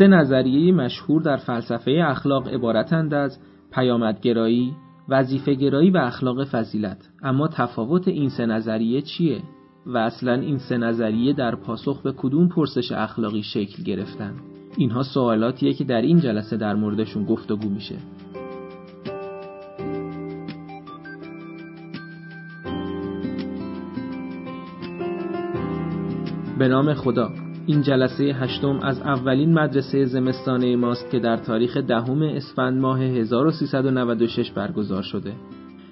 [0.00, 3.38] سه نظریه مشهور در فلسفه اخلاق عبارتند از
[3.72, 4.72] پیامدگرایی،
[5.08, 7.08] وظیفه‌گرایی و اخلاق فضیلت.
[7.22, 9.42] اما تفاوت این سه نظریه چیه؟
[9.86, 14.34] و اصلا این سه نظریه در پاسخ به کدوم پرسش اخلاقی شکل گرفتن؟
[14.76, 17.96] اینها سوالاتیه که در این جلسه در موردشون گفتگو میشه.
[26.58, 27.49] به نام خدا.
[27.70, 34.50] این جلسه هشتم از اولین مدرسه زمستانه ماست که در تاریخ دهم اسفند ماه 1396
[34.50, 35.32] برگزار شده.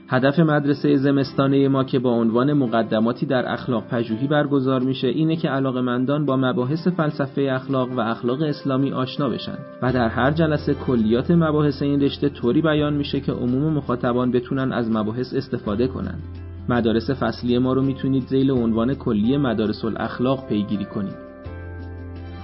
[0.08, 5.48] هدف مدرسه زمستانه ما که با عنوان مقدماتی در اخلاق پژوهی برگزار میشه اینه که
[5.48, 11.30] علاقمندان با مباحث فلسفه اخلاق و اخلاق اسلامی آشنا بشن و در هر جلسه کلیات
[11.30, 16.22] مباحث این رشته طوری بیان میشه که عموم مخاطبان بتونن از مباحث استفاده کنند.
[16.68, 21.27] مدارس فصلی ما رو می‌تونید زیل عنوان کلی مدارس الاخلاق پیگیری کنید.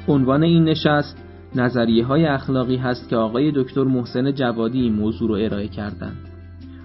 [0.08, 5.34] عنوان این نشست نظریه های اخلاقی هست که آقای دکتر محسن جوادی این موضوع رو
[5.34, 6.16] ارائه کردند.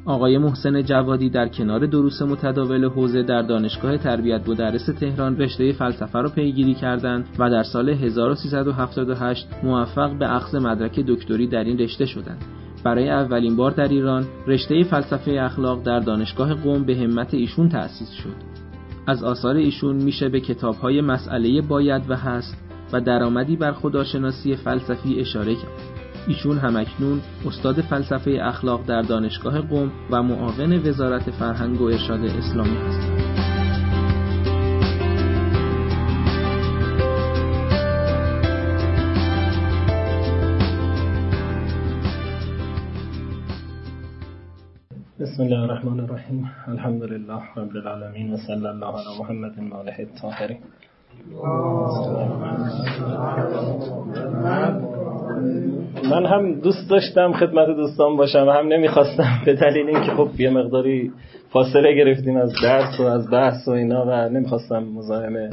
[0.05, 6.19] آقای محسن جوادی در کنار دروس متداول حوزه در دانشگاه تربیت مدرس تهران رشته فلسفه
[6.19, 12.05] را پیگیری کردند و در سال 1378 موفق به اخذ مدرک دکتری در این رشته
[12.05, 12.45] شدند.
[12.83, 18.11] برای اولین بار در ایران رشته فلسفه اخلاق در دانشگاه قم به همت ایشون تأسیس
[18.11, 18.35] شد.
[19.07, 25.19] از آثار ایشون میشه به کتابهای مسئله باید و هست و درآمدی بر خداشناسی فلسفی
[25.19, 25.99] اشاره کرد.
[26.27, 32.77] ایشون همکنون استاد فلسفه اخلاق در دانشگاه قم و معاون وزارت فرهنگ و ارشاد اسلامی
[32.77, 33.29] هستند.
[45.19, 49.95] بسم الله الرحمن الرحیم الحمد لله رب العالمین و صلی الله علی محمد و آله
[49.99, 50.57] الطاهرین
[56.11, 59.41] من هم دوست داشتم خدمت دوستان باشم و هم نمی‌خواستم.
[59.45, 61.11] به دلیل اینکه خب یه مقداری
[61.49, 65.49] فاصله گرفتیم از درس و از بحث و اینا و نمی‌خواستم مزاحم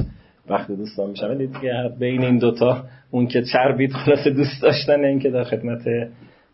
[0.49, 1.27] وقت دوستان بشم.
[1.29, 5.81] ولی دیگه بین این دوتا اون که چربید خلاص دوست داشتن این که در خدمت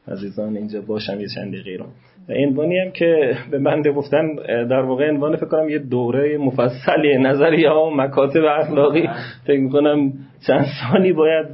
[0.08, 1.86] عزیزان اینجا باشم یه چند دقیقه رو
[2.30, 7.70] عنوانی هم که به بنده گفتن در واقع عنوان فکر کنم یه دوره مفصلی نظریه
[7.70, 9.10] ها و مکاتب اخلاقی.
[9.48, 10.14] فکر کنم
[10.48, 11.48] چند سالی باید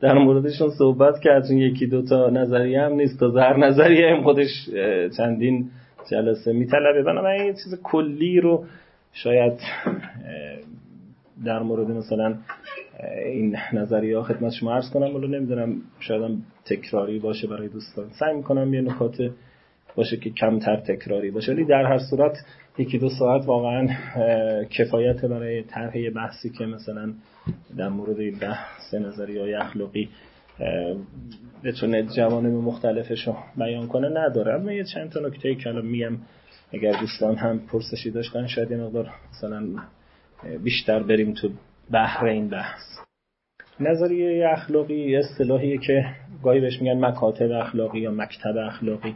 [0.00, 3.20] در موردشون صحبت کرد چون یکی دوتا نظریه هم نیست.
[3.20, 4.70] تا هر نظریه هم خودش
[5.16, 5.70] چندین
[6.10, 7.02] جلسه میطلبه.
[7.02, 8.64] بنابراین یه چیز کلی رو
[9.12, 9.60] شاید
[11.44, 12.34] در مورد مثلا
[13.24, 15.16] این نظریه ها خدمت شما عرض کنم.
[15.16, 18.04] ولی نمی‌دونم شاید تکراری باشه برای دوستان.
[18.20, 19.16] سعی می‌کنم یه نکات
[19.96, 21.52] باشه که کمتر تکراری باشه.
[21.52, 22.36] ولی در هر صورت
[22.78, 23.88] یکی دو ساعت واقعا
[24.70, 27.14] کفایت برای طرح بحثی که مثلا
[27.76, 30.08] در مورد بحث نظری های اخلاقی
[31.64, 34.54] بتونه جوانب مختلفش رو بیان کنه نداره.
[34.54, 36.16] اما یه چند تا نکته که الان میگم
[36.72, 39.66] اگر دوستان هم پرسشی داشتن شاید یه مقدار مثلا
[40.64, 41.50] بیشتر بریم تو
[41.90, 42.82] بحر این بحث.
[43.80, 46.04] نظریه اخلاقی اصطلاحیه که
[46.42, 49.14] گاهی بهش میگن مکاتب اخلاقی یا مکتب اخلاقی.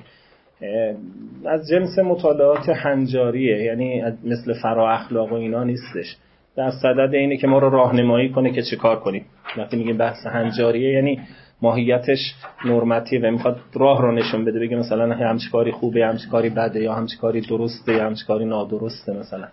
[1.46, 6.16] از جنس مطالعات هنجاریه یعنی مثل فرا اخلاق و اینا نیستش.
[6.56, 9.24] در صدد اینه که ما رو راهنمایی کنه که چه کار کنیم.
[9.58, 11.20] وقتی میگیم بحث هنجاریه یعنی
[11.62, 16.50] ماهیتش نرمتی و می‌خواد راه رو نشون بده بگه مثلا همچی کاری خوبه همچی کاری
[16.50, 19.48] بده یا همچی کاری درسته یا همچی کاری نادرسته مثلا.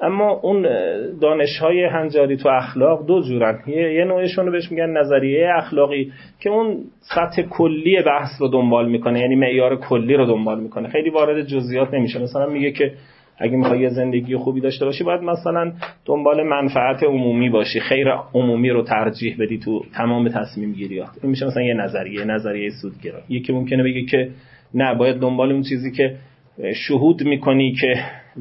[0.00, 0.62] اما اون
[1.20, 3.58] دانش های هنجاری تو اخلاق دو جورن.
[3.66, 9.20] یه, نوعشون رو بهش میگن نظریه اخلاقی که اون سطح کلی بحث رو دنبال می‌کنه.
[9.20, 10.88] یعنی معیار کلی رو دنبال می‌کنه.
[10.88, 12.22] خیلی وارد جزئیات نمیشه.
[12.22, 12.92] مثلا میگه که
[13.38, 15.72] اگه می‌خوای زندگی خوبی داشته باشی باید مثلا
[16.04, 17.80] دنبال منفعت عمومی باشی.
[17.80, 21.08] خیر عمومی رو ترجیح بدی تو تمام تصمیم گیریات.
[21.22, 23.20] این میشه مثلا یه نظریه نظریه سودگرا.
[23.28, 24.30] یکی ممکنه بگه که
[24.74, 26.16] نه باید دنبال اون چیزی که
[26.74, 27.94] شهود می‌کنی که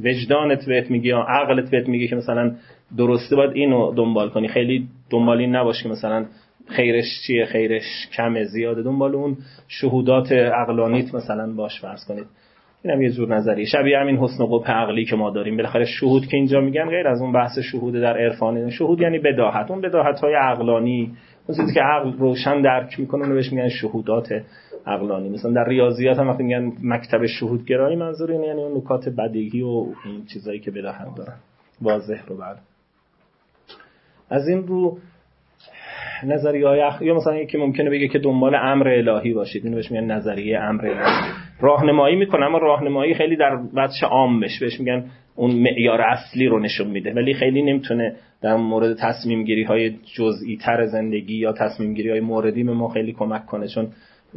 [0.04, 2.56] وجدانت بهت میگه یا عقلت بهت میگه که مثلا
[2.98, 4.48] درسته باید اینو دنبال کنی.
[4.48, 6.26] خیلی دنبال این نباش که مثلا
[6.68, 8.84] خیرش چیه خیرش کمه زیاده.
[8.84, 9.38] دنبال اون
[9.68, 12.26] شهودات عقلانیت مثلا باش فرض کنید.
[12.84, 15.58] اینم یه جور نظری شبیه همین حسن و عقلی که ما داریم.
[15.58, 18.70] بالاخره شهود که اینجا میگن غیر از اون بحث شهود در عرفان.
[18.70, 19.72] شهود یعنی بداهت.
[19.72, 21.12] اون بداهت های عقلانی.
[21.48, 24.30] اون چیزی که عقل روشن درک می‌کنه اونو بهش میگن شهودات.
[24.88, 25.30] عقلانی.
[25.30, 29.86] مثلا در ریاضیات هم وقتی میگن مکتب شهودگرایی منظور اینه یعنی اون نکات بدیهی و
[30.06, 31.36] این چیزایی که بداهت دارن.
[31.82, 32.58] واضح رو بعد.
[34.30, 34.98] از این رو
[36.24, 37.02] نظریه های اخ...
[37.02, 39.64] یا مثلا یکی ممکنه بگه که دنبال امر الهی باشید.
[39.64, 41.32] اینو بهش میگن نظریه امر الهی.
[41.60, 44.60] راهنمایی می‌کنه اما راهنمایی خیلی در بچه عامش.
[44.60, 47.14] بهش میگن اون معیار اصلی رو نشون میده.
[47.14, 52.20] ولی خیلی نمی‌تونه در مورد تصمیم گیری های جزئی تر زندگی یا تصمیم گیری های
[52.20, 53.68] موردی به ما خیلی کمک کنه.
[53.68, 53.88] چون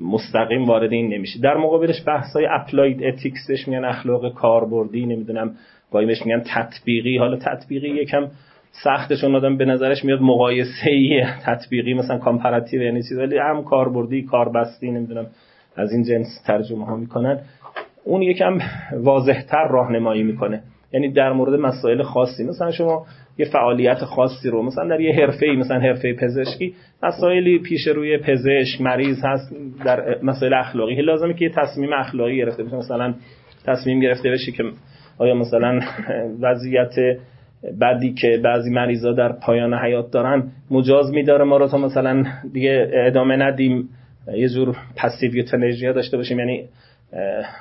[0.03, 1.41] مستقیم وارد این نمیشه.
[1.41, 5.55] در مقابلش بحث های applied ethics بهش میگن اخلاق کاربردی نمی‌دونم
[5.93, 7.19] گاهی بهش میگن تطبیقی.
[7.19, 8.29] حالا تطبیقی یکم
[8.85, 13.19] سختشون آدم به نظرش میاد مقایسه ای تطبیقی مثلا comparative یعنی چیز.
[13.19, 15.27] ولی هم کاربردی کاربستی نمی‌دونم
[15.77, 17.41] از این جنس ترجمه ها می‌کنن.
[18.05, 18.59] اون یکم
[18.93, 20.63] واضحتر راهنمایی می‌کنه.
[20.93, 22.45] یعنی در مورد مسائل خاصی.
[22.45, 23.07] مثلا شما
[23.39, 28.81] یه فعالیت خاصی رو مثلا در یه حرفه مثلا حرفه پزشکی مسائلی پیش روی پزشک
[28.81, 31.03] مریض هست در مسائل اخلاقی.
[31.03, 33.15] لازمه که یه تصمیم اخلاقی گرفته بشه مثلا
[33.67, 34.65] تصمیم گرفته بشه که
[35.19, 35.81] آیا مثلا
[36.43, 36.95] وضعیت
[37.81, 42.91] بعدی که بعضی مریضا در پایان حیات دارن مجاز میداره ما رو تا مثلا دیگه
[42.93, 43.89] ادامه ندیم.
[44.35, 46.39] یه جور پسیو یوتنژیا داشته باشیم.
[46.39, 46.69] یعنی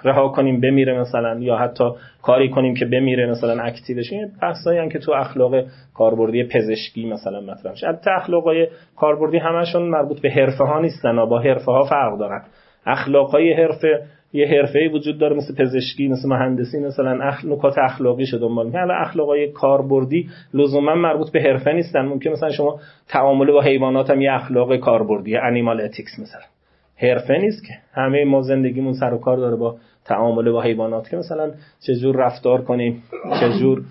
[0.04, 1.84] رها کنیم بمیره مثلا یا حتی
[2.22, 5.54] کاری کنیم که بمیره مثلا اکتیو بشیم بحثایی که تو اخلاق
[5.94, 7.88] کاربردی پزشکی مثلا مطرح میشه.
[7.88, 12.42] البته اخلاقای کاربردی همشون مربوط به حرفه ها نیستن با حرفه ها فرق دارن.
[12.86, 14.02] اخلاقای حرفه
[14.34, 17.46] یه حرفه وجود داره مثل پزشکی مثل مهندسی مثلا اخ...
[17.46, 22.02] نکات اخلاقی شده دنبال می‌کنن اخلاقای کاربردی لزوما مربوط به حرفه نیستن.
[22.02, 26.55] ممکن مثلا شما تعامل با حیوانات هم یه اخلاق کاربردی انیمال اتیکس مثلا.
[26.96, 27.74] حرفه نیست که.
[27.94, 32.62] همه ما زندگیمون سر و کار داره با تعامل با حیوانات که مثلا چجور رفتار
[32.62, 33.04] کنیم
[33.42, 33.84] چجور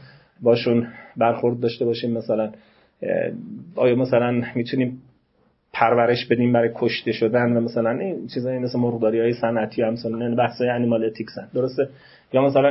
[0.42, 0.86] باشون
[1.16, 2.50] برخورد داشته باشیم مثلا
[3.76, 5.02] آیا مثلا می‌تونیم
[5.72, 10.34] پرورش بدیم برای کشته شدن و مثلا این چیزایی مثل مرغداری های صنعتی هم مثلا
[10.34, 11.88] بحث های animal ethics درسته؟
[12.32, 12.68] یا مثلا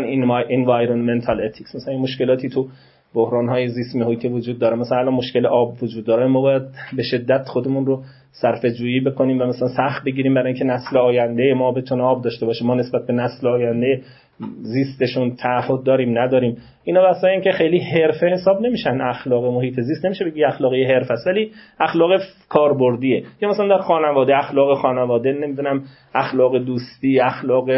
[0.49, 2.67] environmental ethics مثلا این مشکلاتی تو
[3.15, 4.75] بحران های زیست محیطی وجود داره.
[4.75, 6.27] مثلا مشکل آب وجود داره.
[6.27, 6.63] ما باید
[6.97, 11.53] به شدت خودمون رو صرف جویی بکنیم و مثلا سخت بگیریم برای اینکه نسل آینده
[11.53, 12.65] ما بتونه آب داشته باشه.
[12.65, 14.01] ما نسبت به نسل آینده
[14.61, 16.57] زیستشون تعهد داریم نداریم.
[16.83, 19.01] اینا واسه که خیلی حرفه حساب نمیشن.
[19.01, 23.23] اخلاق محیط زیست نمیشه بگی اخلاقی حرف است ولی اخلاق کاربردیه.
[23.41, 25.83] یا مثلا در خانواده اخلاق خانواده نمی‌دونم
[26.15, 27.69] اخلاق دوستی اخلاق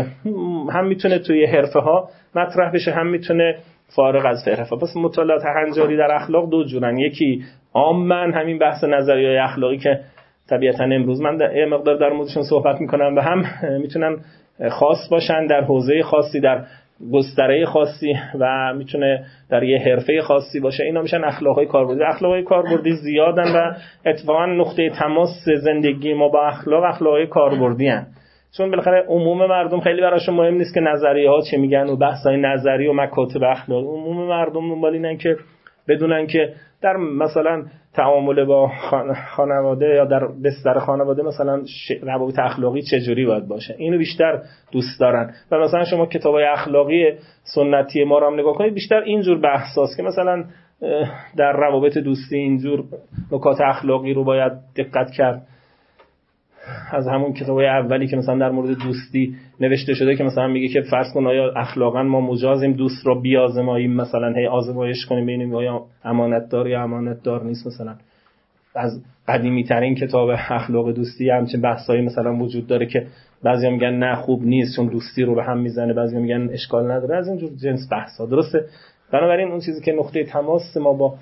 [0.71, 3.55] هم می‌تونه توی حرفه ها مطرح بشه هم می‌تونه
[3.95, 6.97] فارغ از حرفه پس مطالعات هنجاری در اخلاق دو جورن.
[6.97, 7.43] یکی
[7.73, 9.99] عامن همین بحث نظریه اخلاقی که
[10.49, 13.45] طبیعتا امروز من در مقدار در موردشون صحبت می‌کنم و هم
[13.81, 14.17] می‌تونن
[14.69, 16.63] خاص باشن در حوزه خاصی در
[17.13, 20.83] گستره خاصی و می‌تونه در یه حرفه خاصی باشه.
[20.83, 22.03] اینا میشن اخلاقای کاربردی.
[22.03, 23.73] اخلاقای کاربردی زیادن و
[24.05, 28.07] اتفاقا نقطه تماس زندگی ما با اخلاق اخلاقای کاربردی هن.
[28.57, 32.25] چون بالاخره عموم مردم خیلی براشون مهم نیست که نظریه ها چه میگن و بحث
[32.25, 35.37] های نظری و مکاتب اخلاقی عموم مردم دنبال اینن که
[35.87, 37.63] بدونن که در مثلا
[37.93, 38.71] تعامل با
[39.35, 41.61] خانواده یا در بستر خانواده مثلا
[42.01, 43.75] روابط اخلاقی چجوری باید باشه.
[43.77, 44.41] اینو بیشتر
[44.71, 45.33] دوست دارن.
[45.51, 47.11] و مثلا شما کتاب اخلاقی
[47.55, 50.43] سنتی ما رو هم نگاه کنید بیشتر اینجور بحثاست که مثلا
[51.37, 52.83] در روابط دوستی اینجور
[53.31, 55.41] نکات اخلاقی رو باید دقت کرد.
[56.91, 60.81] از همون کتاب اولی که مثلا در مورد دوستی نوشته شده که مثلا میگه که
[60.81, 65.81] فرض کن آیا اخلاقا ما مجازیم دوست رو بیازماییم مثلا هی آزمایش کنیم ببینیم آیا
[66.03, 67.95] امانت دار یا امانت دار نیست مثلا
[68.75, 73.07] از قدیمی ترین کتاب اخلاق دوستی همچین بحثایی مثلا وجود داره که
[73.43, 77.17] بعضی میگن نه خوب نیست چون دوستی رو به هم می‌زنه بعضی میگن اشکال نداره
[77.17, 78.65] از اینجور جنس بحثا درسته؟
[79.11, 81.15] بنابراین اون چیزی که نقطه تماس ما با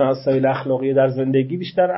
[0.00, 1.90] مسائل اخلاقی در زندگی بیشتر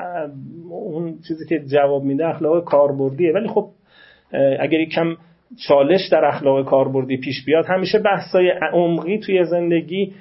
[0.71, 3.69] اون چیزی که جواب میده اخلاق کاربردیه ولی خب
[4.61, 5.17] اگر کم
[5.69, 10.13] چالش در اخلاق کاربردی پیش بیاد همیشه بحثای عمقی توی زندگی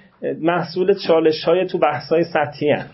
[0.42, 2.86] محصول چالش های تو بحثای سطحی هن.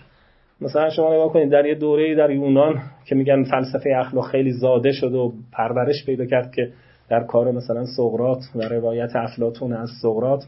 [0.60, 4.92] مثلا شما نگاه کنید در یه دوره در یونان که میگن فلسفه اخلاق خیلی زاده
[4.92, 6.70] شد و پرورش پیدا کرد که
[7.10, 10.44] در کار مثلا سقرات و روایت افلاتون از سقرات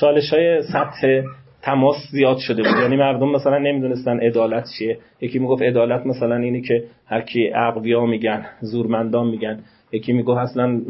[0.00, 1.22] چالش های سطح
[1.62, 2.82] تماس زیاد شده بود.
[2.82, 4.98] یعنی مردم مثلا نمی‌دونستن عدالت چیه.
[5.20, 9.60] یکی می‌گفت عدالت مثلا اینی که هر کی اقویا میگن زورمندان میگن.
[9.92, 10.80] یکی میگه اصلا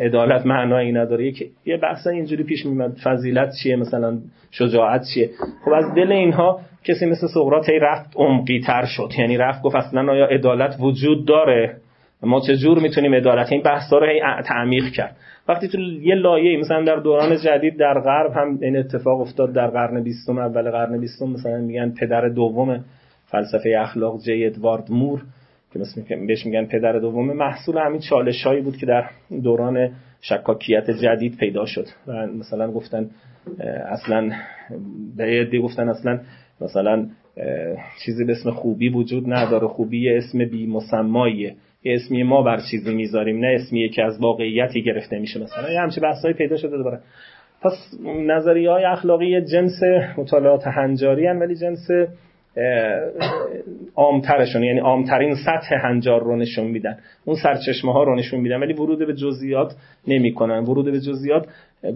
[0.00, 1.26] عدالت معنایی نداره.
[1.26, 4.18] یکی یه بحث اینجوری پیش میاد فضیلت چیه مثلا؟
[4.50, 5.30] شجاعت چیه؟
[5.64, 9.10] خب از دل اینها کسی مثل سقراط رفت عمقی تر شد.
[9.18, 11.76] یعنی رفت گفت اصلا آیا عدالت وجود داره؟
[12.22, 14.06] ما چه جور می‌تونیم عدالت این بحثا رو
[14.44, 15.16] تعمیق کرد.
[15.48, 19.52] وقتی تو یه لایه مثلا در دوران جدید در غرب هم این اتفاق افتاد.
[19.52, 22.84] در قرن بیستم اول قرن بیستم مثلا میگن پدر دوم
[23.26, 25.22] فلسفه اخلاق جی ادوارد مور
[25.72, 27.32] که مثلا بهش میگن پدر دوم.
[27.32, 29.04] محصول همین چالش هایی بود که در
[29.42, 31.86] دوران شکاکیت جدید پیدا شد.
[32.06, 33.10] و مثلا گفتن
[33.88, 34.30] اصلا
[35.16, 36.20] به عده گفتن اصلا
[36.60, 37.06] مثلا
[38.04, 39.68] چیزی به اسم خوبی وجود نداره.
[39.68, 41.54] خوبی اسم بی مسماییه
[41.94, 45.72] اسمی ما بر چیزی می‌ذاریم نه اسمی که از واقعیتی گرفته میشه مثلا.
[45.72, 47.00] یه همچه بحثایی پیدا شده دوباره.
[47.62, 47.72] پس
[48.26, 49.80] نظریه های اخلاقی جنس
[50.18, 51.88] مطالعات هنجاری هن ولی جنس
[53.96, 56.98] عامترشون یعنی عامترین سطح هنجار رو نشون میدن.
[57.24, 59.74] اون سرچشمه ها رو نشون میدن ولی ورود به جزئیات
[60.08, 60.64] نمی‌کنن.
[60.64, 61.46] ورود به جزئیات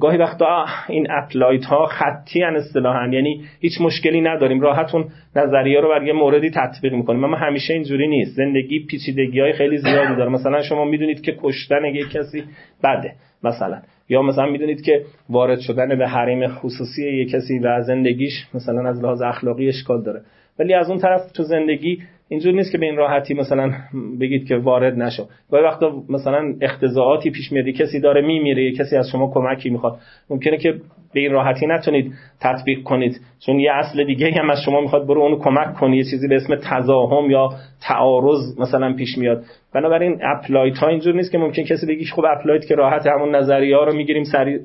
[0.01, 5.05] گاهی وقتا این applied ها خطی ان اصطلاحا یعنی هیچ مشکلی نداریم راحت اون
[5.37, 7.25] نظریه رو بر یه موردی تطبیق می‌کنیم.
[7.25, 8.37] اما همیشه اینجوری نیست.
[8.37, 10.31] زندگی پیچیدگی های خیلی زیادی داره.
[10.31, 12.45] مثلا شما می‌دونید که کشتن یک کسی
[12.85, 13.13] بده
[13.45, 13.79] مثلا.
[14.09, 19.03] یا مثلا می‌دونید که وارد شدن به حریم خصوصی یک کسی و زندگیش مثلا از
[19.03, 20.21] لحاظ اخلاقی اشکال داره.
[20.59, 21.99] ولی از اون طرف تو زندگی
[22.31, 23.73] اینجور نیست که به این راحتی مثلا
[24.21, 25.23] بگید که وارد نشو.
[25.51, 29.99] گاهی وقتا مثلا اقتضائاتی پیش میاد کسی داره میمیره کسی از شما کمکی می‌خواد.
[30.31, 30.73] ممکنه که
[31.15, 35.21] به این راحتی نتونید تطبیق کنید چون یه اصل دیگه هم از شما می‌خواد برو
[35.21, 37.49] اونو کمک کنی یه چیزی به اسم تزاحم یا
[37.89, 39.45] تعارض مثلا پیش میاد.
[39.75, 43.77] بنابراین applied ها اینجور نیست که ممکن کسی بگی خب applied که راحت همون نظریه
[43.77, 44.59] ها رو می‌گیریم سریع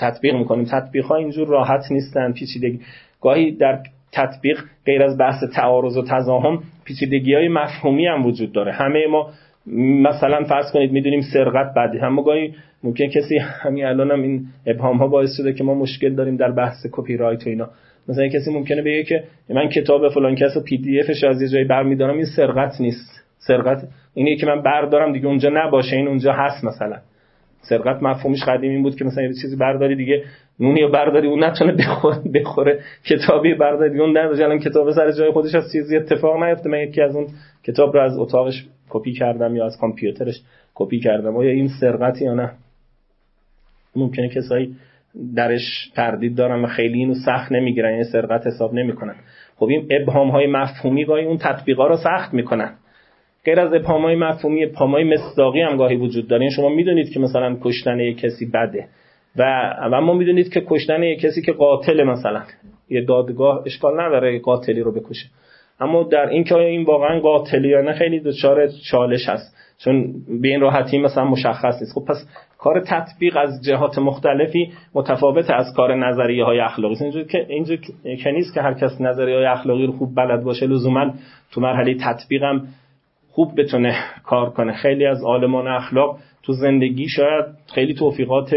[0.00, 0.64] تطبیق می‌کنیم.
[0.64, 2.80] تطبیق ها اینجور راحت نیستن پیچیدگی.
[3.20, 3.78] گاهی در
[4.14, 8.72] تطبیق غیر از بحث تعارض و تضاهم پیچیدگی های مفهومی هم وجود داره.
[8.72, 9.30] همه ما
[10.02, 11.98] مثلا فرض کنید می‌دونیم سرقت بعدی.
[11.98, 12.54] هم گاهی
[12.84, 16.52] ممکن کسی همین الان هم این ابهام ها باعث شده که ما مشکل داریم در
[16.52, 17.68] بحث کپی رایت و اینا.
[18.08, 21.64] مثلا کسی ممکنه بگه که من کتاب فلان کس پی دی افش از یه جایی
[21.64, 23.24] برمیدارم این سرقت نیست.
[23.38, 26.96] سرقت اینه که من بردارم دیگه اونجا نباشه این اونجا هست مثلا.
[27.68, 30.24] سرقت مفهومش قدیم این بود که مثلا یه چیزی برداری دیگه
[30.60, 32.80] نونی رو برداری اون نتونه بخوره, بخوره.
[33.04, 34.44] کتابی برداری اون نداره.
[34.44, 36.68] الان کتاب سر جای خودش از چیزی اتفاق نیفته.
[36.68, 37.26] من یکی از اون
[37.64, 40.42] کتاب رو از اتاقش کپی کردم یا از کامپیوترش
[40.74, 41.36] کپی کردم.
[41.36, 42.50] آیا این سرقتی یا نه؟
[43.96, 44.76] ممکنه کسایی
[45.36, 49.14] درش تردید دارن و خیلی اینو سخت نمی‌گیرن یعنی سرقت حساب نمی‌کنن.
[49.56, 52.74] خب این ابهام های مفهومی گاهی اون تطبیقا رو سخت می‌کنن.
[53.44, 56.42] غیر از ابهام های مفهومی ابهام های مصداقی هم گاهی وجود داره.
[56.42, 58.88] یعنی شما می‌دونید که مثلا کشتن یک کسی بده
[59.36, 59.42] و
[59.92, 62.42] اما می‌دونید که کشتن یک کسی که قاتل مثلا.
[62.90, 65.26] یه دادگاه اشکال نداره قاتلی رو بکشه.
[65.80, 69.56] اما در این که این واقعا قاتلی یا نه خیلی دچار چالش هست.
[69.78, 71.92] چون به این راحتی مثلا مشخص نیست.
[71.94, 77.46] خب پس کار تطبیق از جهات مختلفی متفاوت از کار نظریه های اخلاقی اینجوری که
[77.48, 77.80] اینجوری
[78.22, 80.66] که نیست که هر کس نظریه های اخلاقی رو خوب بلد باشه.
[80.66, 81.14] لزوما
[81.52, 82.68] تو مرحله تطبیقم
[83.34, 84.72] خوب بتونه کار کنه.
[84.72, 88.54] خیلی از عالمان اخلاق تو زندگی شاید خیلی توفیقات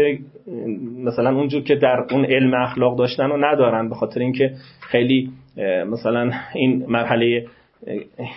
[1.04, 5.30] مثلا اونجور که در اون علم اخلاق داشتن و ندارن به خاطر اینکه خیلی
[5.86, 7.46] مثلا این مرحله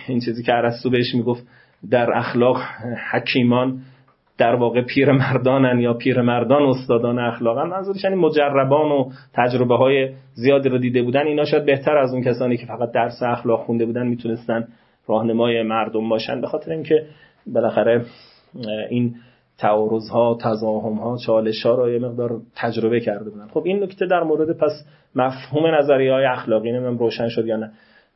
[0.08, 1.46] این چیزی که ارسطو بهش می‌گفت
[1.90, 2.56] در اخلاق
[3.10, 3.78] حکیمان
[4.38, 10.08] در واقع پیر مردانن یا پیر مردان استادان اخلاقن منظورش یعنی مجربان و تجربه های
[10.34, 13.86] زیادی رو دیده بودن اینا شاید بهتر از اون کسانی که فقط درس اخلاق خونده
[13.86, 14.68] بودن می‌تونستن
[15.06, 17.06] راهنمای مردم باشن به خاطر اینکه
[17.46, 18.04] بالاخره
[18.90, 19.14] این
[19.58, 23.46] تعارض ها تزاهم ها چالش ها رو یه مقدار تجربه کرده بودن.
[23.46, 27.70] خب این نکته در مورد پس مفهوم نظریه های اخلاقی نمیم روشن شد یا نه.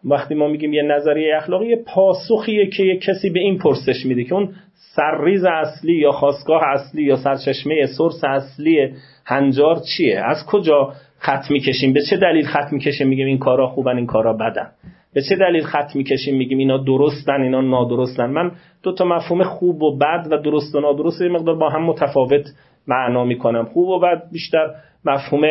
[0.05, 4.35] وقتی ما میگیم یه نظریه اخلاقی پاسخیه که یه کسی به این پرسش میده که
[4.35, 11.51] اون سرریز اصلی یا خواستگاه اصلی یا سرچشمه سورس اصلی هنجار چیه؟ از کجا خط
[11.51, 14.71] می‌کشیم؟ به چه دلیل خط می‌کشیم؟ میگیم این کارا خوبن این کارا بدن.
[15.17, 18.27] به چه دلیل خط می‌کشیم؟ میگیم اینا درستن اینا نادرستن.
[18.27, 18.51] من
[18.83, 22.45] دو تا مفهوم خوب و بد و درست و نادرست یه مقدار با هم متفاوت
[22.87, 23.65] معنا می‌کنم.
[23.65, 24.71] خوب و بد بیشتر
[25.05, 25.43] مفهوم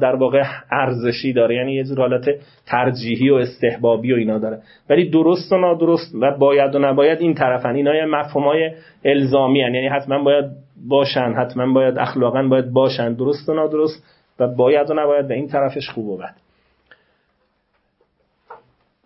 [0.00, 1.54] در واقع ارزشی داره.
[1.54, 2.24] یعنی یه جور حالت
[2.66, 4.58] ترجیحی و استحبابی و اینا داره.
[4.90, 7.74] ولی درست و نادرست و باید و نباید این طرفن.
[7.74, 8.70] اینا یه مفهوم های
[9.04, 9.74] الزامی هن.
[9.74, 10.44] یعنی حتما باید
[10.88, 13.12] باشن حتما باید اخلاقا باید باشن.
[13.12, 14.04] درست و نادرست
[14.40, 15.28] و باید و نباید.
[15.28, 16.49] به این طرفش خوب و بد.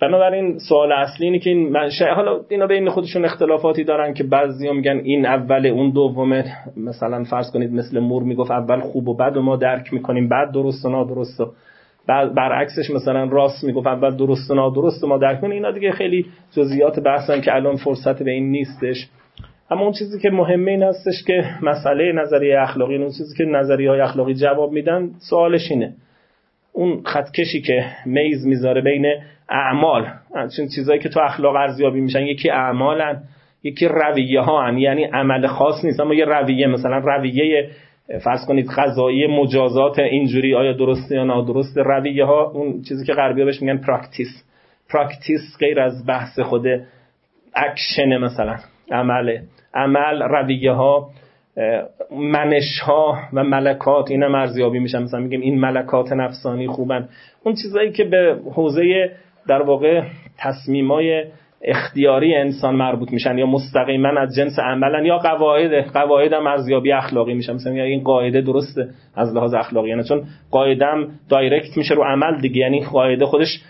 [0.08, 4.72] بنابراین سوال اصلی اینه که این منشأ حالا اینا بین خودشون اختلافاتی دارن که بعضیا
[4.72, 6.44] میگن این اول اون دومه.
[6.76, 10.52] مثلا فرض کنید مثل مور می‌گفت اول خوب و بد و ما درک می‌کنیم بعد
[10.52, 11.52] درست و نادرست و
[12.36, 16.26] برعکسش مثلا راست می‌گفت اول درست و نادرست و ما درک کنیم اینا دیگه خیلی
[16.56, 19.08] جزئیات بحثن که الان فرصت به این نیستش.
[19.70, 24.02] اما اون چیزی که مهمه این هستش که مسئله نظریه اخلاقی اون چیزی که نظریه
[24.02, 25.94] اخلاقی جواب میدن سوالش اینه.
[26.74, 29.06] اون خط‌کشی که میز می‌ذاره بین
[29.48, 30.06] اعمال
[30.56, 33.22] چون چیزایی که تو اخلاق ارزیابی میشن یکی اعمالن
[33.62, 34.78] یکی رویه ها هن.
[34.78, 36.00] یعنی عمل خاص نیست.
[36.00, 37.70] اما یه رویه مثلا رویه
[38.24, 43.44] فرض کنید قضایی مجازات اینجوری آیا درسته یا نادرسته رویه ها اون چیزی که غربی
[43.44, 44.44] بهش میگن practice
[44.90, 46.66] practice غیر از بحث خود
[47.54, 48.56] اکشن مثلا
[48.90, 49.42] عمله
[49.74, 51.10] عمل رویه ها
[52.10, 55.02] منش ها و ملکات اینا مرزیابی میشن.
[55.02, 57.08] مثلا میگیم این ملکات نفسانی خوبن.
[57.44, 59.10] اون چیزایی که به حوزه
[59.48, 60.02] در واقع
[60.38, 61.24] تصمیمای
[61.62, 67.34] اختیاری انسان مربوط میشن یا مستقیما از جنس عملن یا قواعد قواعد هم ارزیابی اخلاقی
[67.34, 67.52] میشن.
[67.52, 69.88] مثلا این قاعده درسته از لحاظ اخلاقی.
[69.88, 72.56] یعنی چون قاعده هم دایرکت میشه رو عمل دیگه.
[72.56, 73.62] یعنی قاعده خودش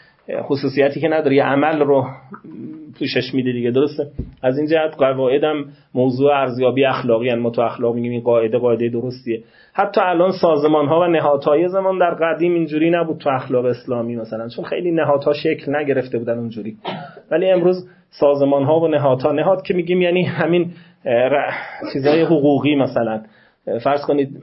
[0.42, 1.42] خصوصیتی که نداره.
[1.42, 2.06] عمل رو
[2.98, 4.06] پوشش میده دیگه درسته؟
[4.42, 8.88] از این جهت قواعد هم موضوع ارزیابی اخلاقی ان ما اخلاق میگیم این قاعده قاعده
[8.88, 9.42] درستیه.
[9.72, 14.48] حتی الان سازمان ها و نهادهای زمان در قدیم اینجوری نبود تو اخلاق اسلامی مثلا
[14.48, 16.76] چون خیلی نهادها شکل نگرفته بودن اونجوری.
[17.30, 20.70] ولی امروز سازمان ها و نهادها نهاد که میگیم یعنی همین
[21.92, 23.22] چیزهای حقوقی مثلا.
[23.82, 24.42] فرض کنید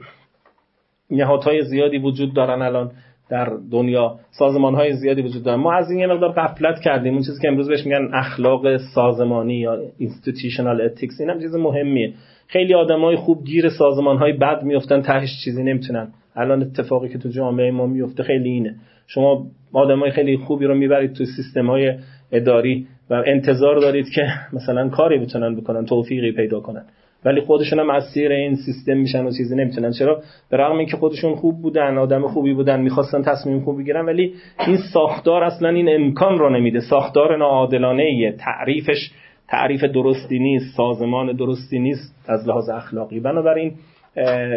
[1.10, 2.90] نهادهای زیادی وجود دارن الان.
[3.32, 7.12] در دنیا سازمان های زیادی وجود دارن ما از این یه مقدار غفلت کردیم.
[7.12, 12.12] اون چیزی که امروز بهش میگن اخلاق سازمانی یا institutional ethics این هم چیز مهمیه.
[12.46, 16.08] خیلی آدمای خوب گیر سازمان های بد میفتن تهش چیزی نمی‌تونن.
[16.36, 18.74] الان اتفاقی که تو جامعه ما میفته خیلی اینه.
[19.06, 21.94] شما آدمای خیلی خوبی رو می‌برید تو سیستم های
[22.32, 24.22] اداری و انتظار دارید که
[24.52, 26.84] مثلا کاری بتونن بکنن توفیقی پیدا کنن.
[27.24, 29.90] ولی خودشون هم اسیر این سیستم میشن و چیزی نمی‌تونن.
[29.90, 34.34] چرا؟ به رغم اینکه خودشون خوب بودن آدم خوبی بودن می‌خواستن تصمیم خوب بگیرن ولی
[34.66, 36.80] این ساختار اصلا این امکان رو نمیده.
[36.80, 38.32] ساختار ناعادلانه ایه.
[38.32, 39.10] تعریفش
[39.48, 43.20] تعریف درستی نیست سازمان درستی نیست از لحاظ اخلاقی.
[43.20, 43.72] بنابراین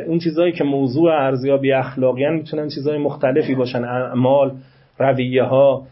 [0.07, 3.84] اون چیزهایی که موضوع ارزیابی اخلاقی می‌تونن چیزهای مختلفی باشن.
[3.84, 4.51] اعمال
[5.00, 5.84] رویه ها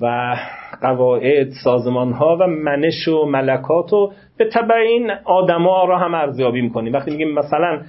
[0.00, 0.36] و
[0.82, 6.60] قواعد سازمان ها و منش و ملکات و به طبع این آدما را هم ارزیابی
[6.60, 6.92] می‌کنیم.
[6.92, 7.80] وقتی میگیم مثلا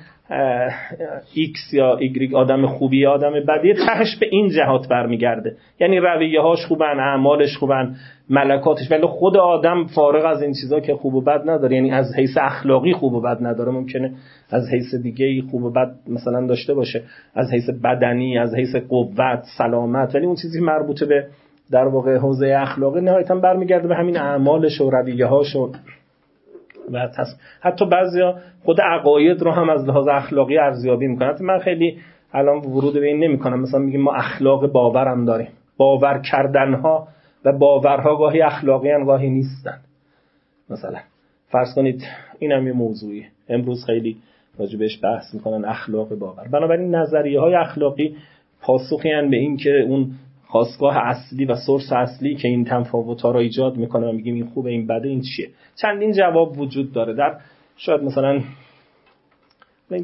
[1.36, 5.56] ایکس یا ایگریک آدم خوبی آدم بدی تهش به این جهات برمیگرده.
[5.80, 7.96] یعنی رویه هاش خوبن اعمالش خوبن
[8.30, 8.92] ملکاتش.
[8.92, 11.76] ولی خود آدم فارغ از این چیزا که خوب و بد نداره.
[11.76, 13.72] یعنی از حیث اخلاقی خوب و بد نداره.
[13.72, 14.12] ممکنه
[14.52, 17.04] از حیث دیگه خوب و بد مثلا داشته باشه.
[17.36, 20.16] از حیث بدنی از حیث قوت سلامت.
[20.16, 21.26] ولی اون چیزی مربوطه به
[21.72, 25.28] در واقع حوزه اخلاقی نهایتا برمیگرده به همین اعمالش و رویه
[26.92, 27.08] و
[27.62, 31.36] حتی بعضیا خود عقاید رو هم از لحاظ اخلاقی ارزیابی می‌کنن.
[31.42, 31.98] من خیلی
[32.34, 33.60] الان ورود به این نمی‌کنم.
[33.60, 35.48] مثلا میگیم ما اخلاق باورم داریم.
[35.78, 37.08] باور کردنها
[37.46, 39.78] و باورها گاهی اخلاقی هم گاهی نیستن
[40.70, 41.00] مثلا
[41.50, 42.04] فرض کنید
[42.40, 44.18] این هم یه موضوعی امروز خیلی
[44.60, 46.48] راجبش بحث می‌کنن اخلاق باور.
[46.48, 48.16] بنابراین نظریه های اخلاقی
[48.62, 50.12] پاسخی به این که اون
[50.52, 54.70] خواستگاه اصلی و سورس اصلی که این تفاوت ها ایجاد می‌کنه و میگیم این خوبه
[54.70, 55.50] این بده این چیه؟
[55.82, 57.14] چندین جواب وجود داره.
[57.14, 57.38] در
[57.78, 58.42] شاید مثلا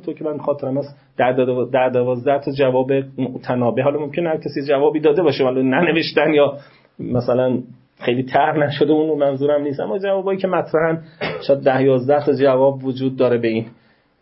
[0.06, 5.00] تو که من خاطرم است در دوازده تا جواب متنابه حالا ممکن هر کسی جوابی
[5.00, 6.58] داده باشه ولی ننوشتن یا
[7.00, 7.60] مثلا
[8.00, 9.80] خیلی تر نشده اون منظورم نیست.
[9.80, 11.04] اما جوابایی که مطرحن
[11.48, 13.66] شاید ده یازده تا جواب وجود داره به این.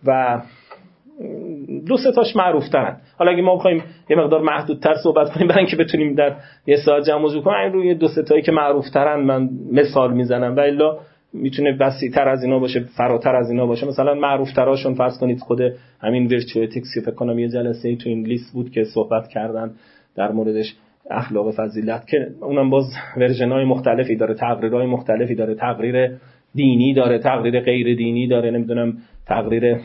[0.08, 0.42] و
[1.88, 2.98] دو سه تاش معروف ترن.
[3.17, 6.36] حالا اگه ما بخوایم یه مقدار محدودتر صحبت کنیم برای اینکه بتونیم در
[6.67, 10.56] یه ساعت جمع کنیم روی دو سه تایی که معروف ترن من مثال می‌زنم.
[10.56, 10.98] و الا
[11.34, 11.78] می‌تونه
[12.13, 13.88] تر از اینا باشه فراتر از اینا باشه.
[13.88, 15.62] مثلا معروف تراشون فرض کنید خود
[16.02, 19.71] همین virtue ethics فکر کنم یه جلسه ای تو این لیست بود که صحبت کردن
[20.15, 20.76] در موردش
[21.12, 22.86] اخلاق فضیلت که اونم باز
[23.17, 26.12] ورژن های مختلفی داره تقریرهای مختلفی داره تقریر
[26.56, 29.78] دینی داره تقریر غیر دینی داره نمی‌دونم تقریر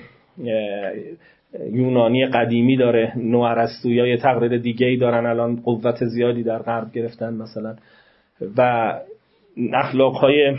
[1.72, 7.34] یونانی قدیمی داره نوارسطوییا یه تقریر دیگه ای دارن الان قوت زیادی در غرب گرفتن
[7.34, 7.76] مثلا.
[8.56, 8.92] و
[9.72, 10.56] اخلاق های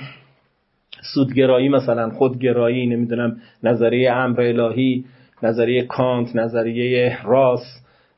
[1.13, 5.06] سودگرایی مثلا خودگرایی نمی‌دونم نظریه امر الهی
[5.43, 7.63] نظریه کانت نظریه راس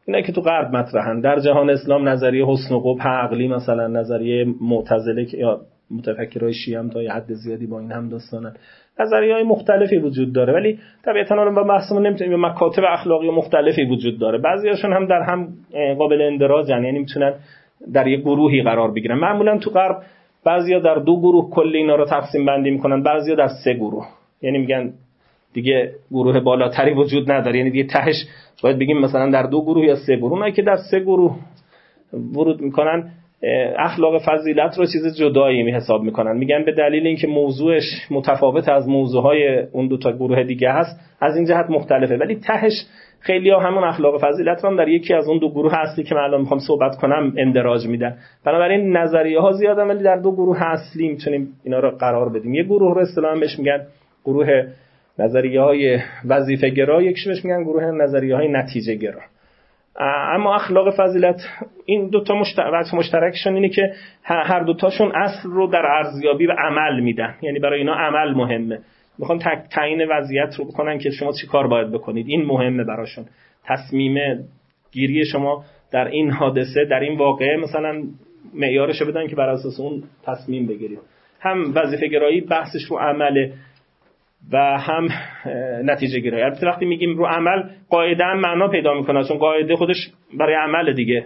[0.06, 1.20] اینا که تو غرب مطرحن.
[1.20, 5.62] در جهان اسلام نظریه حسن و قبح عقلی مثلا نظریه معتزله یا
[5.98, 8.54] متفکرای شیعه هم تا یه حد زیادی با این هم داستانن.
[9.00, 13.84] نظریه های مختلفی وجود داره ولی طبیعتا رو با بحثمون نمی‌تونیم به مکاتب اخلاقی مختلفی
[13.84, 14.38] وجود داره.
[14.38, 15.48] بعضیاشون هم در هم
[15.98, 17.34] قابل اندراجن یعنی می‌تونن
[17.94, 19.18] در یک گروهی قرار بگیرن.
[19.18, 19.98] معمولا تو غرب
[20.46, 24.08] بعضیا در دو گروه کلی اینا رو تقسیم بندی می‌کنن بعضیا در سه گروه.
[24.42, 24.94] یعنی میگن
[25.54, 27.58] دیگه گروه بالاتری وجود نداره.
[27.58, 28.16] یعنی دیگه تهش
[28.64, 30.32] باید بگیم مثلا در دو گروه یا سه گروه.
[30.32, 31.36] اونایی که در سه گروه
[32.36, 33.12] ورود می‌کنن
[33.78, 36.38] اخلاق فضیلت رو چیز جدایی می حساب می‌کنن.
[36.38, 41.36] میگن به دلیل اینکه موضوعش متفاوت از موضوعهای اون دو تا گروه دیگه هست از
[41.36, 42.18] این جهت مختلفه.
[42.18, 42.74] ولی تهش
[43.20, 46.22] خیلی ها همون اخلاق فضیلت رو در یکی از اون دو گروه اصلی که من
[46.22, 48.18] الان می‌خوام صحبت کنم اندراج میدن.
[48.46, 52.54] بنابراین نظریه ها زیادن ولی در دو گروه اصلی می‌تونیم اینا رو قرار بدیم.
[52.54, 53.82] یه گروه رو اصطلاحا بهش میگن
[54.26, 54.48] گروه
[55.20, 59.20] نظریه های وظیفه گرا یکیش بهش میگن گروه نظریه های نتیجه گرا
[60.36, 61.36] اما اخلاق فضیلت
[61.86, 63.94] این دو تا مشترک مشترکشون اینه که
[64.24, 67.36] هر دوتاشون اصل رو در ارزیابی و عمل میدن.
[67.42, 68.80] یعنی برای اینا عمل مهمه.
[69.20, 69.40] می‌خوان
[69.72, 72.28] تعیین وضعیت رو بکنن که شما چی کار باید بکنید.
[72.28, 73.26] این مهمه براشون.
[73.66, 74.18] تصمیم
[74.92, 78.04] گیری شما در این حادثه در این واقعه مثلا
[78.54, 81.00] معیارش بدن که بر اساس اون تصمیم بگیرید.
[81.40, 83.54] هم وظیفه گرایی بحثش رو عمله
[84.52, 85.08] و هم
[85.84, 90.12] نتیجه گرایی البته وقتی میگیم رو عمل قاعده هم معنا پیدا می‌کنه چون قاعده خودش
[90.40, 91.26] برای عمل دیگه.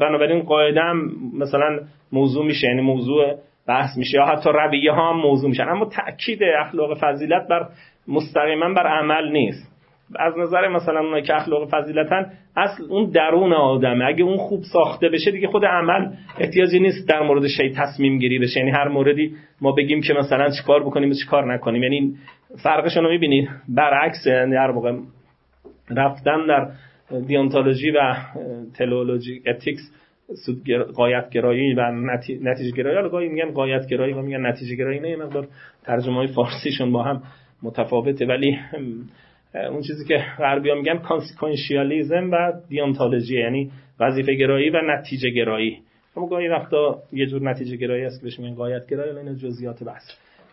[0.00, 0.92] بنابراین قاعده
[1.38, 1.80] مثلا
[2.12, 3.34] موضوع میشه یعنی موضوع
[3.68, 7.66] بحث میشه یا حتی رویه ها هم موضوع میشن اما تاکید اخلاق فضیلت بر
[8.08, 9.72] مستقیما بر عمل نیست.
[10.18, 14.04] از نظر مثلا اونایی که اخلاق فضیلتن اصل اون درون آدمه.
[14.04, 18.38] اگه اون خوب ساخته بشه دیگه خود عمل احتیاجی نیست در مورد شی تصمیم گیری
[18.38, 18.60] بشه.
[18.60, 21.82] یعنی هر موردی ما بگیم که مثلا چیکار بکنیم و چیکار نکنیم.
[21.82, 22.14] یعنی
[22.62, 24.92] فرقش رو می‌بینید برعکس یعنی در واقع
[25.90, 26.68] رفتن در
[27.26, 28.16] دیانتولوژی و
[28.74, 29.80] تلولوژی اتیکس
[30.94, 31.90] قایت گرایی و
[32.42, 35.48] نتیجه گرایی حالا گاهی میگن قایت گرایی و میگن نتیجه گرایی نه مقدار
[35.84, 37.22] ترجمه های فارسیشون با هم
[37.62, 38.26] متفاوته.
[38.26, 38.58] ولی
[39.54, 45.78] اون چیزی که غربیا میگن consequentialism و deontology یعنی وظیفه گرایی و نتیجه گرایی
[46.16, 49.84] اما گاهی وقتا یه جور نتیجه گرایی هست که بهش میگن غایت گرایی این جزئیات
[49.84, 50.02] بحث.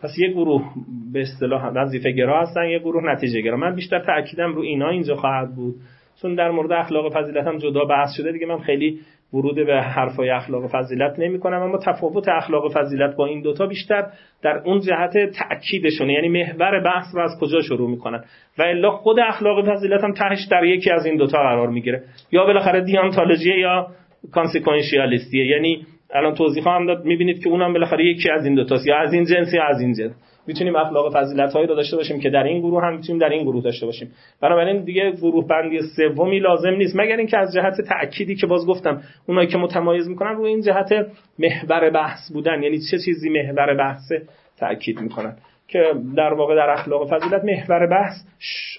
[0.02, 0.74] پس یه گروه
[1.12, 5.16] به اصطلاح وظیفه گرا هستن یه گروه نتیجه گرا من بیشتر تاکیدم رو اینا اینجا
[5.16, 5.74] خواهد بود.
[6.22, 9.00] چون در مورد اخلاق فضیلت هم جدا بحث شده دیگه من خیلی
[9.32, 14.06] ورود به حرفای اخلاق فضیلت نمی کنم اما تفاوت اخلاق فضیلت با این دوتا بیشتر
[14.42, 18.24] در اون جهت تأکیدشونه یعنی محور بحث رو از کجا شروع می‌کنن.
[18.58, 22.02] و الا خود اخلاق فضیلت هم تهش در یکی از این دوتا قرار می‌گیره.
[22.32, 23.86] یا بالاخره دیانتولوژی یا
[24.32, 28.96] کانسیکونشیالیستیه یعنی الان توضیح خواهم داد می‌بینید که اونم بالاخره یکی از این دوتاست یا
[28.96, 30.12] از این جنس یا از این جنس.
[30.46, 33.62] می‌تونیم اخلاق فضیلت هایی داشته باشیم که در این گروه هم می‌تونیم در این گروه
[33.62, 34.10] داشته باشیم.
[34.42, 39.02] بنابراین دیگه گروه بندی سومی لازم نیست مگر اینکه از جهت تأکیدی که باز گفتم
[39.28, 41.06] اونایی که متمایز می‌کنن روی این جهت
[41.38, 44.12] محور بحث بودن یعنی چه چیزی محور بحث
[44.58, 45.36] تأکید می‌کنن؟
[45.68, 45.82] که
[46.16, 48.14] در واقع در اخلاق فضیلت محور بحث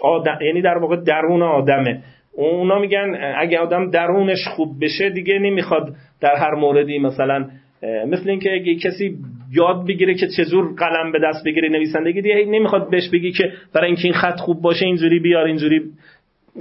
[0.01, 2.03] آدم یعنی در واقع درون آدمه.
[2.33, 7.49] اونا میگن اگه آدم درونش خوب بشه دیگه نمی‌خواد در هر موردی مثلا
[8.07, 9.17] مثل اینکه کسی
[9.51, 12.45] یاد بگیره که چجور قلم به دست بگیره نویسندگی دیگه.
[12.45, 15.81] نمی‌خواد بهش بگی که برای اینکه این خط خوب باشه اینجوری بیار اینجوری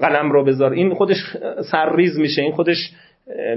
[0.00, 0.72] قلم رو بذار.
[0.72, 1.16] این خودش
[1.70, 2.42] سرریز میشه.
[2.42, 2.90] این خودش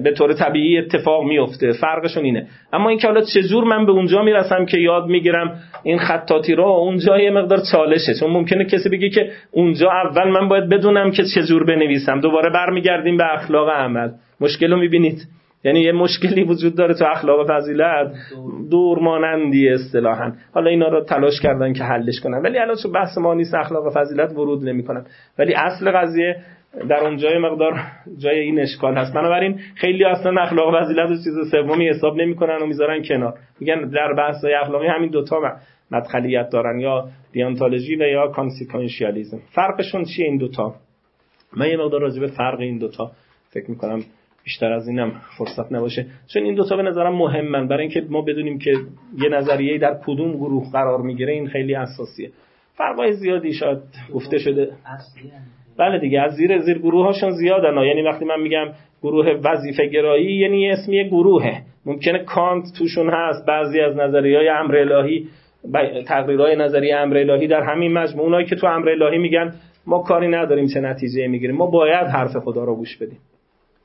[0.04, 1.72] به طور طبیعی اتفاق میفته.
[1.72, 2.48] فرقشون اینه.
[2.74, 7.20] اما اینکه حالا چجور من به اونجا می‌رسم که یاد می‌گیرم این خطاطی رو اونجا
[7.20, 8.14] یه مقدار چالشه.
[8.20, 12.20] چون ممکنه کسی بگه که اونجا اول من باید بدونم که چجور بنویسم.
[12.20, 14.10] دوباره برمیگردیم به اخلاق عمل.
[14.42, 15.28] مشکل رو می‌بینید.
[15.64, 18.12] یعنی یه مشکلی وجود داره تو اخلاق فضیلت.
[18.72, 20.32] دور مانندی اصطلاحا.
[20.54, 22.38] حالا اینا رو تلاش کردن که حلش کنن.
[22.38, 25.06] ولی الان چون بحث ما نیست اخلاق فضیلت ورود نمی‌کنن.
[25.40, 26.36] ولی اصل قضیه
[26.90, 27.74] در اون جای مقدار
[28.18, 29.14] جای این اشکال هست.
[29.14, 33.34] بنابراین خیلی اصلا اخلاق فضیلت و چیز سومی حساب نمی‌کنن و می‌ذارن کنار.
[33.60, 35.42] میگن در بحث اخلاقی همین دوتا
[35.92, 36.80] مدخلیت دارن.
[36.80, 40.76] یا deontology و یا consequentialism فرقشون چیه این دوتا
[41.58, 43.12] من یه مقدار راجع به فرق این دوتا
[43.50, 44.00] فکر می‌کنم
[44.44, 46.06] بیشتر از اینم فرصت نباشه.
[46.34, 47.68] چون این دوتا به نظرم مهمن.
[47.68, 48.72] برای اینکه ما بدونیم که
[49.18, 52.30] یه نظریه در کدوم گروه قرار می‌گیره این خیلی اساسیه
[52.78, 53.78] فرقای زیادی شاید
[54.14, 54.72] گفته شده.
[55.78, 57.78] بله دیگه از زیر زیر گروه هاشون زیادن.
[57.78, 58.66] یعنی وقتی من میگم
[59.02, 61.62] گروه وظیفه گرایی یعنی اسمی گروهه.
[61.86, 65.28] ممکنه کانت توشون هست بعضی از نظریه های امر الهی
[66.08, 68.26] تقریرهای نظریه امر الهی در همین مجموعه.
[68.26, 69.54] اونایی که تو امر الهی میگن
[69.88, 71.56] ما کاری نداریم چه نتیجه می‌گیریم.
[71.56, 73.18] ما باید حرف خدا رو گوش بدیم.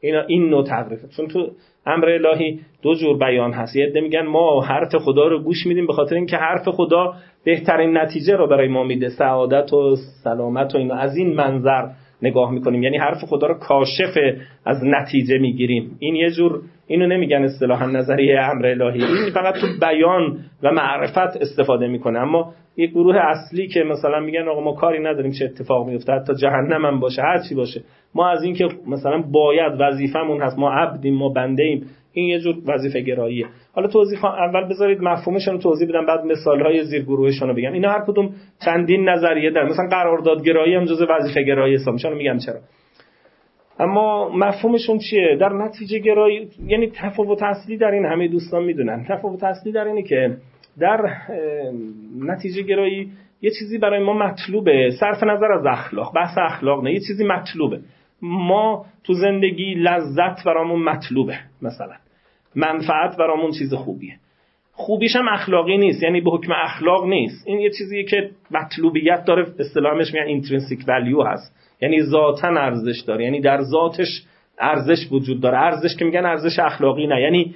[0.00, 1.50] اینا این نوع تقریفه چون تو
[1.86, 3.76] امر الهی دو جور بیان هست.
[3.76, 7.98] یه عده میگن ما حرف خدا رو گوش میدیم به خاطر اینکه حرف خدا بهترین
[7.98, 9.08] نتیجه رو برای ما میده.
[9.08, 10.94] سعادت و سلامت و اینا.
[10.94, 11.88] از این منظر
[12.22, 12.82] نگاه می‌کنیم.
[12.82, 14.18] یعنی حرف خدا رو کاشف
[14.66, 15.96] از نتیجه می‌گیریم.
[15.98, 19.04] این یه جور اینو نمیگن اصطلاحا نظریه امر الهی.
[19.04, 22.18] این فقط تو بیان و معرفت استفاده می‌کنه.
[22.18, 26.34] اما یک گروه اصلی که مثلا میگن آقا ما کاری نداریم چه اتفاق میفته حتی
[26.34, 27.22] جهنم هم باشه.
[27.22, 27.80] هر چی باشه.
[28.14, 32.56] ما از اینکه مثلا باید وظیفمون هست ما عبدیم ما بنده ایم این یه جور
[32.66, 33.46] وظیفه گراییه.
[33.74, 37.72] حالا توضیح اول بذارید مفهومشون رو توضیح بدم بعد مثال های زیر گروهشون رو بگم.
[37.72, 38.30] اینا هر کدوم
[38.64, 39.68] چندین نظریه دارن.
[39.68, 42.58] مثلا قراردادگرایی هم جزء وظیفه گرایی حساب میشن میگم چرا.
[43.80, 49.04] اما مفهومشون چیه؟ در نتیجه گرایی یعنی تفاوت اصلی در این همه دوستان می‌دونن.
[49.08, 50.36] تفاوت اصلی در اینه که
[50.80, 51.00] در
[52.20, 53.10] نتیجه گرایی
[53.42, 54.90] یه چیزی برای ما مطلوبه.
[55.00, 56.14] صرف نظر از اخلاق.
[56.14, 57.80] بحث اخلاق نه یه چیزی مطلوبه.
[58.22, 61.94] ما تو زندگی لذت برامون مطلوبه مثلا.
[62.54, 64.14] منفعت برامون چیز خوبیه.
[64.72, 67.48] خوبیش هم اخلاقی نیست یعنی به حکم اخلاق نیست.
[67.48, 71.54] این یه چیزیه که مطلوبیت داره اصطلاحش میگن intrinsic value هست.
[71.82, 74.22] یعنی ذاتا ارزش داره یعنی در ذاتش
[74.58, 75.58] ارزش وجود داره.
[75.58, 77.54] ارزش که میگن ارزش اخلاقی نه یعنی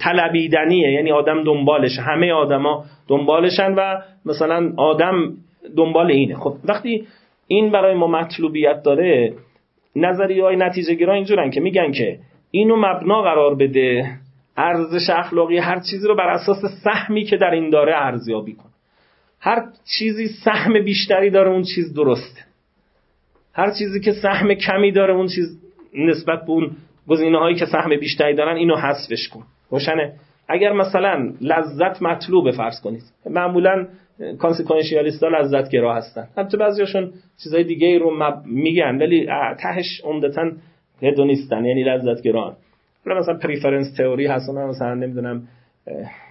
[0.00, 1.98] طلبیدنیه یعنی آدم دنبالش.
[1.98, 5.32] همه آدما دنبالشن و مثلا آدم
[5.76, 6.34] دنبال اینه.
[6.34, 7.06] خب وقتی
[7.46, 9.32] این برای ما مطلوبیت داره
[9.96, 12.18] نظریه های نتیجه گرا اینجورن که میگن که
[12.50, 14.10] اینو مبنا قرار بده
[14.56, 18.70] ارزش اخلاقی هر چیزی رو بر اساس سهمی که در این داره ارزیابی کن
[19.42, 19.62] هر
[19.98, 22.40] چیزی سهم بیشتری داره اون چیز درسته.
[23.54, 25.58] هر چیزی که سهم کمی داره اون چیز
[25.94, 26.70] نسبت به اون
[27.08, 29.42] گزینه هایی که سهم بیشتری دارن اینو حذفش کن.
[29.70, 30.12] روشنه؟
[30.48, 33.02] اگر مثلا لذت مطلوب فرض کنید.
[33.30, 33.86] معمولا
[34.38, 36.28] کانسیکونشیالیست ها لذت گرا هستن.
[36.36, 39.26] البته بعضیاشون چیزای دیگه رو میگن ولی
[39.60, 40.50] تهش عمدتا
[41.02, 42.56] هدونیستن یعنی لذت گران.
[43.06, 45.42] مثلا preference theory هستن مثلا نمی‌دونم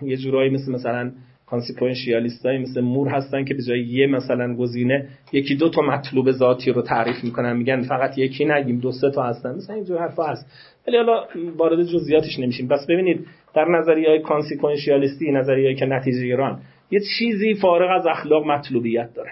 [0.01, 1.11] یه جورایی مثل مثلا
[1.45, 6.31] consequentialist های مثل مور هستن که به جای یه مثلا گزینه یکی دو تا مطلوب
[6.31, 9.55] ذاتی رو تعریف می‌کنن میگن فقط یکی نگیم دو سه تا هستن.
[9.55, 10.45] مثلا اینجور حرفا هست.
[10.87, 11.23] ولی حالا
[11.57, 12.67] وارد جزئیاتش نمیشیم.
[12.67, 16.59] بس ببینید در نظریه های consequentialist ی نظریه که نتیجه گران
[16.91, 19.31] یه چیزی فارغ از اخلاق مطلوبیت داره.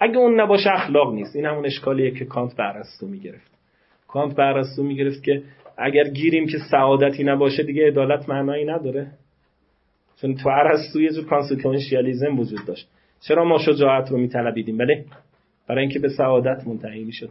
[0.00, 1.36] اگه اون نباشه اخلاق نیست.
[1.36, 3.50] این همون اشکالیه که کانت بر ارسطو می‌گرفت.
[4.08, 5.42] کانت بر ارسطو می‌گرفت که
[5.78, 9.06] اگر گیریم که سعادتی نباشه دیگه عدالت معنایی نداره.
[10.20, 12.88] چون تو ارسطو یه جور consequentialism وجود داشت.
[13.28, 15.04] چرا ما شجاعت رو میطلبیدیم؟ بله.
[15.68, 17.30] برای اینکه به سعادت منتهی می‌شد.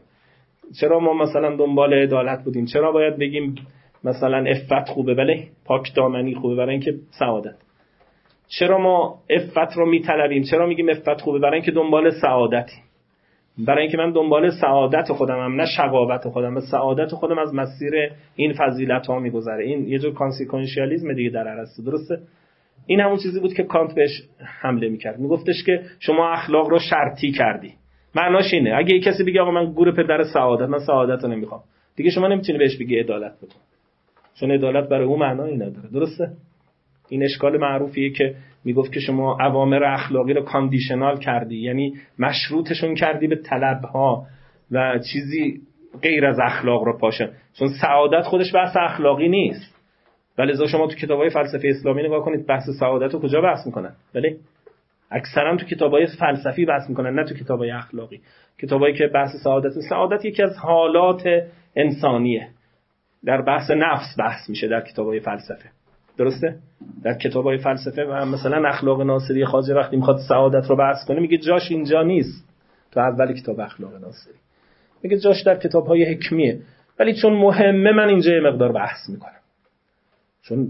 [0.82, 3.56] چرا ما مثلا دنبال عدالت بودیم؟ چرا باید بگیم
[4.04, 5.48] مثلا افت خوبه؟ بله.
[5.65, 6.56] پاک دامنی خوبه.
[6.56, 7.56] برای اینکه سعادت.
[8.60, 12.76] چرا ما افت رو میطلبیم؟ چرا میگیم افت خوبه؟ برای اینکه دنبال سعادتی.
[13.66, 16.60] برای اینکه من دنبال سعادت خودمم نه شقاوت خودم.
[16.60, 17.94] سعادت خودم از مسیر
[18.36, 19.66] این فضیلت ها میگذره.
[19.66, 22.20] این یه جور کانسیکونشیالیسم دیگه در ارسطو درسته؟
[22.86, 24.24] این همون چیزی بود که کانت بهش
[24.62, 25.20] حمله می‌کرد.
[25.20, 27.74] میگفتش که شما اخلاق رو شرطی کردی.
[28.16, 28.76] معناش اینه.
[28.76, 31.62] اگه کسی بگه آقا من گور پدر سعادت من سعادت رو نمی‌خوام.
[31.96, 33.60] دیگه شما نمی‌تونی بهش بگی عدالت بکن
[34.40, 35.90] چون عدالت برای او معنایی نداره.
[35.94, 36.32] درسته؟
[37.12, 43.28] این اشکال معروفیه که می‌گفت که شما اوامر اخلاقی رو کاندیشنال کردی یعنی مشروطشون کردی
[43.28, 44.26] به طلبها
[44.71, 45.62] و چیزی
[46.02, 47.30] غیر از اخلاق رو پاشن.
[47.60, 49.76] چون سعادت خودش بحث اخلاقی نیست.
[50.38, 54.38] ولی شما تو کتابای فلسفه اسلامی نگاه کنید بحث سعادت رو کجا بحث می‌کنن؟ ولی
[55.12, 58.21] اکثرا تو کتابای فلسفی بحث می‌کنن نه تو کتابای اخلاقی.
[58.62, 61.24] کتابایی که بحث سعادت سعادت یکی از حالات
[61.76, 62.47] انسانیه.
[63.26, 65.81] در بحث نفس بحث میشه در کتابای فلسفه.
[66.24, 66.56] درسته؟
[67.04, 71.20] در کتاب های فلسفه و مثلا اخلاق ناصری خواجه وقتی می‌خواد سعادت رو بحث کنه
[71.20, 72.46] میگه جاش اینجا نیست.
[72.92, 74.34] تو اول کتاب اخلاق ناصری.
[75.04, 76.60] میگه جاش در کتاب های حکمیه.
[77.00, 79.42] ولی چون مهمه من اینجا مقدار بحث می‌کنم.
[80.44, 80.68] چون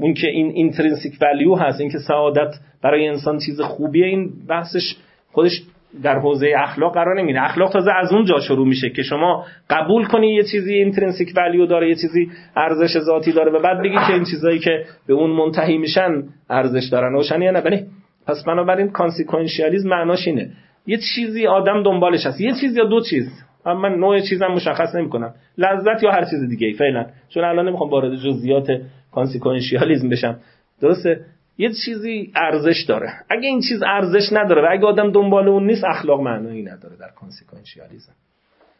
[0.00, 4.96] اون که این اینترنسیک ولیو هست این که سعادت برای انسان چیز خوبیه این بحثش
[5.32, 5.62] خودش
[6.02, 10.04] در حوزه اخلاق قرار نمی‌گیره اخلاق تازه از اون جا شروع میشه که شما قبول
[10.04, 14.12] کنی یه چیزی intrinsic value داره یه چیزی ارزش ذاتی داره و بعد بگی که
[14.12, 17.12] این چیزایی که به اون منتهی میشن ارزش دارن.
[17.12, 17.86] روشنی یا نه؟ بله.
[18.26, 20.50] پس بنابراین consequentialism معناش اینه.
[20.86, 22.40] یه چیزی آدم دنبالش هست.
[22.40, 23.28] یه چیز یا دو چیز.
[23.66, 25.34] اما من نوع چیزم مشخص نمی‌کنم.
[25.58, 27.06] لذت یا هر چیز دیگه فعلا.
[27.28, 28.66] چون الان نمی‌خوام وارد جزئیات
[29.12, 30.36] consequentialism بشم.
[30.82, 31.20] درسته؟
[31.58, 33.12] یه چیزی ارزش داره.
[33.30, 37.10] اگه این چیز ارزش نداره و اگه آدم دنبال اون نیست اخلاق معنایی نداره در
[37.20, 38.12] consequentialism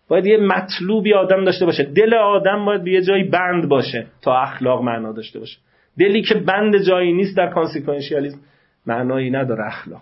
[0.08, 1.82] باید یه مطلوبی آدم داشته باشه.
[1.82, 5.58] دل آدم باید به یه جایی بند باشه تا اخلاق معنا داشته باشه.
[5.98, 8.38] دلی که بند جایی نیست در consequentialism
[8.86, 10.00] معنایی نداره اخلاق.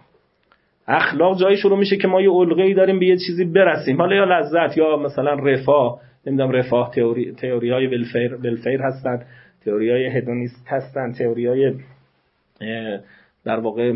[0.88, 3.96] اخلاق جایی شروع میشه که ما یه علقه داریم به یه چیزی برسیم.
[3.96, 6.90] حالا یا لذت یا مثلا رفاه نمی‌دونم رفاه
[7.40, 9.22] تئوری های ولفیر ولفیر هستن
[9.64, 11.74] تئوری های هدونیست هستن تئوری های
[13.44, 13.92] در واقع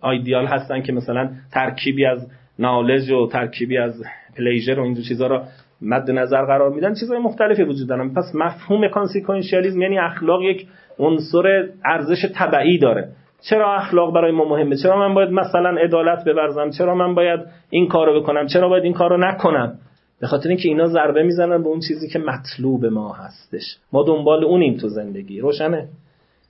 [0.00, 2.26] آیدیال هستن که مثلا ترکیبی از
[2.58, 4.02] نالج و ترکیبی از
[4.36, 5.44] پلیژر و دو چیزها را
[5.82, 6.94] مد نظر قرار میدن.
[6.94, 10.66] چیزهای مختلفی وجود دارن پس مفهوم کانسیکوئنشیالیسم یعنی اخلاق یک
[10.98, 13.08] عنصر ارزش طبعی داره.
[13.50, 17.88] چرا اخلاق برای ما مهمه؟ چرا من باید مثلا عدالت ببرزم؟ چرا من باید این
[17.88, 19.78] کارو بکنم؟ چرا باید این کارو نکنم؟
[20.20, 23.62] به خاطر اینکه اینا ضربه می‌زنن به اون چیزی که مطلوب ما هستش.
[23.92, 25.40] ما دنبال اونیم تو زندگی.
[25.40, 25.88] روشنه؟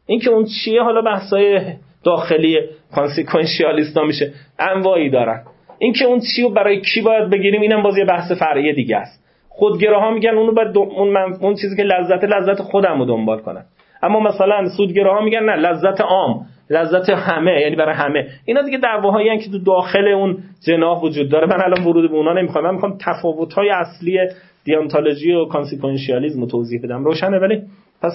[0.09, 1.61] اینکه اون چیه حالا بحثای
[2.05, 2.59] داخلی
[2.95, 4.33] کانسیکونشیالیستا میشه.
[4.59, 5.43] انواعی دارن.
[5.79, 9.25] اینکه اون چی رو برای کی باید بگیریم اینم باز یه بحث فرعی دیگه است.
[9.49, 13.65] خودگراها میگن اونو باید اون, اون چیزی که لذت لذت خودم رو دنبال کنن.
[14.03, 18.27] اما مثلا سودگراها میگن نه لذت عام لذت همه یعنی برای همه.
[18.45, 21.47] اینا دیگه دعواهایی که تو داخل اون جناح وجود داره.
[21.47, 22.65] من الان ورود به اونا نمی‌خوام.
[22.65, 24.19] من می‌خوام تفاوت‌های اصلی
[24.65, 27.05] deontology و consequentialism رو توضیح بدم.
[27.05, 27.63] روشنه ولی
[28.03, 28.13] پس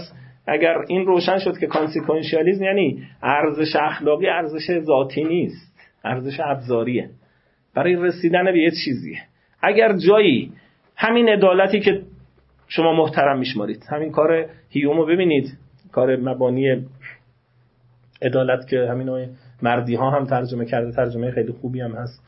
[0.47, 7.09] اگر این روشن شد که consequentialism یعنی ارزش اخلاقی ارزش ذاتی نیست ارزش ابزاریه.
[7.75, 9.17] برای رسیدن به یه چیزیه.
[9.61, 10.51] اگر جایی
[10.95, 12.01] همین عدالتی که
[12.67, 15.57] شما محترم میشمارید همین کار هیوم ببینید
[15.91, 16.85] کار مبانی
[18.21, 19.29] عدالت که همین
[19.61, 22.23] مردیها هم ترجمه کرده ترجمه خیلی خوبی هم هست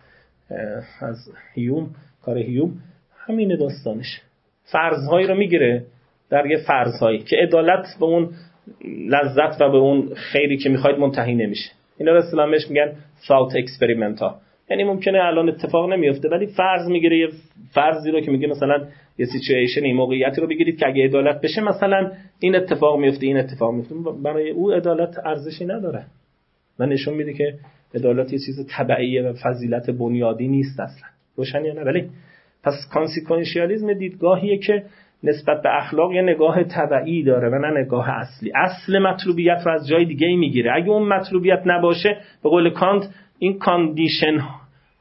[1.01, 1.89] از هیوم
[2.21, 2.71] کار هیوم
[3.17, 4.21] همین داستانش.
[4.63, 5.85] فرضهایی رو می‌گیره
[6.29, 8.29] در یه فرضهایی که عدالت به اون
[9.09, 11.71] لذت و به اون خیری که می‌خواید منتهی نمیشه.
[11.97, 12.95] اینا رو اصطلاحش میگن
[13.27, 14.35] thought experiment ها.
[14.69, 17.27] یعنی ممکنه الان اتفاق نمیفته ولی فرض می‌گیره یه
[17.73, 21.61] فرضی رو که میگه مثلا یه سیچویشن این موقعیتی رو بگیرید که اگه عدالت بشه
[21.61, 26.05] مثلا این اتفاق میفته این اتفاق میفته برای او عدالت ارزشی نداره.
[26.79, 27.53] و نشون میده که
[27.95, 31.07] عدالت یه چیز تبعیه و فضیلت بنیادی نیست اصلا.
[31.35, 32.09] روشن یا نه؟ ولی
[32.63, 34.83] پس consequentialism دیدگاهیه که
[35.25, 38.51] نسبت به اخلاق یه نگاه تبعی داره و نه نگاه اصلی.
[38.55, 40.71] اصل مطلوبیت رو از جای دیگه می‌گیره.
[40.75, 43.03] اگه اون مطلوبیت نباشه به قول کانت
[43.39, 44.39] این condition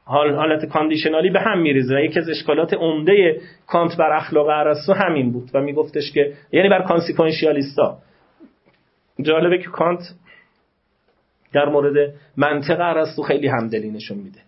[0.05, 4.47] حال حالت conditional ی به هم میریزه و یکی از اشکالات عمده کانت بر اخلاق
[4.47, 7.97] ارسطو همین بود و میگفتش که یعنی بر کانسیکونشیالیستا
[9.21, 9.99] جالبه که کانت
[11.53, 14.44] در مورد منطق ارسطو خیلی همدلی نشون میده.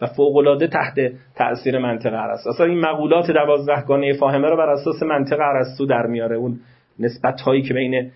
[0.00, 0.94] و فوقالعاده تحت
[1.36, 6.36] تاثیر منطق ارسطو اصلا این مقولات دوازدهگانه فاهمه رو بر اساس منطق ارسطو در میاره.
[6.36, 6.60] اون
[6.98, 8.10] نسبت هایی که بین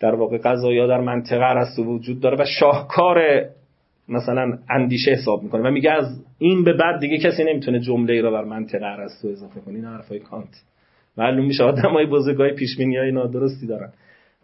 [0.00, 3.44] در واقع قضایا در منطق ارسطو وجود داره و شاهکار
[4.08, 8.20] مثلا اندیشه حساب می‌کنه و میگه از این به بعد دیگه کسی نمی‌تونه جمله ای
[8.20, 9.74] رو بر منطق ارسطو اضافه کنه.
[9.74, 10.62] این حرفای کانت.
[11.18, 13.92] معلوم میشه آدمای بزرگای پیش های نادرستی دارن.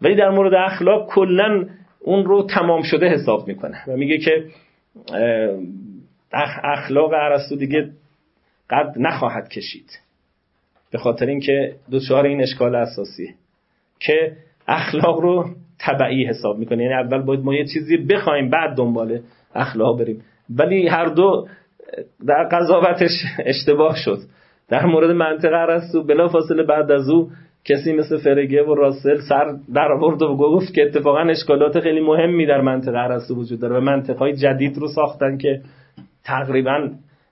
[0.01, 1.65] ولی در مورد اخلاق کلا
[1.99, 4.43] اون رو تمام شده حساب می‌کنه و میگه که
[6.63, 7.89] اخلاق ارسطو دیگه
[8.69, 9.99] قد نخواهد کشید.
[10.91, 13.33] به خاطر اینکه دوچار این اشکال اساسیه
[13.99, 14.31] که
[14.67, 16.83] اخلاق رو طبعی حساب می‌کنه.
[16.83, 19.19] یعنی اول باید ما یه چیزی بخوایم بعد دنبال
[19.55, 20.21] اخلاق بریم.
[20.49, 21.47] ولی هر دو
[22.27, 24.17] در قضاوتش اشتباه شد.
[24.69, 27.29] در مورد منطقه ارسطو بلا فاصله بعد از او
[27.65, 32.45] کسی مثل فرگه و راسل سر در آورد و گفت که اتفاقا اشکالات خیلی مهمی
[32.45, 35.61] در منطقه ارسطو وجود داره و منطقه جدید رو ساختن که
[36.29, 36.89] تقریبا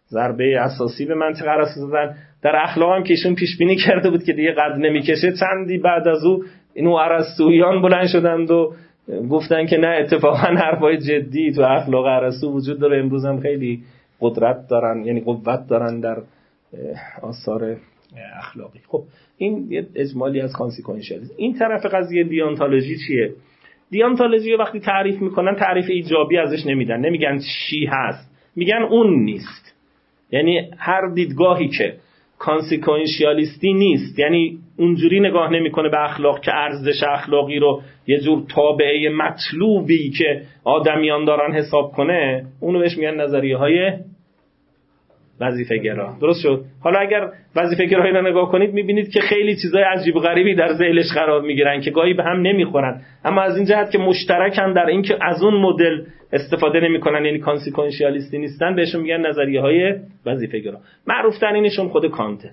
[0.10, 4.34] ضربه اساسی به منطقه ارسطو زدن در هم که ایشون پیش بینی کرده بود که
[4.34, 8.74] دیگه قد نمی‌کشه چندی بعد از او اینو ارسطویان بلند شدند و
[9.30, 13.00] گفتن که نه اتفاقا حرفای جدی تو اخلاق ارسطو وجود داره.
[13.00, 13.84] امروز هم خیلی
[14.20, 16.18] قدرت دارن یعنی قوت دارن در
[17.22, 17.78] آثار
[18.38, 18.80] اخلاقی.
[18.88, 19.04] خب
[19.38, 23.34] این یه اجمالی از کانسیکونشالیسم این طرف قضیه دیانتولوژی چیه؟
[23.90, 27.00] دیانتولوژی وقتی تعریف می‌کنن تعریف ایجابی ازش نمیدن.
[27.00, 28.37] نمیگن چی هست.
[28.58, 29.76] میگن اون نیست.
[30.32, 31.94] یعنی هر دیدگاهی که
[32.40, 39.10] کانسیکونشیالیستی نیست یعنی اونجوری نگاه نمی‌کنه به اخلاق که ارزش اخلاقی رو یه جور تابعه
[39.10, 43.92] مطلوبی که آدمیان دارن حساب کنه اونو بهش میگن نظریه های
[45.42, 49.84] وظیفه گرا درست شد؟ حالا اگر وظیفه گرایی رو نگاه کنید می‌بینید که خیلی چیزای
[49.84, 53.02] عجیب غریبی در ذهنش قرار می‌گیرن که گاهی به هم نمی‌خورن.
[53.26, 58.38] اما از این جهت که مشترکن در اینکه از اون مدل استفاده نمی‌کنن یعنی کانسیکونشیالیستی
[58.38, 59.96] نیستن بهشون میگن نظریه های
[60.26, 62.50] وظیفه گرا معروف ترینشون خود کانته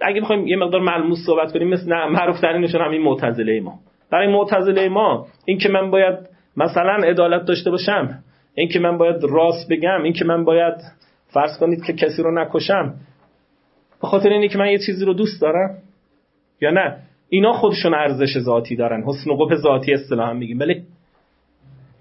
[0.00, 3.74] اگه بخوایم یه مقدار ملموس صحبت کنیم مثل معروف ترینشون همین معتزله ما
[4.12, 6.14] برای معتزله ما اینکه من باید
[6.56, 8.18] مثلا عدالت داشته باشم
[8.54, 10.74] اینکه من باید راست بگم اینکه من باید
[11.36, 12.94] فرض کنید که کسی رو نکشم
[14.02, 15.78] به خاطر اینه که من یه چیزی رو دوست دارم.
[16.60, 16.96] یا نه؟
[17.28, 19.02] اینا خودشون ارزش ذاتی دارن.
[19.02, 20.60] حسن و قبح ذاتی اصطلاحا میگیم.
[20.60, 20.82] ولی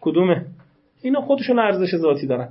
[0.01, 0.45] کدومه؟
[1.01, 2.49] اینا خودشون ارزش ذاتی دارن.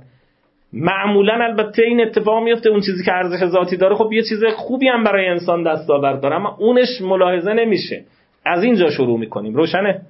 [0.73, 4.87] معمولا البته این اتفاق میفته اون چیزی که ارزش ذاتی داره خب یه چیز خوبی
[4.87, 8.03] هم برای انسان دستاورد داره اما اونش ملاحظه نمیشه.
[8.45, 9.55] از اینجا شروع می‌کنیم.
[9.55, 10.01] روشنه؟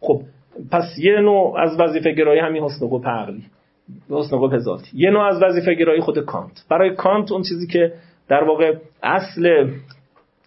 [0.00, 0.20] خب
[0.70, 3.42] پس یه نوع از وظیفه گرایی همین حسن و عقلی.
[4.10, 6.64] حسن و ذاتی یه نوع از وظیفه گرایی خود کانت.
[6.70, 7.92] برای کانت اون چیزی که
[8.28, 9.70] در واقع اصل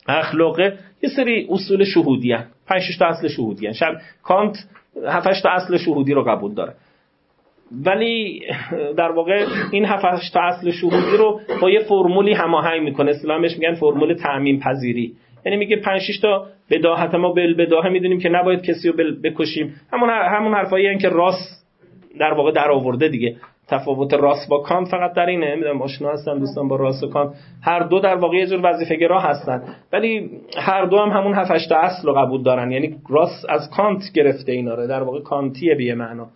[0.07, 2.45] اخلاقه یه سری اصول شهودی هن.
[2.67, 3.73] پنج تا اصل شهودی هن.
[3.73, 4.55] شب کانت
[5.07, 6.73] هفتش تا اصل شهودی رو قبول داره.
[7.85, 8.41] ولی
[8.97, 13.11] در واقع این هفتش تا اصل شهودی رو با یه فرمولی هماهنگ می‌کنه.
[13.11, 15.13] اسلامش میگن فرمول تعمیم پذیری
[15.45, 17.89] یعنی میگه 5 6 تا بداهت ما بالبداهه.
[17.89, 19.75] می‌دونیم که نباید کسی رو بکشیم.
[19.93, 21.66] همون همون حرفایی که راس
[22.19, 23.35] در واقع در آورده دیگه.
[23.67, 25.55] تفاوت راس با کانت فقط در اینه.
[25.55, 28.95] نمی‌دونم آشنا هستن دوستان با راس و کانت هر دو در واقع یه جور وظیفه
[28.95, 29.63] گرا هستن.
[29.93, 32.71] ولی هر دو هم همون 7 تا اصل رو قبول دارن.
[32.71, 34.87] یعنی راس از کانت گرفته اینا رو.
[34.87, 36.27] در واقع کانتیه به معنا.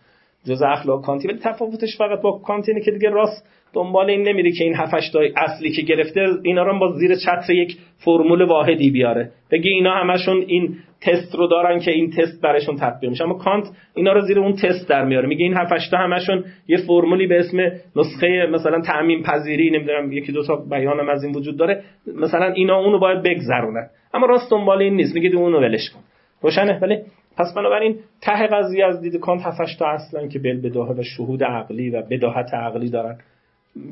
[0.46, 1.28] جز اخلاق کانتی.
[1.28, 5.12] ولی تفاوتش فقط با کانت اینه که دیگه راس دنبال این نمیره که این هفتش
[5.36, 9.31] اصلی که گرفته اینا رو با زیر چتر یک فرمول واحدی بیاره.
[9.51, 13.23] بگه اینا همشون این تست رو دارن که این تست براشون تطبیق میشه.
[13.23, 13.65] اما کانت
[13.96, 15.27] اینا رو زیر اون تست در میاره.
[15.27, 17.58] میگه این هفتش تا همشون یه فرمولی به اسم
[17.96, 21.83] نسخه مثلا تعمیم پذیری نمی‌دونم یکی دو تا بیانم از این وجود داره.
[22.15, 23.87] مثلا اینا اونو باید بگذرونن.
[24.13, 25.15] اما راست دنبال این نیست.
[25.15, 26.00] میگه اونو ولش کن.
[26.41, 26.98] روشنه؟ ولی
[27.37, 31.43] پس بنابراین ته قضیه از دید کانت هفتش تا اصلا که بل بداهه و شهود
[31.43, 33.17] عقلی و بداهت عقلی دارن.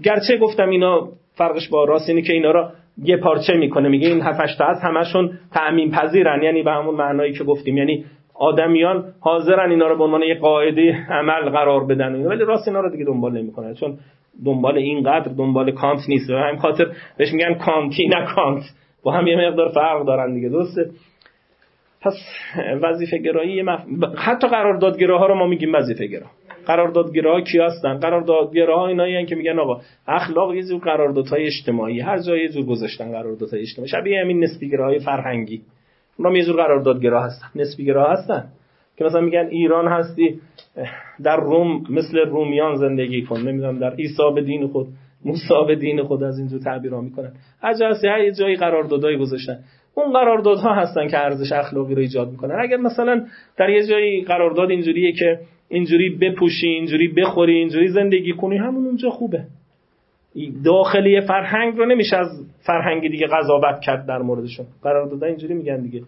[0.03, 2.71] گرچه گفتم اینا فرقش با راست اینه که اینا را
[3.03, 3.89] یه پارچه می‌کنه.
[3.89, 6.43] میگه این هفتش تا هست همشون تعمین پذیرن.
[6.43, 7.77] یعنی به همون معنایی که گفتیم.
[7.77, 12.79] یعنی آدمیان حاضرن اینا رو به عنوان یه قاعده عمل قرار بدن ولی راست اینا
[12.79, 13.73] رو دیگه دنبال نمی‌کنن.
[13.73, 13.97] چون
[14.45, 16.29] دنبال این قدر دنبال کانت نیست.
[16.29, 18.63] و همین خاطر بهش میگن کانتی نه کانت.
[19.03, 20.49] با هم یه مقدار فرق دارن دیگه.
[20.49, 20.89] درسته؟
[22.01, 22.13] پس
[22.81, 23.79] وظیفه گرایی مف...
[24.17, 26.25] حتی قراردادگراها رو ما میگیم وظیفه گرا
[26.69, 32.41] قراردادگراها کی هستن؟ قراردادگراها اینایی که میگن آقا اخلاق یه جور قراردادهای اجتماعی هر جای
[32.41, 33.89] یه جور گذاشتن قراردادهای اجتماعی.
[33.89, 35.61] شبیه همین نسبی گراهای فرهنگی.
[36.19, 37.47] اونا یه جور قراردادگرا هستن.
[37.55, 38.43] نسبی گرا هستن؟
[38.97, 40.39] که مثلا میگن ایران هستی
[41.23, 43.39] در روم مثل رومیان زندگی کن.
[43.39, 44.87] نمی‌دونم در عیسی به دین خود
[45.25, 47.31] موسی به دین خود از اینجور تعبیرها می‌کنن.
[47.61, 49.59] هر جای یه جایی قراردادایی گذاشتن.
[49.95, 52.55] اون قراردادها هستن که ارزش اخلاقی رو ایجاد می‌کنن.
[52.61, 53.25] اگر مثلا
[53.57, 55.39] در یه جایی قرارداد اینجوریه که
[55.69, 59.43] اینجوری بپوشی اینجوری بخوری اینجوری زندگی کنی همون اونجا خوبه.
[60.65, 62.27] داخلی فرهنگ رو نمیشه از
[62.65, 64.65] فرهنگ دیگه قضاوت کرد در موردشون.
[64.83, 66.01] قرارداد اینجوری میگن دیگه.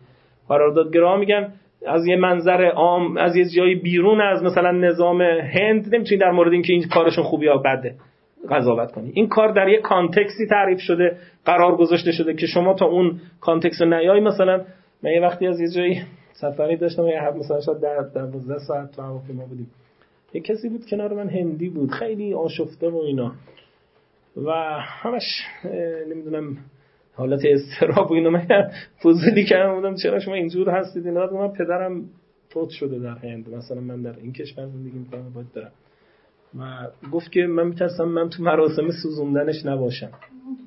[0.47, 1.53] قراردادگرا میگن
[1.87, 6.53] از یه منظر عام از یه جایی بیرون از مثلا نظام هند نمی‌تونی در مورد
[6.53, 7.95] اینکه این کارشون خوبی یا بده
[8.49, 9.11] قضاوت کنی.
[9.13, 13.19] این کار در یه context ی تعریف شده قرار گذاشته شده که شما تا اون
[13.41, 14.61] context نیای مثلا.
[15.03, 16.01] من یه وقتی از یه جایی
[16.33, 19.67] سفری داشتم یه مثلا شاید در 12 ساعت تو هواپیما بودیم.
[20.33, 23.31] یه کسی بود کنار من هندی بود خیلی آشفته و اینا.
[24.37, 25.23] و همش
[26.09, 26.57] نمی‌دونم
[27.13, 28.29] حالت استراب و اینا.
[28.29, 28.71] من
[29.03, 32.05] فضولی کردم بودم چرا شما اینجور هستید؟ اینا من پدرم
[32.49, 33.49] فوت شده در هند.
[33.49, 35.71] مثلا من در این کشور زندگی می‌کنم باید دارم
[36.59, 40.11] و گفت که من میترسم من تو مراسم سوزوندنش نباشم.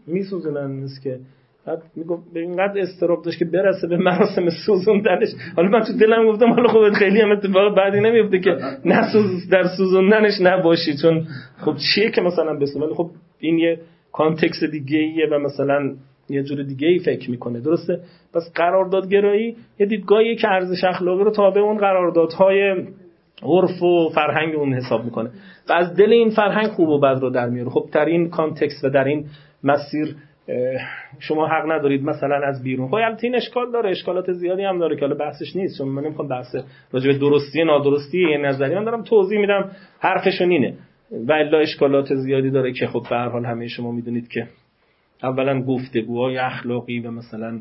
[0.07, 1.21] میسوزونن نیست که
[1.67, 5.29] بعد می‌گفت اینقدر استراب داشت که برسه به مراسم سوزوندنش.
[5.57, 9.65] حالا من تو دلم گفتم حالا خب خیلی هم اتفاق بعدی نمیفته که نسوز در
[9.77, 11.27] سوزوندنش نباشی چون
[11.59, 13.81] خب چیه که مثلا بسه؟ ولی خب این یه
[14.13, 15.95] کانتکس دیگه ایه و مثلا
[16.31, 17.61] یه جور دیگه ای فکر می‌کنه.
[17.61, 18.01] درسته؟
[18.35, 22.75] پس قراردادگرایی یه دیدگاهی که ارزش اخلاقی رو تابع اون قراردادهای
[23.43, 25.31] عرف و فرهنگ اون حساب می‌کنه.
[25.69, 28.85] و از دل این فرهنگ خوب و بد رو در میاره خب در این کانتکست
[28.85, 29.27] و در این
[29.65, 30.17] مسیر
[31.21, 32.89] شما حق ندارید مثلا از بیرون.
[32.89, 33.91] خب البته این اشکال داره.
[33.91, 35.79] اشکالات زیادی هم داره که حالا بحثش نیست.
[35.79, 36.57] چون من نمی‌خوام بحث
[36.93, 38.75] راجع به درستی نادرستی یه نظری.
[38.75, 39.71] من دارم توضیح میدم.
[40.01, 40.75] حرفشون اینه.
[41.29, 44.47] و الا اشکالات زیادی داره که خب به هر حال همه شما می‌دونید که
[45.23, 47.61] اولا گفتگوهای اخلاقی و مثلا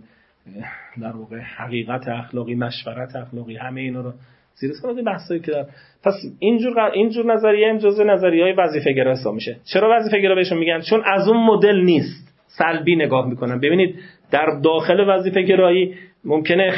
[1.02, 4.14] در واقع حقیقت اخلاقی مشورت اخلاقی همه اینا رو
[4.56, 5.04] زیر سوال.
[5.04, 5.66] بحثایی که در
[6.04, 9.58] پس اینجور اینجور نظریه این جزء نظریه وظیفه گرا حساب میشه.
[9.74, 12.33] چرا وظیفه گرا بهشون میگن؟ چون از اون مدل نیست.
[12.58, 13.96] سلبی نگاه می‌کنن ببینید
[14.32, 15.94] در داخل وظیفه گرایی
[16.26, 16.74] ممکنه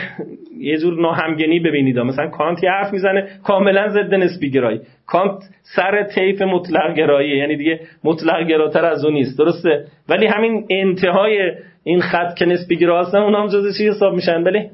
[0.60, 2.00] یه جور ناهمگنی ببینید.
[2.00, 4.82] مثلا کانت یه حرف می‌زنه کاملا ضد نسبی گرایی.
[5.08, 5.44] کانت
[5.76, 9.40] سر طیف مطلق گرایی یعنی دیگه مطلق گراتر از اون نیست.
[9.40, 11.52] درسته؟ ولی همین انتهای
[11.84, 14.70] این خط که نسبی گرا هستن اونها هم جزء چی حساب میشن؟ بله؟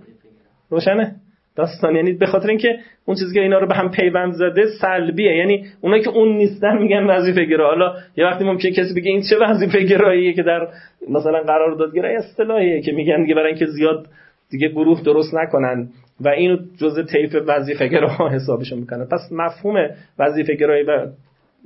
[0.69, 1.15] روشنه؟
[1.55, 1.95] داستان.
[1.95, 5.35] یعنی به خاطر اینکه اون چیزی که اینا رو به هم پیوند زده سلبیه.
[5.37, 7.67] یعنی اونایی که اون نیستن میگن وظیفه گرا.
[7.67, 10.67] حالا یه وقتی ممکنه کسی بگه این چه وظیفه گراییه که در
[11.09, 14.05] مثلا قراردادگرایی اصطلاحیه که میگن دیگه برای اینکه زیاد
[14.49, 15.87] دیگه گروه درست نکنن
[16.21, 19.05] و اینو جزء طیف وظیفه گراها حسابشون می‌کنن.
[19.05, 19.89] پس مفهوم
[20.19, 21.07] وظیفه گرایی و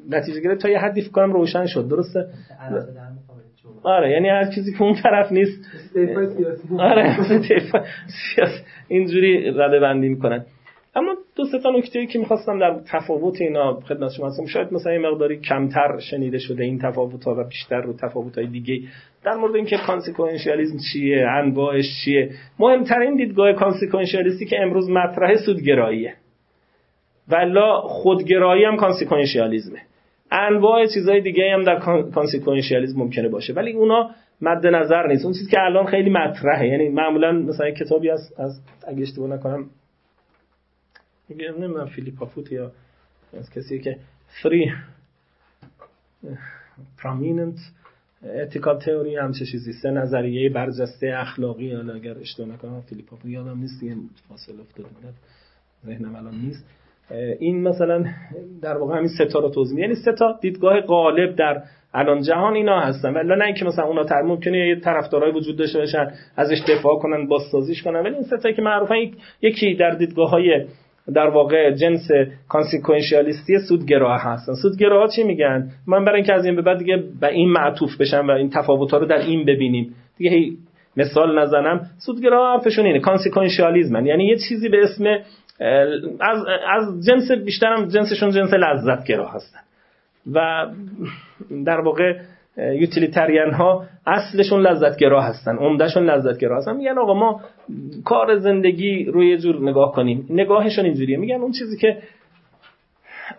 [0.09, 1.87] نتیجه گرایی تا یه حدی فکر کنم روشن شد.
[1.89, 2.25] درسته؟
[3.85, 5.65] آره یعنی هر چیزی که اون طرف نیست.
[6.79, 7.17] آره
[8.87, 10.45] اینجوری رده بندی می‌کنن.
[10.95, 14.45] اما دو سه تا نکته که می‌خواستم در تفاوت اینا خدمت شما هستم.
[14.45, 18.47] شاید مثلا این مقداری کمتر شنیده شده این تفاوت ها و بیشتر رو تفاوت های
[18.47, 18.79] دیگه
[19.23, 22.29] در مورد اینکه کانسیکوئنشیالیسم چیه انواعش چیه.
[22.59, 26.13] مهمترین دیدگاه کانسیکوئنشیالیستی که امروز مطرح سودگراییه.
[27.27, 29.79] ولا خودگرایی هم کانسیکوئنشیالیسمه
[30.35, 31.79] انواع چیزهای دیگه هم در
[32.13, 33.53] consequentialism ممکنه باشه.
[33.53, 34.09] ولی اونا
[34.41, 35.25] مد نظر نیست.
[35.25, 36.67] اون چیزی که الان خیلی مطرحه.
[36.67, 39.69] یعنی معمولا مثلا کتابی از از اگه اشتباه نکنم.
[41.29, 42.71] میگم نمی‌دونم فیلیپا فوت یا
[43.37, 43.97] از کسی که
[44.43, 44.71] three
[46.97, 47.57] prominent
[48.23, 49.73] ethical theory هم چه چیزی.
[49.73, 51.75] سه نظریه برجسته اخلاقی.
[51.75, 53.95] حالا اگر اشتباه نکنم فیلیپا فوت یادم نیست دیگه
[54.29, 54.89] فاصله افتاده
[55.85, 56.65] ذهنم الان نیست.
[57.39, 58.05] این مثلا
[58.61, 61.61] در واقع همین ستا رو توضیح یعنی ستا دیدگاه غالب در
[61.95, 63.13] الان جهان اینا هستن.
[63.13, 67.27] ولی نه اینکه مثلا اونا تر ممکنه یه طرفدارای وجود داشته باشن ازش دفاع کنن
[67.27, 67.99] بازسازیش کنن.
[67.99, 68.95] ولی این ستا که معروفن
[69.41, 70.65] یکی در دیدگاه های
[71.13, 72.07] در واقع جنس
[72.49, 74.53] کانسیکوئنشیالیستی سودگرا هستن.
[74.53, 78.27] سودگراها چی میگن؟ من برای اینکه از این به بعد دیگه به این معطوف بشم
[78.27, 79.95] و این تفاوت ها رو در این ببینیم.
[80.17, 80.57] دیگه
[80.97, 81.81] مثال نزنم.
[82.05, 85.17] سودگرا حرفشون اینه کانسیکوئنشیالیسم یعنی یه چیزی به اسم
[86.19, 89.59] از, از جنس بیشترم جنسشون جنس لذت گرا هستن.
[90.33, 90.67] و
[91.65, 92.19] در واقع
[92.57, 96.75] یوتیلیتریان ها اصلشون لذتگرا هستن عمدهشون لذتگرا هستن.
[96.75, 97.41] میگن آقا ما
[98.05, 100.25] کار زندگی رو یه جور نگاه کنیم.
[100.29, 101.17] نگاهشون اینجوریه.
[101.17, 101.97] میگن اون چیزی که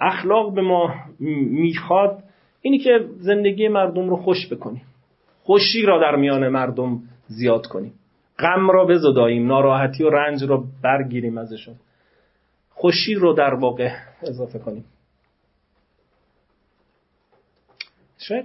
[0.00, 0.94] اخلاق به ما
[1.50, 2.18] می‌خواد
[2.62, 4.82] اینی که زندگی مردم رو خوش بکنیم.
[5.42, 7.92] خوشی را در میان مردم زیاد کنیم.
[8.38, 9.46] غم را بزداییم.
[9.46, 11.74] ناراحتی و رنج را برگیریم ازشون.
[12.78, 13.90] خوشی رو در واقع
[14.22, 14.84] اضافه کنیم.
[18.18, 18.44] شاید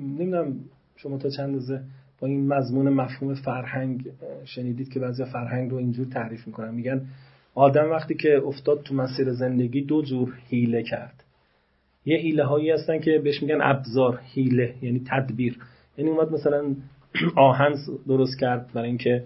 [0.00, 0.54] نمی‌دونم
[0.96, 1.80] شما تا چند روزه
[2.20, 4.10] با این مضمون مفهوم فرهنگ
[4.44, 6.74] شنیدید که بعضی فرهنگ رو اینجور تعریف می‌کنن.
[6.74, 7.06] میگن
[7.54, 11.24] آدم وقتی که افتاد تو مسیر زندگی دو جور حیله کرد.
[12.04, 15.58] یه حیله هایی هستن که بهش میگن ابزار حیله یعنی تدبیر.
[15.98, 16.74] یعنی اومد مثلا
[17.36, 17.74] آهن
[18.08, 19.24] درست کرد برای اینکه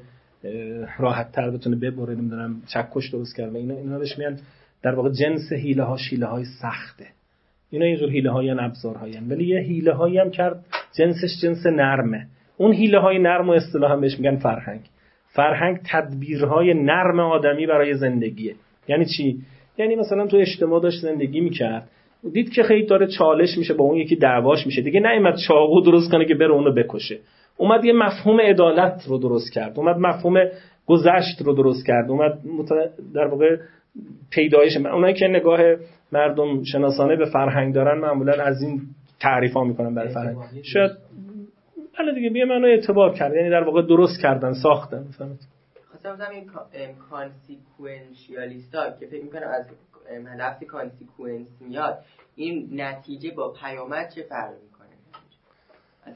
[0.99, 3.75] راحت تر بتونه ببره نمی‌دونم چکش درست کرد و اینا.
[3.75, 4.39] اینا بهش میگن
[4.83, 7.07] در واقع جنس حیله ها شیله های سخته.
[7.71, 8.97] اینا یه جور حیله های ابزار
[9.29, 10.65] ولی یه حیله هایی هم کرد
[10.99, 12.27] جنسش جنس نرمه.
[12.57, 14.81] اون حیله های نرم و اصطلاح هم بهش میگن فرهنگ.
[15.29, 18.55] فرهنگ تدبیرهای نرم آدمی برای زندگیه.
[18.89, 19.43] یعنی چی؟
[19.79, 21.89] یعنی مثلا تو اجتماع داشت زندگی می‌کرد.
[22.33, 24.83] دید که خیلی داره چالش میشه با اون یکی دعواش میشه.
[24.83, 27.19] دیگه نیومد چاقو درست کنه که بره اونو بکشه.
[27.57, 29.79] اومد یه مفهوم عدالت رو درست کرد.
[29.79, 30.45] اومد مفهوم
[30.87, 32.11] گذشت رو درست کرد.
[32.11, 32.39] اومد
[33.15, 33.57] در واقع
[34.31, 35.61] پیدایش اونایی که نگاه
[36.13, 38.81] مردم شناسانه به فرهنگ دارن معمولا از این
[39.21, 40.37] تعریف ها می‌کنن برای فرهنگ.
[40.63, 40.91] شاید
[41.99, 43.35] بله دیگه بیا منو اعتبار کرد.
[43.35, 45.05] یعنی در واقع درست کردن ساختن.
[45.19, 45.39] فهمید
[45.91, 46.47] خواستم این
[47.11, 49.67] کانسیکوئنشیالیستا که فکر می‌کنم از
[50.39, 51.99] لفظ consequence میاد
[52.37, 54.89] این نتیجه با پیامد چه فرق می‌کنه؟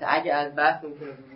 [0.07, 0.85] اگه از بحث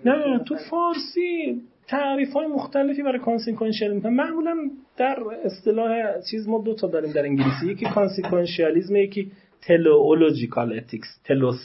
[0.05, 4.57] نه تو فارسی تعریف های مختلفی برای consequentialism معمولا
[4.97, 7.67] در اصطلاح چیز ما دو تا داریم در انگلیسی.
[7.67, 9.33] یکی consequentialism یکی
[9.63, 11.61] teleological ethics telos.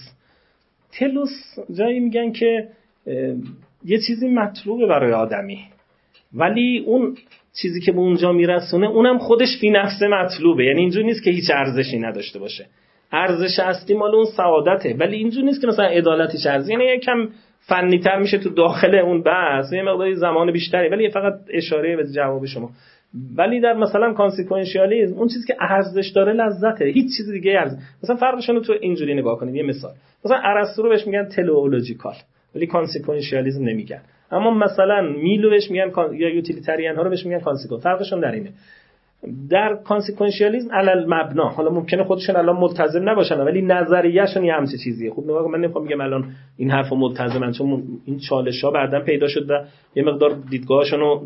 [0.91, 2.69] telos جایی میگن که
[3.85, 5.59] یه چیزی مطلوبه برای آدمی.
[6.33, 7.17] ولی اون
[7.61, 10.65] چیزی که به اونجا میرسونه اونم خودش فی نفسه مطلوبه.
[10.65, 12.65] یعنی اینجور نیست که هیچ ارزشی نداشته باشه.
[13.11, 14.95] ارزش اصلی مال اون سعادته.
[14.99, 16.69] ولی اینجور نیست که مثلا عدالتش ارزش.
[16.69, 17.27] یعنی یکم
[17.59, 19.73] فنی تر میشه تو داخل اون بحث.
[19.73, 20.89] یه مقداری زمان بیشتری.
[20.89, 22.69] ولی فقط اشاره به جواب شما.
[23.37, 26.85] ولی در مثلا کانسیکوئنشیالیسم اون چیزی که ارزش داره لذته.
[26.85, 27.77] هیچ چیز دیگه ارزش.
[28.03, 29.91] مثلا فرقشون رو تو اینجوری نگاه کنید یه مثال.
[30.25, 32.15] مثلا ارسطو رو بهش میگن تلئولوژیکال
[32.55, 34.01] ولی consequentialism نمیگن.
[34.31, 38.31] اما مثلا میل رو بهش میگن یا utilitarian ها رو بهش میگن consequ فرقشون در
[38.31, 38.49] اینه.
[39.49, 45.11] در کانسیکوئنشیالیسم علل مبنا حالا ممکنه خودشون الان ملتزم نباشن ولی نظریهشون یه همچه چیزیه.
[45.11, 49.27] خوب نگاه من نمی‌خوام بگم الان این حرفو ملتزمن چون این چالش ها بعدا پیدا
[49.27, 49.53] شد و
[49.95, 51.25] یه مقدار دیدگاهشون رو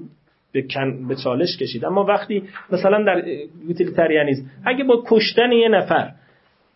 [0.52, 0.64] به.
[1.08, 1.86] به چالش کشید.
[1.86, 3.28] اما وقتی مثلا در
[3.68, 6.12] utilitarianism اگه با کشتن یه نفر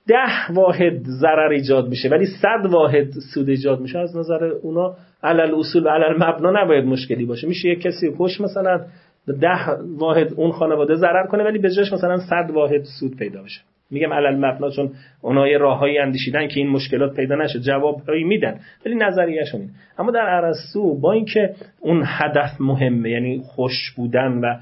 [0.07, 5.55] ده واحد ضرر ایجاد میشه ولی صد واحد سود ایجاد میشه از نظر اونا علل
[5.55, 7.47] اصول و علل مبنا نباید مشکلی باشه.
[7.47, 8.85] میشه یه کسی کش مثلا
[9.33, 13.61] ده واحد اون خانواده ضرر کنه ولی به جاش مثلا صد واحد سود پیدا بشه.
[13.91, 18.59] میگم علل مبنا چون اونا یه راههایی اندیشیدن که این مشکلات پیدا نشه جوابهایی میدن
[18.85, 19.69] ولی نظریهشون این
[19.99, 24.55] اما در ارسطو با اینکه اون هدف مهمه یعنی خوش بودن و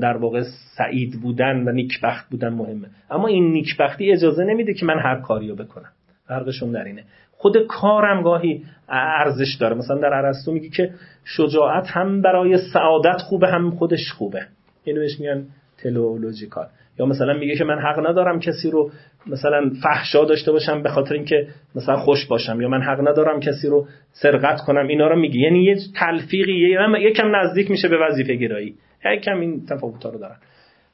[0.00, 0.42] در واقع
[0.76, 2.88] سعید بودن و نیکبخت بودن مهمه.
[3.10, 5.90] اما این نیکبختی اجازه نمیده که من هر کاریو بکنم.
[6.26, 7.04] فرقشون در اینه.
[7.40, 9.76] خود کارم گاهی ارزش داره.
[9.76, 10.90] مثلا در ارسطو میگه که
[11.24, 14.46] شجاعت هم برای سعادت خوبه هم خودش خوبه.
[14.84, 15.46] اینو بهش میگن
[15.82, 16.66] تلولوژیکال.
[16.98, 18.90] یا مثلا میگه که من حق ندارم کسی رو
[19.26, 23.68] مثلا فحشا داشته باشم به خاطر اینکه مثلا خوش باشم یا من حق ندارم کسی
[23.68, 24.86] رو سرقت کنم.
[24.86, 25.40] اینا رو میگه.
[25.40, 28.74] یعنی یه تلفیقی یکم نزدیک میشه به وظیفه گرایی
[29.04, 30.36] یکم این تفاوت رو دارن.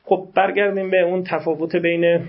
[0.04, 2.20] خب برگردیم به اون تفاوت بین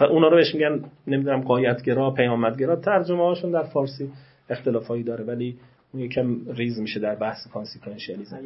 [0.00, 2.76] و اونا رو بهش میگن نمی‌دونم قایتگرا پیامدگرا.
[2.76, 4.10] ترجمه هاشون در فارسی
[4.50, 5.56] اختلافایی داره ولی
[5.92, 8.36] اون یکم ریز میشه در بحث کانسیکوئنشیالیسم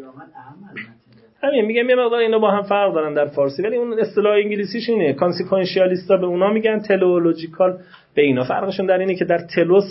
[1.42, 4.88] همین میگم یه مقدار اینا با هم فرق دارن در فارسی ولی اون اصطلاح انگلیسیش
[4.88, 5.12] اینه.
[5.12, 7.78] کانسیکوئنشیالیستا به اونا میگن تلولوژیکال
[8.14, 8.45] به اینا.
[8.45, 9.84] فرقشون در اینه که در تلوس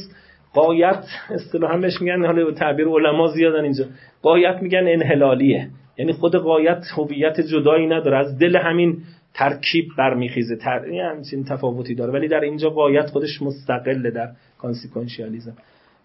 [0.53, 2.25] قایت اصطلاح هم بهش میگن.
[2.25, 3.85] حالا تعبیر علما زیادن اینجا.
[4.21, 5.67] قایت میگن انحلالیه.
[5.97, 8.17] یعنی خود قایت هویت جدایی نداره.
[8.17, 8.97] از دل همین
[9.33, 10.85] ترکیب برمیخیزه تر...
[10.85, 12.13] همچین تفاوتی داره.
[12.13, 15.53] ولی در اینجا قایت خودش مستقله در کانسیکوئنشیالیسم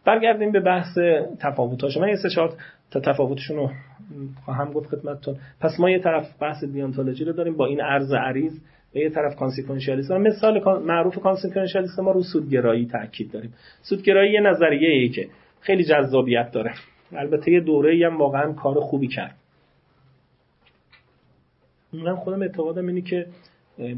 [0.05, 0.99] برگردیم به بحث
[1.41, 2.53] تفاوتاش من یه سه چهار
[2.91, 3.71] تا تفاوتشون رو
[4.45, 5.37] خواهم گفت خدمتتون.
[5.61, 8.53] پس ما یه طرف بحث دیانتولوژی رو داریم با این عرض عریض
[8.95, 13.53] و یه طرف کانسیکوئنشیالیسم مثال معروف کانسیکوئنشیالیسم ما رو سودگرایی تاکید داریم.
[13.83, 15.29] سودگرایی یه نظریه ای که
[15.61, 16.73] خیلی جذابیت داره.
[17.13, 19.38] البته یه دوره هم واقعا کار خوبی کرد.
[21.93, 23.27] من خودم اعتقادم اینه که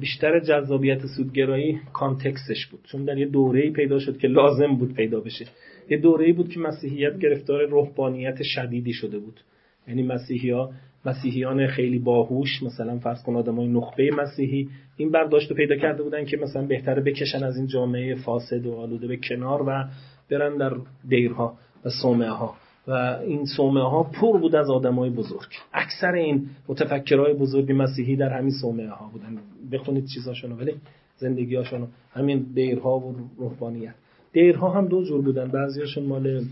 [0.01, 2.81] بیشتر جذابیت سودگرایی کانتکستش بود.
[2.93, 5.47] چون در یه دوره‌ای پیدا شد که لازم بود پیدا بشه.
[5.91, 9.41] یه دوره‌ای بود که مسیحیت گرفتار روحانیت شدیدی شده بود.
[9.89, 10.71] یعنی مسیحیا
[11.05, 16.25] مسیحیان خیلی باهوش مثلا فرض کن آدمای نخبه مسیحی این برداشت رو پیدا کرده بودن
[16.25, 19.85] که مثلا بهتره بکشن از این جامعه فاسد و آلوده به کنار و
[20.31, 20.73] برن در
[21.09, 22.55] دیرها و صومعه ها
[22.87, 22.93] و
[23.27, 25.49] این صومعه ها پر بود از آدمای بزرگ.
[25.73, 29.39] اکثر این متفکرهای بزرگ مسیحی در همین صومعه ها بودن.
[29.73, 30.75] بخونید چیزاشونو ولی
[31.17, 33.95] زندگیاشونو همین دیرها و روحانیت.
[34.33, 35.49] دیرها هم دو جور بودن.
[35.49, 36.45] بعضیاشون مال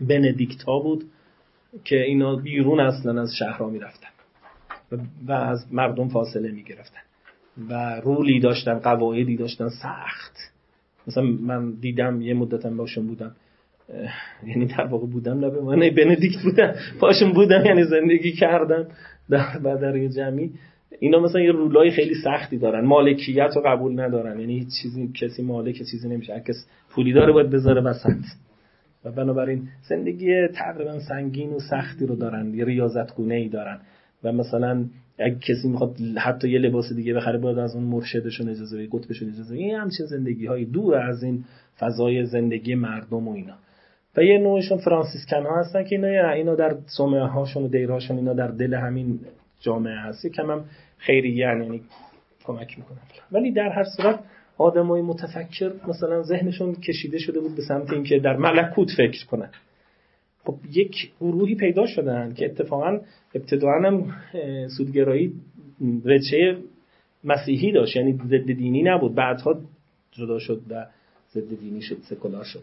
[0.00, 1.04] بندیکت ها بود
[1.84, 4.08] که اینا بیرون اصلا از شهرها می‌رفتن
[5.26, 7.00] و از مردم فاصله می‌گرفتن
[7.68, 10.36] و رولی داشتن قواعدی داشتن سخت.
[11.06, 13.36] مثلا من دیدم یه مدتم باشون بودم.
[14.46, 16.74] یعنی در واقع بودم نه به معنی بندیکت بودم.
[17.00, 18.86] باشون بودم یعنی زندگی کردم
[19.30, 20.50] در بدر جمعی.
[20.98, 22.84] اینا مثلا یه رولای خیلی سختی دارن.
[22.84, 24.40] مالکیت رو قبول ندارن.
[24.40, 26.32] یعنی چیزی کسی مالک چیزی نمیشه.
[26.32, 28.24] هر کس پولی داره باید بذاره وسط.
[29.04, 32.54] و بنابراین زندگی تقریبا سنگین و سختی رو دارن.
[32.54, 33.78] یه ریاضت گونه ای دارن.
[34.24, 34.84] و مثلا
[35.18, 39.28] اگه کسی می‌خواد حتی یه لباس دیگه بخره باید از اون مرشدشون اجازه بگیره قطبشون
[39.28, 41.44] اجازه این همچین زندگی های دور از این
[41.78, 43.54] فضای زندگی مردم و اینا.
[44.16, 48.32] و یه نوعشون فرانسیسکن ها هستن که اینا اینا در صومعه هاشون و دیرهاشون اینا
[48.32, 49.20] در دل همین
[49.60, 50.26] جامعه هست.
[50.26, 50.64] کم هم
[50.98, 51.82] خیریه یعنی
[52.44, 52.98] کمک می‌کنن.
[53.32, 54.20] ولی در هر صورت
[54.58, 59.50] آدمای متفکر مثلا ذهنشون کشیده شده بود به سمت اینکه در ملکوت فکر کنن.
[60.44, 63.00] خب یک گروهی پیدا شدن که اتفاقا
[63.34, 64.12] ابتداعا هم
[64.76, 65.32] سودگرایی
[66.04, 66.56] رچه
[67.24, 67.96] مسیحی داشت.
[67.96, 69.14] یعنی ضد دینی نبود.
[69.14, 69.60] بعدها
[70.12, 70.86] جدا شد و
[71.32, 72.62] ضد دینی شد سکولار شد.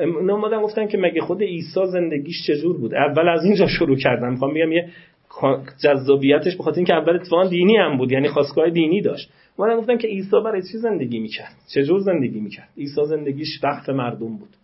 [0.00, 4.54] اومدن گفتن که مگه خود عیسی زندگیش چجور بود؟ اول از اینجا شروع کردم می‌خوام
[4.54, 4.88] بگم یه
[5.84, 9.30] جذابیتش بخاطر اینکه اول اتفاقا دینی هم بود یعنی خواستگاه دینی داشت.
[9.56, 14.36] اومدن گفتن که عیسی برای چی زندگی می‌کرد؟ چجور زندگی می‌کرد؟ عیسی زندگیش وقت مردم
[14.36, 14.56] بود.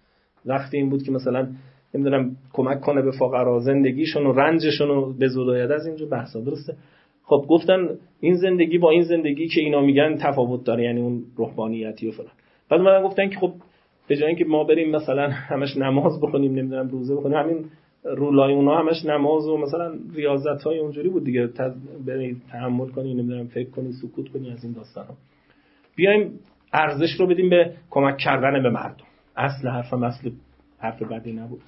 [0.47, 1.49] وقتی این بود که مثلا
[1.95, 6.75] نمی‌دونم کمک کنه به فقرا زندگیشون و رنجشون رو به زداید از اینجور بحثا درسته؟
[7.25, 7.89] خب گفتن
[8.21, 12.31] این زندگی با این زندگی که اینا میگن تفاوت داره یعنی اون روحانیتی و فلان.
[12.71, 13.53] بعد اومدن گفتن که خب
[14.09, 17.65] به جای اینکه ما بریم مثلا همش نماز بخونیم نمی‌دونم روزه بخونیم همین
[18.05, 21.49] رولای اونا همش نماز و مثلا ریاضت های اونجوری بود دیگه
[22.07, 25.15] برید تحمل کنی نمی‌دونم فکر کنی سکوت کنی از این داستان ها
[25.97, 26.41] بیایم
[26.73, 29.05] ارزش رو بدیم به کمک کردن به مردم.
[29.37, 30.31] اصل حرفم اصل
[30.79, 31.63] حرف بدی نبود.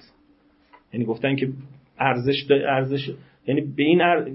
[0.93, 1.49] یعنی گفتن که
[1.99, 3.11] ارزش ارزش
[3.47, 4.31] یعنی به این ار...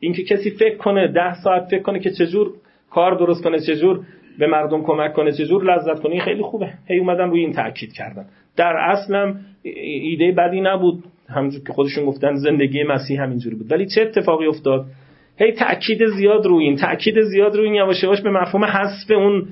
[0.00, 2.52] اینکه کسی فکر کنه ده ساعت فکر کنه که چجور
[2.90, 4.06] کار درست کنه چجور
[4.38, 6.68] به مردم کمک کنه چجور لذت کنه این خیلی خوبه.
[6.88, 8.26] هی اومدن روی این تاکید کردن.
[8.56, 11.04] در اصلم ایده بدی نبود.
[11.28, 13.72] همونجور که خودشون گفتن زندگی مسیح همینجوری بود.
[13.72, 14.84] ولی چه اتفاقی افتاد؟
[15.38, 19.46] هی تاکید زیاد روی این تاکید زیاد روی این یواش یواش به مفهوم حذف اون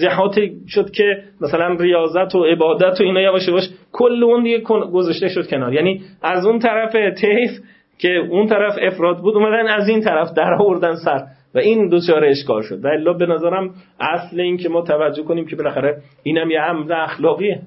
[0.00, 4.58] جهات شد که مثلا ریاضت و عبادت و اینا یواش یواش کل اون دیگه
[4.92, 5.72] گذاشته شد کنار.
[5.74, 7.50] یعنی از اون طرف تیف
[7.98, 11.26] که اون طرف افراد بود اومدن از این طرف در آوردن سر.
[11.54, 12.84] و این دوچاره اشکال شد.
[12.84, 16.92] و الا به نظرم اصل این که ما توجه کنیم که بالاخره اینم یه امر
[16.92, 17.62] اخلاقیه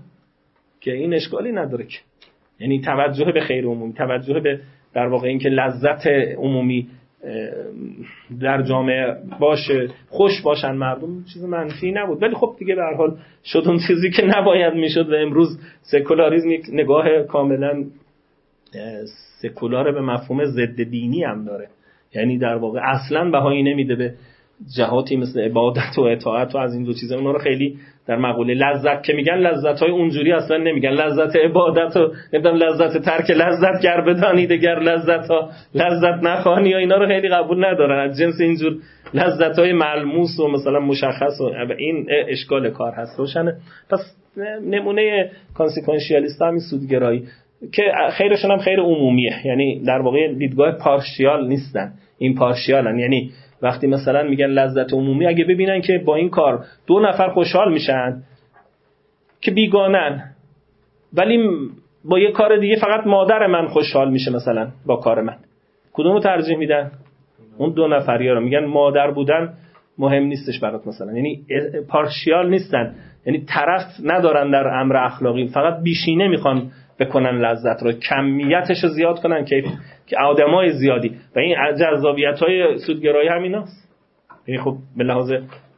[0.82, 1.98] که این اشکالی نداره که.
[2.60, 4.60] یعنی توجه به خیر عمومی توجه به
[4.94, 6.08] در واقع اینکه لذت
[6.38, 6.88] عمومی
[8.42, 12.24] در جامعه باشه خوش باشن مردم چیز منفی نبود.
[12.24, 16.66] ولی خب دیگه به حال شد اون چیزی که نباید می‌شد و امروز سکولاریزم یک
[16.72, 17.84] نگاه کاملا
[19.42, 21.68] سکولار به مفهوم ضد دینی هم داره.
[22.16, 24.14] یعنی در واقع اصلا بهایی نمیده به
[24.78, 28.54] جهاتی مثل عبادت و اطاعت و از این دو چیزا اونا رو خیلی در مقوله
[28.54, 30.90] لذت که میگن لذت های اونجوری اصلا نمیگن.
[30.90, 36.78] لذت عبادت و نمی‌دونم لذت ترک لذت گر بدانی دگر لذت ها لذت نخوانی و
[36.78, 38.10] اینا رو خیلی قبول ندارن.
[38.10, 38.76] از جنس اینجور
[39.14, 43.20] لذت های ملموس و مثلا مشخص و این اشکال کار هست.
[43.20, 43.56] روشنه.
[43.90, 44.00] پس
[44.70, 47.24] نمونه consequentialist همین سودگرایی
[47.74, 49.34] که خیرشون هم خیر عمومیه.
[49.46, 51.94] یعنی در واقع دیدگاه partial نیستن.
[52.18, 57.00] impartial ن یعنی وقتی مثلا میگن لذت عمومی اگه ببینن که با این کار دو
[57.00, 58.24] نفر خوشحال میشن
[59.42, 60.36] که بیگانن.
[61.14, 61.50] ولی
[62.06, 65.36] با یه کار دیگه فقط مادر من خوشحال میشه مثلا با کار من.
[65.94, 66.92] کدومو ترجیح میدن؟
[67.58, 69.54] اون دو نفری رو میگن مادر بودن
[69.98, 71.14] مهم نیستش برات مثلا.
[71.14, 71.46] یعنی
[71.90, 72.96] پارشیال نیستن.
[73.26, 75.48] یعنی طرف ندارن در امر اخلاقی.
[75.48, 79.64] فقط بیشینه می‌خوان بکنن لذت رو کمیتش رو زیاد کنن که
[80.08, 81.12] که آدمای زیادی.
[81.36, 83.90] و این جذابیت های سودگرایی همیناست
[84.48, 85.32] یعنی خب به لحاظ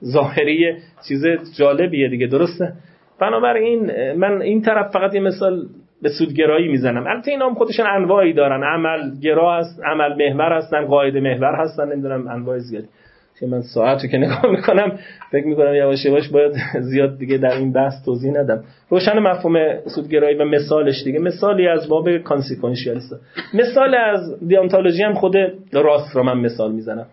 [0.05, 0.76] ظاهری
[1.07, 1.26] چیز
[1.59, 2.74] جالبیه دیگه درسته؟
[3.20, 5.65] بنابراین من این طرف فقط یه مثال
[6.01, 7.07] به سودگرایی می‌زنم.
[7.07, 8.63] البته اینا هم خودشون انواعی دارن.
[8.63, 12.88] عمل گرا هست عمل محور هستن قاعده محور هستن نمی‌دونم انواع زیادی.
[13.39, 14.99] که من ساعت رو که نگاه می‌کنم
[15.31, 16.51] فکر می‌کنم یواش یواش باید
[16.91, 18.63] زیاد دیگه در این بحث توضیح ندم.
[18.89, 19.55] روشن مفهوم
[19.95, 21.19] سودگرایی و مثالش دیگه.
[21.19, 23.15] مثالی از باب کانسیکونشیالیست
[23.53, 25.35] مثال از دیانتولوژی هم خود
[25.73, 27.05] راست رو من مثال می‌زنم.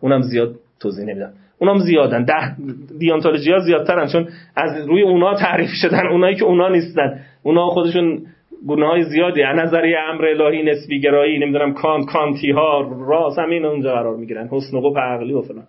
[0.00, 1.32] اونم زیاد توضیح نمیدم.
[1.58, 2.24] اونام زیادن.
[2.24, 2.56] ده
[2.98, 6.06] دیانتولوژی ها زیادترن چون از روی اونا تعریف شدن.
[6.06, 7.20] اونایی که اونا نیستن.
[7.42, 8.22] اونا خودشون
[8.66, 13.92] گونه های زیادی نظریه امر الهی نسبی گرایی نمی‌دونم کانت کانتی ها راز همین اونجا
[13.92, 14.48] قرار می‌گیرن.
[14.50, 15.66] حسن و عقلی و فلان.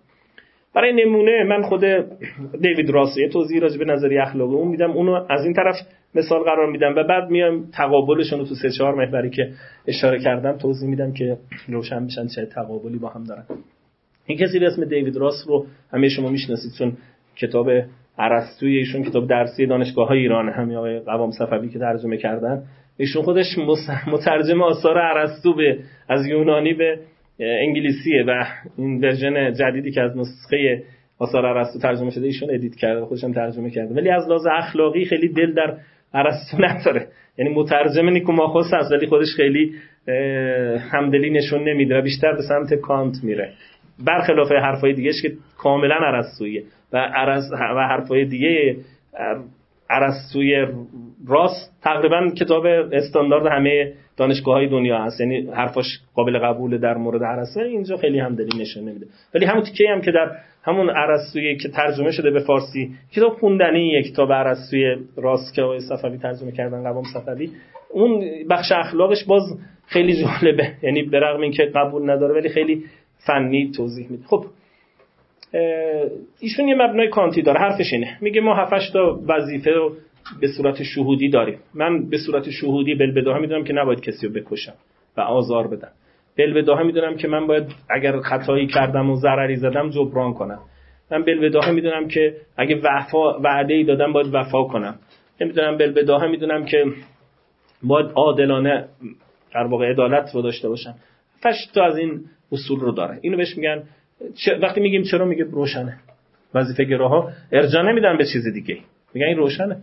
[0.74, 1.80] برای نمونه من خود
[2.60, 4.90] دیوید راس یه توضیح راجع به نظریه اخلاقی اون میدم.
[4.90, 5.74] اونو از این طرف
[6.14, 6.94] مثال قرار میدم.
[6.96, 9.48] و بعد میام تقابلشون رو تو سه چهار محوری که
[9.86, 11.36] اشاره کردم توضیح میدم که
[11.68, 13.44] روشن بشن چه تقابلی با هم دارن.
[14.26, 16.92] این کسی به اسم دیوید راس رو همه شما می‌شناسید چون
[17.36, 17.70] کتاب
[18.18, 22.62] ارسطوی ایشون کتاب درسی دانشگاه های ایران همین آقای قوام صفوی که ترجمه کردن.
[22.96, 23.58] ایشون خودش
[24.06, 25.78] مترجم آثار ارسطو به
[26.08, 26.98] از یونانی به
[27.40, 28.44] انگلیسیه و
[28.78, 30.82] این version جدیدی که از نسخه
[31.18, 33.94] آثار ارسطو ترجمه شده ایشون edit کرده خودشم ترجمه کرده.
[33.94, 35.76] ولی از لحاظ اخلاقی خیلی دل در
[36.14, 37.06] ارسطو نداره.
[37.38, 39.74] یعنی مترجم نیکوماخوس هست ولی خودش خیلی
[40.90, 43.52] همدلی نشون نمیده و بیشتر به سمت کانت میره.
[44.06, 46.62] برخلاف حرفای دیگهش که کاملا ارسطویه
[46.92, 46.96] و
[47.76, 48.76] و حرفای دیگه
[49.92, 50.66] ارسطوی
[51.28, 55.20] راس تقریبا کتاب استاندارد همه دانشگاه های دنیا هست.
[55.20, 59.06] یعنی حرفاش قابل قبول در مورد ارسطو اینجا خیلی هم دلیل نشون نمیده.
[59.34, 60.30] ولی همون تیکه هم که در
[60.64, 65.80] همون ارسطویی که ترجمه شده به فارسی کتاب خوندنی یک کتاب ارسطوی راست که آقای
[65.80, 67.50] صفوی ترجمه کردن قوام صفوی.
[67.90, 69.42] اون بخش اخلاقش باز
[69.86, 70.72] خیلی جالبه.
[70.82, 72.84] یعنی به رغم اینکه قبول نداره ولی خیلی
[73.26, 74.24] فنی توضیح میده.
[74.26, 74.44] خب
[76.40, 78.18] ایشون یه مبنای کانتی داره حرفش اینه.
[78.20, 79.92] میگه ما هفتش تا وظیفه رو
[80.40, 81.58] به صورت شهودی داریم.
[81.74, 84.72] من به صورت شهودی بلبداها می‌دونم که نباید کسی رو بکشم
[85.16, 85.90] و آزار بدم.
[86.38, 90.58] بلبداها می‌دونم که من باید اگر خطایی کردم و ضرری زدم جبران کنم.
[91.10, 94.94] من بلبداها می‌دونم که اگه وفا وعده ای دادم باید وفا کنم.
[95.40, 96.84] نمی‌دونم بلبداها می‌دونم که
[97.82, 98.88] باید عادلانه
[99.54, 100.94] در واقع عدالت رو داشته باشم
[101.42, 102.20] فش تا از این
[102.52, 103.18] اصول رو داره.
[103.22, 103.82] اینو بهش میگن
[104.62, 105.98] وقتی میگیم چرا میگه روشنه
[106.54, 108.78] وظیفه گراها ارجا نمیدن به چیز دیگه
[109.14, 109.76] میگن این روشنه.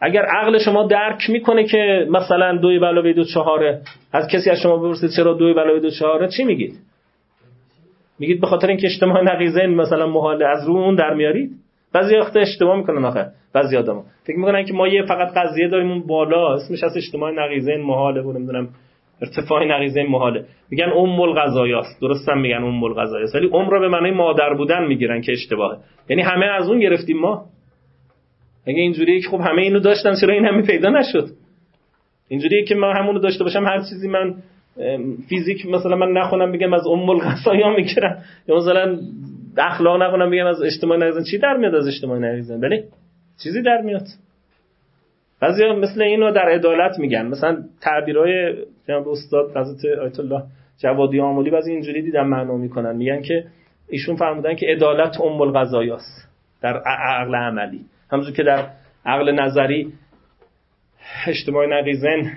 [0.00, 3.80] اگر عقل شما درک می‌کنه که مثلا دوی علاوه دو چهاره
[4.12, 6.74] از کسی از شما بپرسید چرا دوی علاوه دو چهاره چی میگید؟
[8.18, 11.50] میگید به خاطر اینکه اجتماع نقیزه مثلا محاله از رو اون در میارید.
[11.92, 15.90] بعضی وقت اشتباه می‌کنن آخه بعضی آدما فکر می‌کنن که ما یه فقط قضیه داریم
[15.90, 18.68] اون بالا اسمش از اجتماع نقیزه محاله بود نمی‌دونم
[19.22, 24.10] ارتفاع نقیزه محاله میگن ام الغذایاست درستم میگن ام الغذایاست ولی ام رو به معنی
[24.10, 25.78] مادر بودن می‌گیرن که اشتباهه.
[26.08, 27.44] یعنی همه از اون گرفتیم ما.
[28.66, 31.28] اگه اینجوریه که خب همه اینو داشتن چرا این همه پیدا نشد؟
[32.28, 34.34] اینجوریه که من همونو داشته باشم هر چیزی من
[35.28, 38.22] فیزیک مثلا من نخونم بگم از ام الغذایا می‌گیرم.
[38.48, 38.98] یا مثلا
[39.58, 42.84] اخلاق نخونم بگم از اجتماع نقیزن چی در میاد از اجتماع نقیزن بله
[43.42, 44.06] چیزی در میاد.
[45.40, 47.26] بعضی مثل اینو در عدالت میگن.
[47.26, 48.54] مثلا تعبیرهای
[48.88, 50.42] جناب استاد حضرت آیت الله
[50.78, 52.96] جوادی آمولی بعضی اینجوری دیدم معنا می‌کنن.
[52.96, 53.44] میگن که
[53.88, 56.28] ایشون فرمودن که عدالت ام القضایاست
[56.62, 57.80] در عقل عملی.
[58.10, 58.66] همونجور که در
[59.06, 59.92] عقل نظری
[61.26, 62.32] اجتماع نقیزن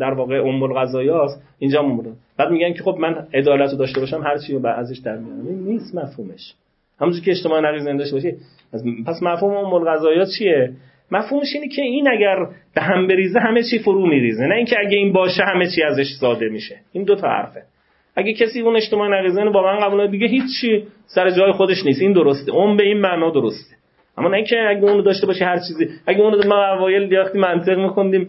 [0.00, 4.22] در واقع ام القضایاست اینجا مورد بعد میگن که خب من عدالت رو داشته باشم
[4.22, 5.64] هر چی رو ازش در میارم.
[5.64, 6.54] نیست مفهومش.
[7.00, 8.34] همونجور که اجتماع نقیزن داشته باشی
[9.06, 10.72] پس مفهوم ام القضایات چیه؟
[11.10, 12.36] مفهومش اینه که این اگر
[12.74, 14.46] به هم بریزه همه چی فرو میریزه.
[14.46, 16.76] نه اینکه اگه این باشه همه چی ازش ساده میشه.
[16.92, 17.62] این دو تا حرفه.
[18.16, 22.02] اگه کسی اون اجتماع نقیزن واقعا قبول دیگه هیچی سر جای خودش نیست.
[22.02, 22.52] این درسته.
[22.52, 23.76] اون به این معنا درسته.
[24.18, 25.88] اما نه اینکه اگه اونو داشته باشه هر چیزی.
[26.06, 28.28] اگه اونو ما اوایل وقتی منطق میخوندیم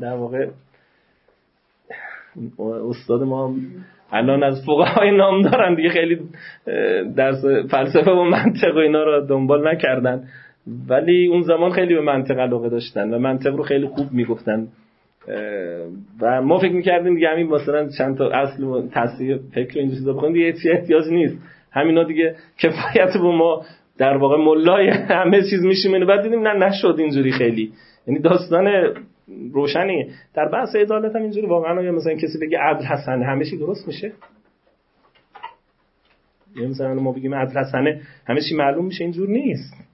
[0.00, 0.46] در واقع
[2.90, 3.54] استاد ما
[4.12, 5.88] الان از فقهای نام دارن دیگه.
[5.88, 6.18] خیلی
[7.16, 10.24] درس فلسفه و منطق و اینا رو دنبال نکردن.
[10.88, 14.68] ولی اون زمان خیلی به منطق علاقه داشتن و منطق رو خیلی خوب می‌گفتن.
[16.20, 20.12] و ما فکر می‌کردیم دیگه همین مثلا چند تا اصل و تصحیح فکر این چیزا
[20.12, 21.38] بخونیم دیگه چی احتیاج نیست.
[21.72, 23.64] همینا دیگه کفایت به ما
[23.98, 27.72] در واقع ملای همه چیز میشیم بعد دیدیم نه نشد اینجوری خیلی.
[28.06, 28.94] یعنی داستان
[29.52, 30.10] روشنی.
[30.34, 33.86] در بحث عدالت هم اینجوری واقعا یا مثلا کسی بگه عدل حسنه همه چی درست
[33.86, 34.12] میشه؟
[36.56, 39.89] یا مثلا ما بگیم عدل حسنه همه چی معلوم میشه اینجور نیست.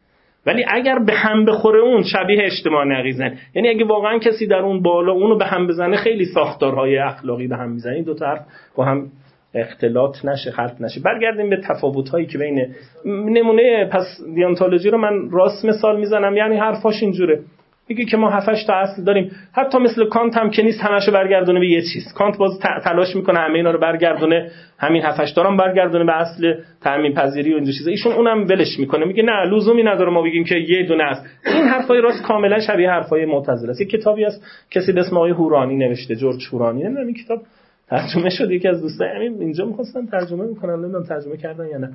[0.47, 3.35] ولی اگر به هم بخوره اون شبیه اجتماع نقیزن.
[3.55, 7.57] یعنی اگه واقعا کسی در اون بالا اونو به هم بزنه خیلی ساختارهای اخلاقی به
[7.57, 8.03] هم می‌زنه.
[8.03, 8.41] دو حرف
[8.77, 9.07] با هم
[9.55, 11.01] اختلاط نشه خلط نشه.
[11.01, 12.75] برگردیم به تفاوت هایی که بین
[13.05, 16.37] نمونه پس دیانتولوژی رو من راست مثال می‌زنم.
[16.37, 17.41] یعنی حرفاش اینجوره.
[17.89, 19.31] میگه که ما هفتش تا اصل داریم.
[19.53, 22.13] حتی مثل کانت هم که نیست همشو برگردونه به یه چیز.
[22.15, 27.15] کانت باز تلاش می‌کنه همه اینا رو برگردونه همین هفتش دارم برگردونه به اصل تامین
[27.15, 27.91] پذیری و این چیزا.
[27.91, 29.05] ایشون اونم ولش می‌کنه.
[29.05, 31.27] میگه نه لزومی نداره ما بگیم که یه دونه است.
[31.47, 33.81] این حرفای راست کاملا شبیه حرفای معتزله است.
[33.81, 36.83] یه کتابی است کسی به اسم آقای هورانی نوشته جورج هورانی.
[36.83, 37.43] نمی‌دونم این کتاب
[37.89, 39.09] ترجمه شد یکی از دوستان.
[39.09, 41.93] همین اینجا می‌خواستن ترجمه می‌کنن نمی‌دونم ترجمه کردن یا نه.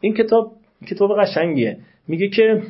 [0.00, 0.52] این کتاب
[0.90, 1.76] کتاب قشنگیه.
[2.08, 2.62] میگه که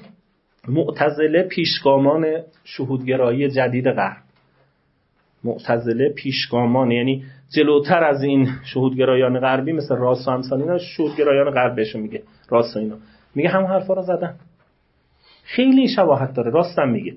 [0.68, 2.26] معتزله پیشگامان
[2.64, 4.22] شهودگرایی جدید غرب.
[5.44, 7.24] معتزله پیشگامان یعنی
[7.56, 12.76] جلوتر از این شهودگرایان غربی مثل راس و همسان اینا شهودگرایان غرب بهشون میگه راست
[12.76, 12.96] و اینا.
[13.34, 14.34] میگه همون حرفا رو زدن.
[15.44, 17.14] خیلی شباهت داره راستم میگه.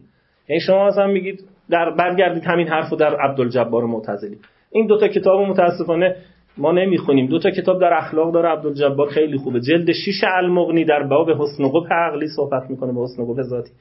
[0.49, 4.37] یعنی شما هم میگید در برگردید همین حرفو در عبدالجبار معتزلی.
[4.71, 6.15] این دوتا کتاب متاسفانه
[6.57, 7.27] ما نمی‌خونیم.
[7.27, 9.59] دو تا کتاب در اخلاق داره عبدالجبار خیلی خوبه.
[9.59, 13.71] جلد 6 المغنی در باب حسن و عقلی صحبت می‌کنه به حسن و ذاتی.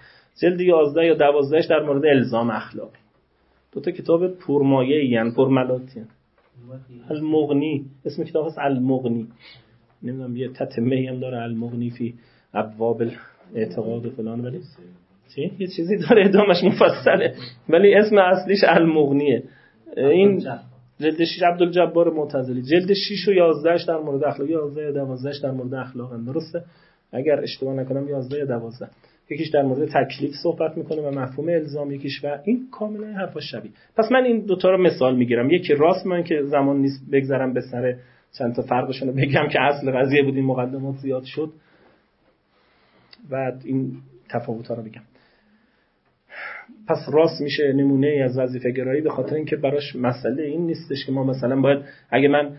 [0.43, 2.99] جلد 11 یا 12 در مورد الزام اخلاقی.
[3.73, 6.01] دو تا کتاب پرمایه ای پرملاتی
[7.11, 7.85] المغنی.
[8.07, 9.27] اسم کتاب هست المغنی.
[10.03, 12.15] نمی‌دونم یه تتمه هم داره المغنی فی
[12.55, 13.03] ابواب
[13.55, 14.41] اعتقاد و فلان.
[14.41, 14.61] ولی
[15.35, 17.35] چی؟ یه چیزی داره ادامش مفصله.
[17.69, 19.43] ولی اسم اصلیش المغنیه.
[19.97, 20.43] این
[21.03, 22.63] جلد 6 عبدالجبار معتزلی.
[22.63, 26.65] جلد 6 و 11 در مورد اخلاق 11 یا 12 در مورد اخلاق درسته؟
[27.13, 28.89] اگر اشتباه نکنم 11 یا 12
[29.31, 33.73] یکیش در مورد تکلیف صحبت می‌کنه و مفهوم الزام یکیش و این کاملا حرفا شبیه.
[33.97, 35.51] پس من این دوتا رو مثال می‌گیرم.
[35.51, 37.97] یکی راست من که زمان نیست بگذرم به سر
[38.39, 41.53] چند تا فرقشون رو بگم که اصل قضیه بود این مقدمات زیاد شد.
[43.31, 43.93] و این
[44.31, 45.03] تفاوت رو بگم
[46.89, 51.07] پس راست میشه نمونه ای از وظیفه گرایی به خاطر اینکه براش مسئله این نیستش
[51.07, 51.79] که ما مثلا باید
[52.11, 52.51] اگه من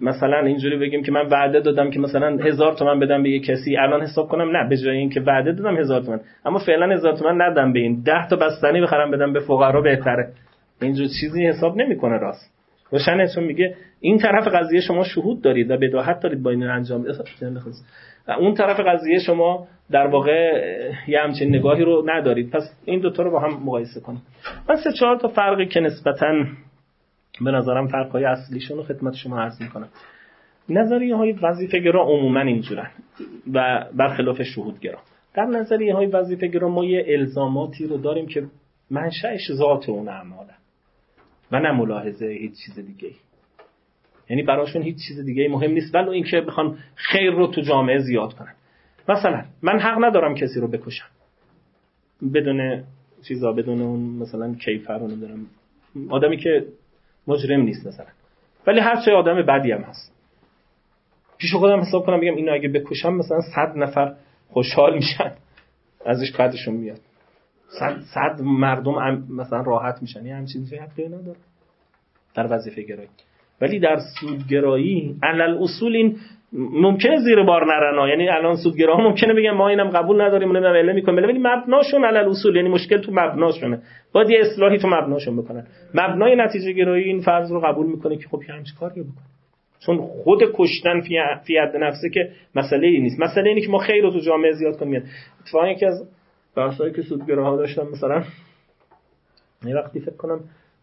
[0.00, 3.76] مثلا اینجوری بگیم که من وعده دادم که مثلا هزار تومن بدم به یه کسی
[3.76, 6.20] الان حساب کنم نه به جای اینکه وعده دادم هزار تومن.
[6.44, 8.02] اما فعلا هزار تومن ندم به این.
[8.02, 10.28] ده تا بستنی بخرم بدم به فقرا بهتره.
[10.82, 12.52] اینجور چیزی حساب نمی‌کنه راست.
[12.90, 17.06] روشنه چون میگه این طرف قضیه شما شهود دارید و بداهت دارید با این انجام.
[18.28, 20.62] اون طرف قضیه شما در واقع
[21.08, 22.50] یه همچین نگاهی رو ندارید.
[22.50, 24.22] پس این دوتا رو با هم مقایسه کنیم
[24.68, 26.32] من سه چهار تا فرقی که نسبتا
[27.40, 29.88] به نظرم فرقهای اصلیشون رو خدمت شما عرض می‌کنم.
[30.68, 32.90] نظریه های وظیفه گرا عموما اینجورن
[33.52, 34.98] و برخلاف شهود گرا
[35.34, 38.46] در نظریه های وظیفه گرا ما یه الزاماتی رو داریم که
[38.90, 40.52] منشأش ذات اون اعماله
[41.52, 43.14] و نه ملاحظه هیچ چیز دیگه
[44.30, 48.34] یعنی براشون هیچ چیز دیگه مهم نیست ولو اینکه بخوان خیر رو تو جامعه زیاد
[48.34, 48.54] کنن.
[49.08, 51.06] مثلا من حق ندارم کسی رو بکشم.
[52.34, 52.84] بدون
[53.28, 55.46] چیزا بدون اون مثلا کیفر رو ندارم.
[56.10, 56.66] آدمی که
[57.26, 58.06] مجرم نیست مثلا.
[58.66, 60.12] ولی هر چه آدم بدی هم هست.
[61.38, 64.14] پیش خودم حساب کنم بگم اینو اگه بکشم مثلا صد نفر
[64.48, 65.32] خوشحال میشن.
[66.06, 67.00] ازش قدشون میاد.
[67.68, 70.26] صد, صد مردم مثلا راحت میشن.
[70.26, 71.38] یه همچین چیزی حقی نداره
[72.34, 73.08] در وظیفه گرایی
[73.60, 76.16] ولی در سودگرایی علل اصول این
[76.52, 80.92] ممکنه زیر بار نرنا یعنی الان سودگرا ممکنه بگن ما اینم قبول نداریم نمی‌دونم اله
[80.92, 81.24] می‌کنیم.
[81.24, 83.82] ولی مبناشون علل اصول یعنی مشکل تو مبناشونه.
[84.12, 85.66] باید یه اصلاحی تو مبناشون بکنن.
[85.94, 89.26] مبنای نتیجه گرایی این فرض رو قبول می‌کنه که خب یه همچین کاری بکنه.
[89.86, 91.00] چون خود کشتن
[91.46, 93.20] فی حد نفسه که مسئله ای نیست.
[93.20, 95.02] مسئله اینه که ما خیر رو تو جامعه زیاد کنیم.
[95.40, 96.08] اتفاقا یکی از
[96.56, 98.22] بحثایی که سودگراها داشتن مثلا
[99.64, 100.40] یه وقتی فکر کنم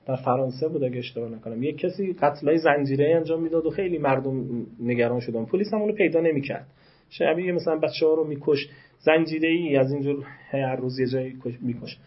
[0.07, 1.63] در فرانسه بود اگه اشتباه نکنم.
[1.63, 5.45] یک کسی قتلای زنجیره انجام می‌داد و خیلی مردم نگران شدن.
[5.45, 6.65] پلیس هم اونو پیدا نمی‌کرد.
[7.09, 11.97] شبیه مثلا بچه ها رو میکش زنجیره ای از اینجور هر روز یه جایی میکش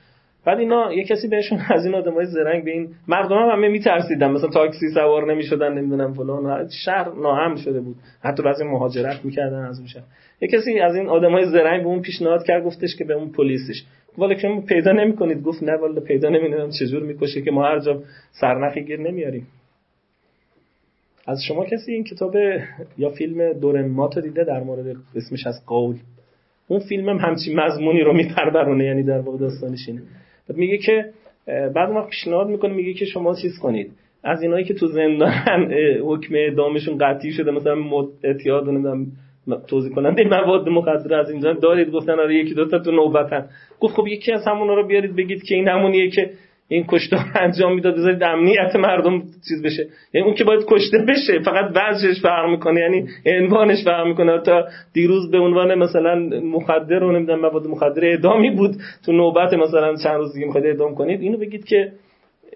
[0.44, 4.30] بعد اینا یه کسی بهشون از این آدمای زرنگ به این مردم هم همه میترسیدن.
[4.30, 6.68] مثلا تاکسی سوار نمی‌شدن نمی‌دونم فلان.
[6.84, 7.97] شهر ناهم شده بود.
[8.20, 10.03] حتی بعضی مهاجرت می‌کردن از اون شهر.
[10.40, 13.84] یه کسی از این آدمای زرنگ به اون پیشنهاد کرد گفتش که به اون پلیسش.
[14.19, 15.43] والا که پیدا نمی‌کنید.
[15.43, 16.71] گفت نه والا پیدا نمی‌دونم.
[16.71, 18.03] چجور می‌کشه که ما هر جا
[18.41, 19.47] سرنخی گیر نمیاریم.
[21.27, 22.37] از شما کسی این کتاب
[22.99, 25.97] یا فیلم دورمات دیده در مورد اسمش از قول؟
[26.69, 30.03] اون فیلم هم همچین مضمونی رو میپردرونه یعنی در واقع داستانش اینه.
[30.49, 31.11] میگه که
[31.47, 33.93] بعد ما پیشنهاد می‌کنه میگه که شما چیز کنید.
[34.25, 35.33] از اینایی که تو زندان
[36.03, 39.07] حکم اعدامشون قطعی شده مثلا اعتیاد نمی‌دونم
[39.68, 41.53] توضیح کننده مواد مخدر از اینجا.
[41.53, 43.47] دارید؟ گفتن آره یکی دو تا تو نوبتن.
[43.80, 46.30] گفت خب یکی از همونا رو بیارید بگید که این همونیه که
[46.68, 47.94] این کشته انجام می‌داد.
[47.94, 49.86] بذارید امنیت مردم چیز بشه.
[50.14, 52.80] یعنی اون که باید کشته بشه فقط وجهش فرق می‌کنه.
[52.80, 54.40] یعنی عنوانش فرق می‌کنه.
[54.40, 58.70] تا دیروز به عنوان مثلا مخدر و نمی‌دونم مواد مخدر اعدامی بود.
[59.07, 61.20] تو نوبت مثلا چند روز دیگه می‌خواید اعدام کنید.
[61.20, 61.92] اینو بگید که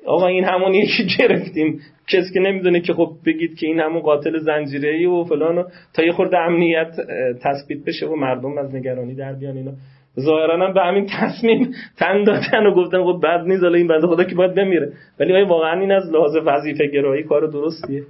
[0.07, 1.81] آقا این همون یکی گرفتیم.
[2.09, 5.65] کسی که نمی‌دونه که خب بگید که این همون قاتل زنجیره ای و فلان و
[5.95, 6.97] تا یه خورده امنیت
[7.43, 9.73] تثبیت بشه و مردم از نگرانی در بیان اینا.
[10.21, 14.25] ظاهرا هم به همین تصمیم تن دادن و گفتن خب بد نیست این بنده خدا
[14.25, 14.93] که باید بمیره.
[15.21, 18.03] ولی آیا واقعا این از لحاظ وظیفه گرایی کار درستیه.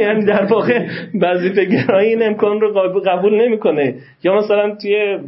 [0.00, 0.86] یعنی در واقع
[1.20, 3.94] وظیفه گرایی این امکان رو قبول نمی‌کنه.
[4.22, 5.18] یا مثلا توی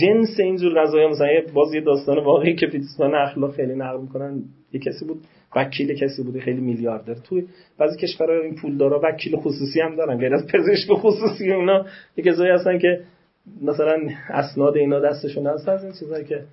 [0.00, 4.80] جنس اینجور قضايا مثلا باز یه داستان واقعی که فیلسوفان اخلاق خیلی نقل می‌کنن یه
[4.80, 5.20] کسی بود
[5.56, 7.14] وکیل کسی بوده خیلی میلیاردر.
[7.14, 7.44] توی
[7.78, 11.86] بعضی کشورها این پولدارا وکیل خصوصی هم دارن غیر از پزشک خصوصی اینا.
[12.16, 13.00] یه کسایی هستن که
[13.62, 13.96] مثلا
[14.28, 16.44] اسناد اینا دستشون هست از این چیزایی که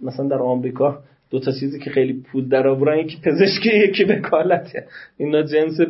[0.00, 0.98] مثلا در آمریکا
[1.30, 4.86] دو تا چیزی که خیلی پول در آورن یکی پزشکی یکی وکالته.
[5.16, 5.80] اینا جنس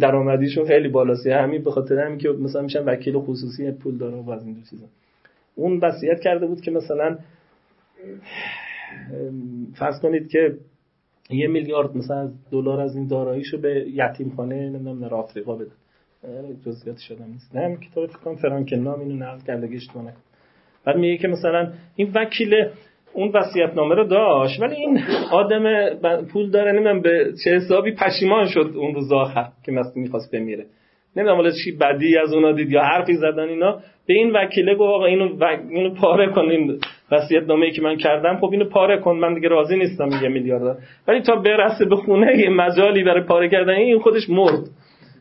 [0.00, 1.26] درآمدیشون خیلی بالاست.
[1.26, 4.86] همین به خاطر همین که مثلا میشن وکیل خصوصی پول داره و از این چیزا.
[5.56, 7.18] اون وصیت کرده بود که مثلا
[9.78, 10.54] فرض کنید که
[11.30, 15.70] یه میلیارد مثلا دلار از این داراییشو به یتیم خانه نمی‌دونم در آفریقا بده.
[16.66, 17.56] جزئیات شدم نیست.
[17.56, 19.90] نه کتاب فکر کنم نام اینو نقل کرده گشت
[20.84, 22.54] بعد میگه که مثلا این وکیل
[23.12, 23.32] اون
[23.76, 25.00] نامه رو داشت ولی این
[25.32, 25.94] آدم
[26.32, 30.66] پول داره نمی‌دونم به چه حسابی پشیمان شد اون روز آخر که مثلا می‌خواست بمیره.
[31.16, 33.78] نمی‌دونم ولی چی بدی از اونا دید یا حرفی زدن اینا.
[34.06, 35.56] به این وکیله گفت آقا اینو و...
[35.70, 36.78] اینو پاره کن این
[37.10, 38.36] وصیت نامه ای که من کردم.
[38.36, 42.38] خب اینو پاره کن من دیگه راضی نیستم یه میلیارد ولی تا برسه به خونه
[42.38, 44.64] یه مجالی برای پاره کردن این خودش مرد.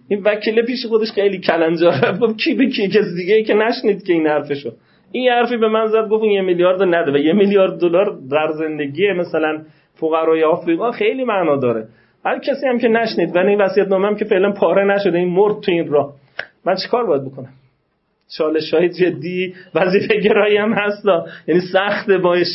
[0.10, 4.04] این وکیله پیش خودش خیلی کلنجاره گفت کی به کی کس دیگه ای که نشنید
[4.04, 4.72] که این حرفشو.
[5.12, 7.12] این حرفی به من زد گفت یه میلیارد نده.
[7.12, 9.62] و یه میلیارد دلار در زندگی مثلا
[9.94, 11.88] فقرای آفریقا خیلی معنا داره.
[12.26, 15.60] هر کسی هم که نشنید و این وصیت نامه که فعلا پاره نشده این مرد
[15.60, 16.14] تو این راه.
[16.66, 17.50] من چیکار باید بکنم؟
[18.38, 21.06] چالش های جدی وظیفه گرایی هم هست
[21.48, 22.48] یعنی سخت باش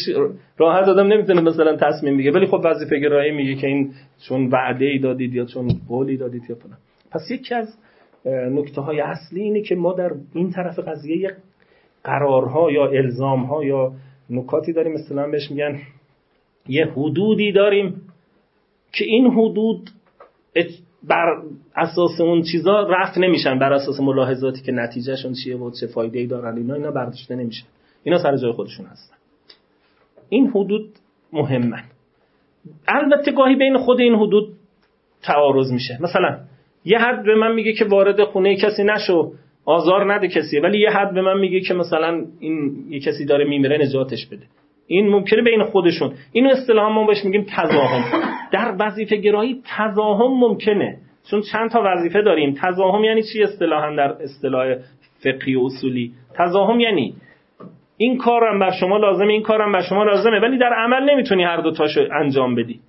[0.59, 2.35] راحت آدم نمی‌تونه مثلا تصمیم بگیره.
[2.35, 3.93] ولی خب وظیفه گرایی میگه که این
[4.29, 6.79] چون وعده ای دادید یا چون قولی دادید یا فلان.
[7.11, 7.75] پس یکی از
[8.27, 11.37] نکته های اصلی اینه که ما در این طرف قضیه
[12.05, 13.93] قرارها یا الزامها یا
[14.31, 14.93] نکاتی داریم.
[14.93, 15.79] مثلا بهش میگن
[16.69, 18.03] یه حدودی داریم.
[18.93, 19.91] که این حدود
[21.03, 21.43] بر
[21.77, 23.59] اساس اون چیزا رفت نمیشن.
[23.59, 27.65] بر اساس ملاحظاتی که نتیجهشون چیه و چه فایده ای دارن اینا اینا برداشته نمیشه
[28.05, 29.17] اینا سر جای خودشون هستن.
[30.29, 30.91] این حدود
[31.33, 31.83] مهمن.
[32.89, 34.49] البته گاهی بین خود این حدود
[35.23, 35.99] تعارض میشه.
[36.01, 36.39] مثلا
[36.85, 39.33] یه حد به من میگه که وارد خونه کسی نشو
[39.65, 40.59] آزار نده کسی.
[40.59, 44.47] ولی یه حد به من میگه که مثلا این یه کسی داره میمیره نجاتش بده.
[44.91, 46.13] این ممکنه بین خودشون.
[46.33, 48.05] اینو اصطلاحا ما بهش میگیم تضاهم.
[48.53, 50.99] در وظیفه گرایی تضاهم ممکنه.
[51.31, 52.55] چون چند تا وظیفه داریم.
[52.63, 54.75] تضاهم یعنی چی اصطلاحا در اصطلاح
[55.25, 57.15] فقهی و اصولی؟ تضاهم یعنی
[57.97, 61.57] این کارم بر شما لازمه این کارم بر شما لازمه ولی در عمل نمی‌تونی هر
[61.57, 62.81] دو تاشو انجام بدی.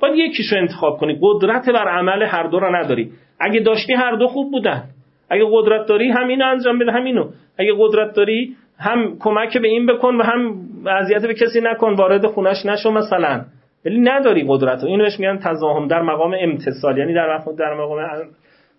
[0.00, 1.18] باید یکیشو انتخاب کنی.
[1.22, 3.10] قدرت بر عمل هر دو رو نداری.
[3.40, 4.84] اگه داشتی هر دو خوب بودن.
[5.30, 7.28] اگه قدرت داری همینو انجام بده همینو.
[7.58, 12.26] اگه قدرت داری هم کمک به این بکن و هم اذیت به کسی نکن وارد
[12.26, 13.44] خونش نشو مثلا.
[13.84, 17.98] ولی نداری قدرت اینو بهش میگن تزاهم در مقام امتصال یعنی در در مقام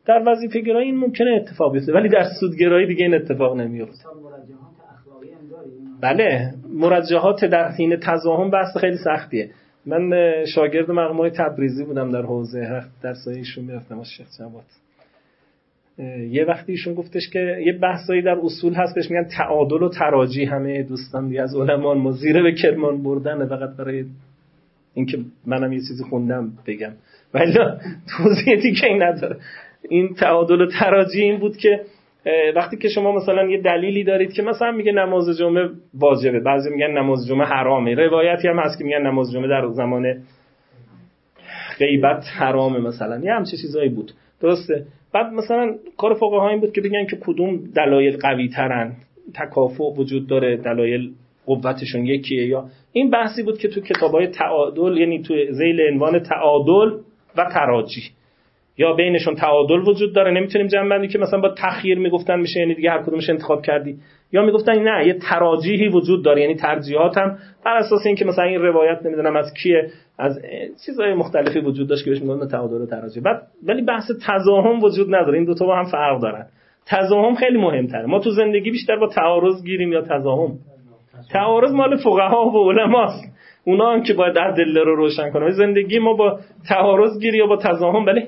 [0.05, 1.93] در وظیفه گرایی این ممکنه اتفاق بیفته.
[1.93, 4.03] ولی در سودگرایی دیگه این اتفاق نمیفته
[6.01, 6.53] بله.
[6.73, 9.49] مرجحات در حین تزاهم بحث خیلی سختیه.
[9.85, 10.11] من
[10.55, 13.99] شاگرد مقام تبریزی بودم در حوزه در ایشون می‌رفتم.
[13.99, 14.63] از شیخ جواد.
[16.29, 20.45] یه وقتی ایشون گفتش که یه بحثایی در اصول هست بهش میگن تعادل و تراجی
[20.45, 24.05] همه دوستان دیگه از علمان مزیره به کرمان بردن فقط برای
[24.93, 26.91] اینکه منم یه چیزی خوندم بگم.
[27.33, 27.53] ولی
[28.17, 29.37] توضیح دیگه این نداره.
[29.89, 31.81] این تعادل و تراجی این بود که
[32.55, 36.91] وقتی که شما مثلا یه دلیلی دارید که مثلا میگه نماز جمعه واجبه بعضی میگن
[36.97, 37.95] نماز جمعه حرامه.
[37.95, 40.17] روایتی هم هست که میگن نماز جمعه در زمان
[41.79, 43.21] غیبت حرامه مثلا.
[43.23, 44.11] یه همچه چیزایی بود.
[44.41, 48.95] درسته؟ بعد مثلا کار فقها این بود که بگن که کدوم دلایل قوی ترن
[49.33, 51.11] تکافع وجود داره دلایل
[51.45, 56.97] قوتشون یکیه یا این بحثی بود که تو کتابای تعادل یعنی تو زیل عنوان تعادل
[57.37, 58.01] و تراجی.
[58.79, 62.75] یا بینشون تعادل وجود داره نمی‌تونیم جمع بندی که مثلا با تخییر می‌گفتن میشه یعنی
[62.75, 63.95] دیگه هر کدومش انتخاب کردی.
[64.31, 68.61] یا می‌گفتن نه یه تراجیحی وجود داره یعنی ترجیحات هم بر اساس اینکه مثلا این
[68.61, 70.39] روایت نمی‌دونم از کیه از
[70.85, 73.23] چیزهای مختلفی وجود داشت که بهش میگن تعادل و تراجیح.
[73.23, 76.45] بعد ولی بحث تضاهم وجود نداره این دو تا با هم فرق دارن.
[76.87, 78.05] تضاهم خیلی مهمتره.
[78.05, 80.51] ما تو زندگی بیشتر با تعارض گیریم یا تضاهم؟
[81.31, 83.23] تعارض مال فقها و علماست.
[83.65, 85.49] اونا هم که باید ادله رو روشن کنن.
[85.49, 88.27] زندگی ما با تعارض گیری یا با تضاهم؟ ولی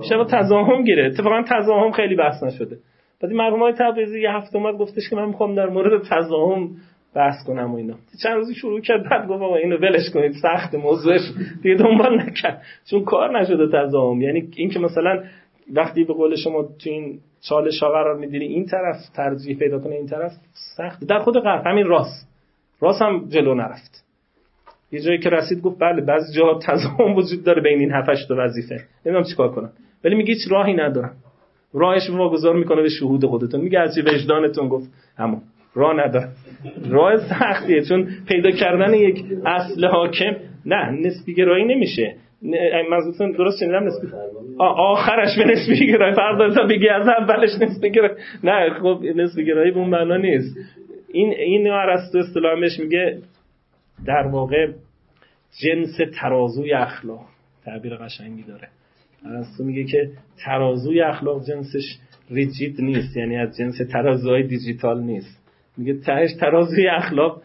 [0.00, 1.06] بیشتر با تضاهم گیره.
[1.06, 2.78] اتفاقا تضاهم خیلی بحث نشده.
[3.22, 6.70] بعد مرحوم های تبریزی یه هفته اومد گفتش که من می‌خوام در مورد تضاهم
[7.14, 7.94] بحث کنم و اینا.
[8.22, 11.20] چند روزی شروع کرد بعد گفت آقا اینو ولش کنید سخت موضوعش
[11.62, 12.62] دیگه دنبال نکرد.
[12.90, 14.22] چون کار نشده تضاهم.
[14.22, 15.22] یعنی اینکه مثلا
[15.72, 19.94] وقتی به قول شما تو این چالش ها قرار میدینی این طرف ترجیح پیدا کنه
[19.94, 20.32] این طرف
[20.76, 21.04] سخت.
[21.04, 22.28] در خود غرب همین راست.
[22.80, 24.04] راست هم جلو نرفت.
[24.92, 28.34] یه جایی که رسید گفت بله بعضی جا تضامن وجود داره بین این 7 تا
[28.38, 28.80] وظیفه.
[29.06, 29.70] نمی‌دونم چیکار کنم.
[30.04, 31.12] ولی میگه هیچ راهی ندارم.
[31.74, 33.60] راهش واگذار می‌کنه به شهود خودتون.
[33.60, 35.40] میگه از وجدانتون؟ گفت همون.
[35.74, 36.28] راه نداره
[36.90, 40.36] راه سختیه چون پیدا کردن یک اصل حاکم
[40.66, 42.14] نه نسبی گرایی نمیشه
[42.90, 44.06] منظورتون درست شنیدم؟ نسبی
[44.58, 48.14] آخرش به نسبی گرایی فردا بگی از اولش نسبی گرایی
[48.44, 50.56] نه خب نسبی گرایی به اون معنا نیست.
[51.12, 53.18] این این ارسطو اصطلاحش میگه
[54.06, 54.72] در واقع
[55.62, 57.26] جنس ترازوی اخلاق
[57.64, 58.68] تعبیر قشنگی داره.
[59.26, 60.10] ارسطو میگه که
[60.44, 61.98] ترازوی اخلاق جنسش
[62.30, 65.42] ریجید نیست یعنی از جنس ترازوهای دیجیتال نیست.
[65.76, 67.42] میگه تهش ترازوی اخلاق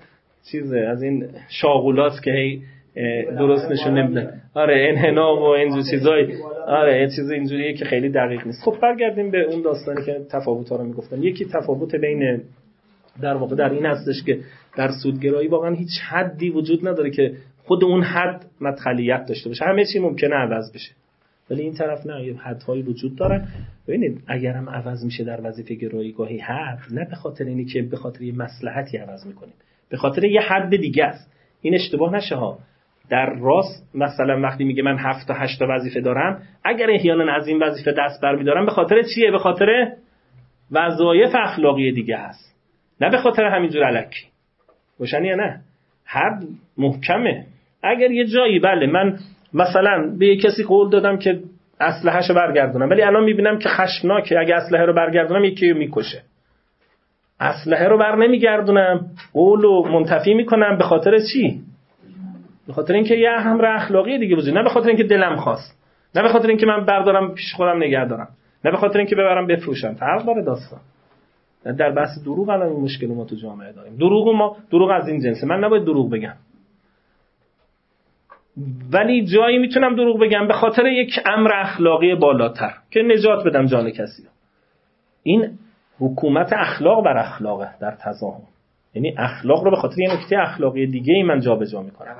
[0.52, 2.62] چیزه از این شاغولات که هی
[3.38, 6.34] درست نشون نمیدن آره انحنا و اینجور چیزای
[6.68, 8.64] آره یه چیز اینجوریه که خیلی دقیق نیست.
[8.64, 12.42] خب برگردیم به اون داستانی که تفاوت ها رو می‌گفتم یکی تفاوت بین
[13.22, 14.40] در واقع در این هستش که
[14.78, 19.66] در سودگرایی واقعا هیچ حدی وجود نداره که خود اون حد مدخلیت داشته باشه.
[19.66, 20.92] همه چی ممکنه عوض بشه.
[21.50, 23.48] ولی این طرف نه یه حدهایی وجود دارن
[23.88, 27.82] ببینید اگر هم عوض میشه در وظیفه گرایی گاهی حد نه به خاطر اینی که
[27.82, 29.54] به خاطر یه مصلحتی عوض می‌کنیم.
[29.90, 31.32] به خاطر یه حد دیگه است.
[31.62, 32.60] این اشتباه نشه ها.
[33.10, 37.48] در راست مثلا وقتی میگه من هفت تا هشت تا وظیفه دارم اگر احیانا از
[37.48, 39.92] این وظیفه دست برمیدارم به خاطر چیه؟ به خاطر
[40.72, 42.56] وظایف اخلاقی دیگه هست
[43.02, 44.26] نه به خاطر همینجور علکی.
[45.00, 45.62] روشن یا نه.
[46.06, 46.44] حد
[46.78, 47.46] محکمه.
[47.84, 49.18] اگر یه جایی بله من
[49.54, 51.40] مثلا به یه کسی قول دادم که
[51.80, 54.40] اسلحه‌شو برگردونم ولی الان می‌بینم که خشمناکه.
[54.40, 56.22] اگه اسلحه رو برگردونم یکی رو می‌کشه.
[57.40, 59.06] اسلحه رو بر نمیگردونم.
[59.34, 60.78] قول رو منتفی می‌کنم.
[60.78, 61.62] به خاطر چی؟
[62.68, 65.78] به خاطر اینکه یه امر اخلاقی دیگه وجود نه به خاطر اینکه دلم خواست.
[66.16, 68.28] نه به خاطر اینکه من بردارم پیش خودم نگه دارم.
[68.66, 69.94] نه به خاطر اینکه ببرم بفروشم.
[69.94, 70.80] فرق داره داستان.
[71.64, 73.96] در بحث دروغ الان این مشکل ما تو جامعه داریم.
[73.96, 75.48] دروغ ما دروغ از این جنسه.
[75.48, 76.34] من نباید دروغ بگم.
[78.92, 83.92] ولی جایی می‌تونم دروغ بگم به خاطر یک امر اخلاقی بالاتر که نجات بدم جان
[83.92, 84.24] کسی.
[85.24, 85.50] این
[86.00, 88.42] حکومت اخلاق بر اخلاقه در تضاهم.
[88.94, 92.16] یعنی اخلاق رو به خاطر یه نکته اخلاقی دیگه ای من جابجا می‌کنم.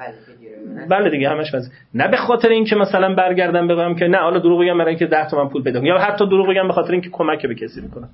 [0.90, 1.72] بله دیگه همش وزی.
[1.94, 5.30] نه به خاطر اینکه مثلا برگردم بگم که نه حالا دروغ بگم برای اینکه 10
[5.30, 5.88] تومن پول پیدا کنم.
[5.88, 8.10] یا حتی دروغ بگم به خاطر اینکه کمک به کسی می‌کنم.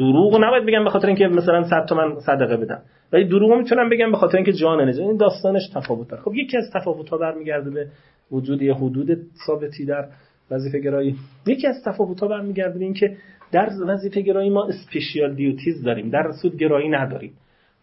[0.00, 2.82] دروغ نباید بگم به خاطر اینکه مثلا 100 تومن صدقه بدم.
[3.12, 6.56] ولی دروغ می‌تونم بگم به خاطر اینکه جان نجات این داستانش تفاوت داره خب یکی
[6.56, 7.86] از تفاوت ها برمیگرده به
[8.32, 10.04] وجود یه حدود ثابتی در
[10.50, 13.16] وظیفه گرایی یکی از تفاوت ها برمیگرده به اینکه
[13.52, 16.10] در وظیفه گرایی ما اسپیشیال دیوتیز داریم.
[16.10, 17.32] در سود گرایی نداریم.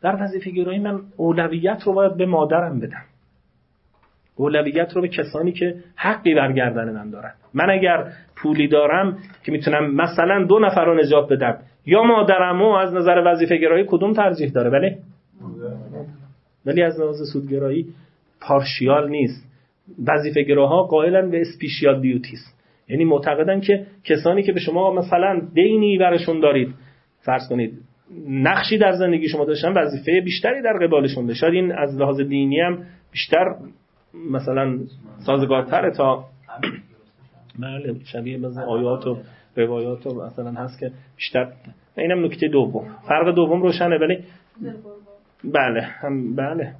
[0.02, 3.04] در وظیفه گرایی من اولویت رو باید به مادرم بدم.
[4.36, 7.34] اولویت رو به کسانی که حقی برگردن من دارن.
[7.54, 11.58] من اگر پولی دارم که می‌تونم مثلا دو نفر رو نجات بدم
[11.88, 14.98] یا مادرمو از نظر وظیفه گرایی کدوم ترجیح داره؟ بله.
[16.66, 17.86] ولی از نظر سودگرایی
[18.42, 19.48] پارشیال نیست.
[20.08, 22.40] وظیفه گراها قائلن به اسپیشیال دیوتیز
[22.90, 26.74] یعنی معتقدن که کسانی که به شما مثلا دینی برشون دارید
[27.22, 27.74] فرض کنید
[28.30, 32.84] نقشی در زندگی شما داشتن وظیفه بیشتری در قبالشون شاید این از لحاظ دینی هم
[33.12, 33.46] بیشتر
[34.32, 34.80] مثلا
[35.26, 36.26] سازگارتره تا
[37.60, 39.18] بله شبیه مثلا آیات و
[39.58, 41.52] روایات و مثلا هست که بیشتر
[41.98, 42.96] اینم نکته دوم.
[43.08, 44.24] فرق دوم روشنه ولی
[45.44, 46.74] بله هم بله.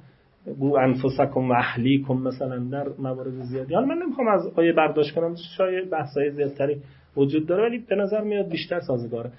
[0.58, 3.74] بو انفسکم و اهلیکم مثلا در موارد زیادی.
[3.74, 6.76] حالا من نمی‌خوام از آیه برداشت کنم شاید بحثای زیادتری
[7.16, 9.30] وجود داره ولی به نظر میاد بیشتر سازگاره.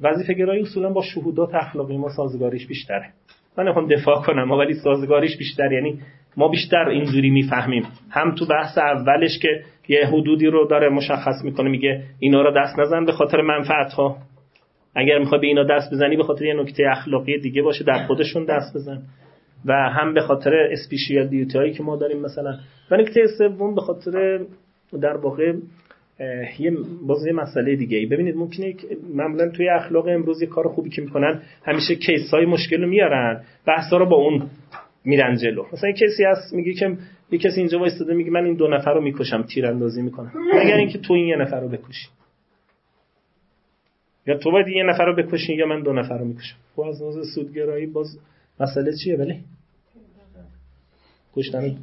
[0.00, 3.10] وظیفه گرایی اصولا با شهودات اخلاقی ما سازگاریش بیشتره.
[3.58, 6.00] من نمی‌خوام دفاع کنم ولی سازگاریش بیشتر یعنی
[6.36, 7.82] ما بیشتر اینجوری می‌فهمیم.
[8.10, 9.48] هم تو بحث اولش که
[9.88, 14.16] یه حدودی رو داره مشخص می‌کنه میگه اینا رو دست نزن به خاطر منفعت ها
[14.94, 18.44] اگر می‌خوای به اینا دست بزنی به خاطر یه نکته اخلاقی دیگه باشه در خودشون
[18.44, 19.02] دست بزن.
[19.64, 22.54] و هم به خاطر اسپیشیال دیوتی هایی که ما داریم مثلا.
[22.90, 24.40] و نکته سوم به خاطر
[25.02, 25.52] در واقع
[26.58, 26.72] یه
[27.06, 28.74] باز یه مسئله دیگه ای ببینید ممکنه
[29.14, 33.40] معمولا توی اخلاق امروز یه کار خوبی که می‌کنن همیشه کیس های مشکل رو میارن.
[33.66, 34.42] بحثا رو با اون
[35.08, 35.64] میرن جلو.
[35.72, 36.96] مثلا کسی هست میگه که
[37.30, 40.32] یه کسی اینجا وایستاده میگه من این دو نفر رو می‌کشم تیراندازی می‌کنم.
[40.54, 42.08] مگر اینکه تو این یه نفر رو بکشی.
[44.26, 46.56] یا تو باید یه نفر رو بکشی یا من دو نفر رو می‌کشم.
[46.76, 48.18] خب از نظر سودگرایی باز
[48.60, 49.36] مسئله چیه بله
[51.36, 51.76] کشتن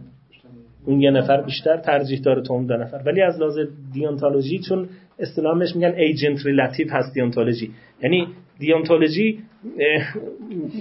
[0.86, 3.02] اون یه نفر بیشتر ترجیح داره تو اون دو نفر.
[3.06, 3.60] ولی از لحاظ
[3.94, 4.90] دیانتولوژی چون
[5.20, 7.72] اصطلاحش میگن ایجنت ریلاتیو هست دیانتولوژی
[8.04, 8.28] یعنی
[8.60, 9.40] دیانتولوژی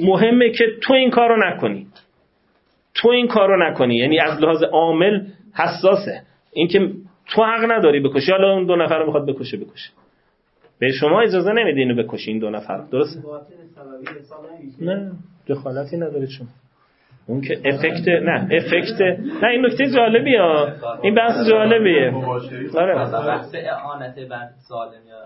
[0.03, 1.87] مهمه که تو این کارو نکنی.
[2.95, 3.97] تو این کارو نکنی.
[3.97, 5.21] یعنی از لحاظ عامل
[5.55, 6.23] حساسه.
[6.53, 6.91] اینکه
[7.27, 8.33] تو حق نداری بکشی.
[8.33, 9.91] حالا اون دو نفر رو می‌خواد بکشه بکشه.
[10.79, 12.81] به شما اجازه نمیده اینو بکشین دو نفر.
[12.93, 13.21] درسته؟
[14.81, 15.13] نه
[15.49, 16.47] دخالتی نداره شما
[17.27, 19.01] اون که افکت نه افکت
[19.43, 20.69] نه این نکته جالبی ها
[21.03, 22.13] این بحث جالبیه.
[22.75, 23.09] آره.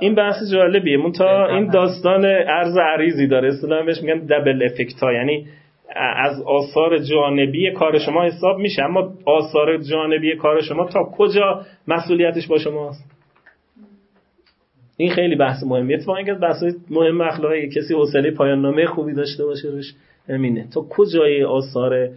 [0.01, 0.97] این بحث جالبیه.
[0.97, 3.49] مون تا این داستان ارز عریضی داره.
[3.49, 5.13] اصطلاحا بهش میگن دبل افکت ها.
[5.13, 5.47] یعنی
[5.97, 12.47] از آثار جانبی کار شما حساب میشه اما آثار جانبی کار شما تا کجا مسئولیتش
[12.47, 13.05] با شماست؟
[14.97, 15.97] این خیلی بحث مهمیه.
[15.97, 19.95] اتفاقا از بحث مهم اخلاقی کسی حوصله پایان نامه خوبی داشته باشه روش
[20.29, 20.67] همینه.
[20.75, 22.09] تا کجای آثار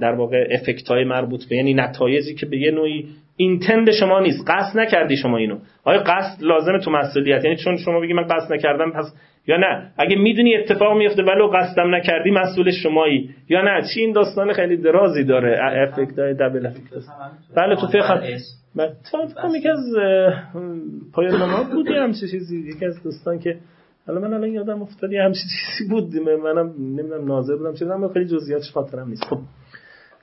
[0.00, 3.08] در واقع افکت های مربوط به یعنی نتایجی که به یه نوعی
[3.40, 4.44] اینتند شما نیست.
[4.50, 5.58] قصد نکردی شما اینو.
[5.84, 9.14] آیا قصد لازمه تو مسئولیت؟ یعنی چون شما بگی من قصد نکردم پس
[9.46, 13.30] یا نه؟ اگه می‌دونی اتفاق میفته ولو قصدم نکردی مسئول شمایی.
[13.48, 15.58] یا نه؟ چی این داستان خیلی درازی داره؟
[15.88, 17.04] افکت های دبل افکت.
[17.56, 18.20] بله تو فقط
[18.76, 18.92] بله
[19.42, 19.84] تو یکی از
[21.12, 22.68] پایان نامه بودی همچه چیزی.
[22.68, 23.58] یکی از دوستان که
[24.06, 26.14] حالا من الان یادم افتاد یه همچین چیزی بود.
[26.44, 29.24] منم نمی‌دونم ناظر بودم هم خیلی جزئیاتش خاطرم نیست.
[29.24, 29.38] خب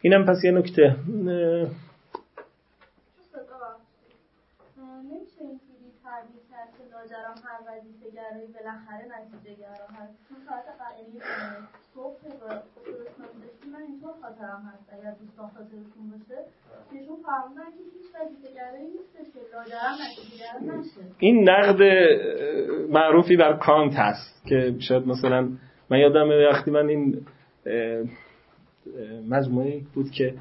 [0.02, 0.96] اینم پس یه نکته
[6.92, 7.60] لاجرم هر
[8.36, 10.66] گرایی بالاخره نتیجه گرا هست چون ساعت
[11.00, 11.20] یعنی
[11.94, 12.20] صبح
[13.74, 14.94] من اینطور خاطرم هست.
[14.94, 16.40] اگر دوستان خاطرتون باشه
[16.94, 21.16] نشون فرمودن که هیچ وظیفه گرایی نیستش که لاجرم نتیجه نشه.
[21.20, 21.82] این نقد
[22.90, 25.50] معروفی بر کانت هست که شاید مثلا
[25.90, 27.26] من یادم وقتی من این
[29.30, 30.34] مجموعه بود که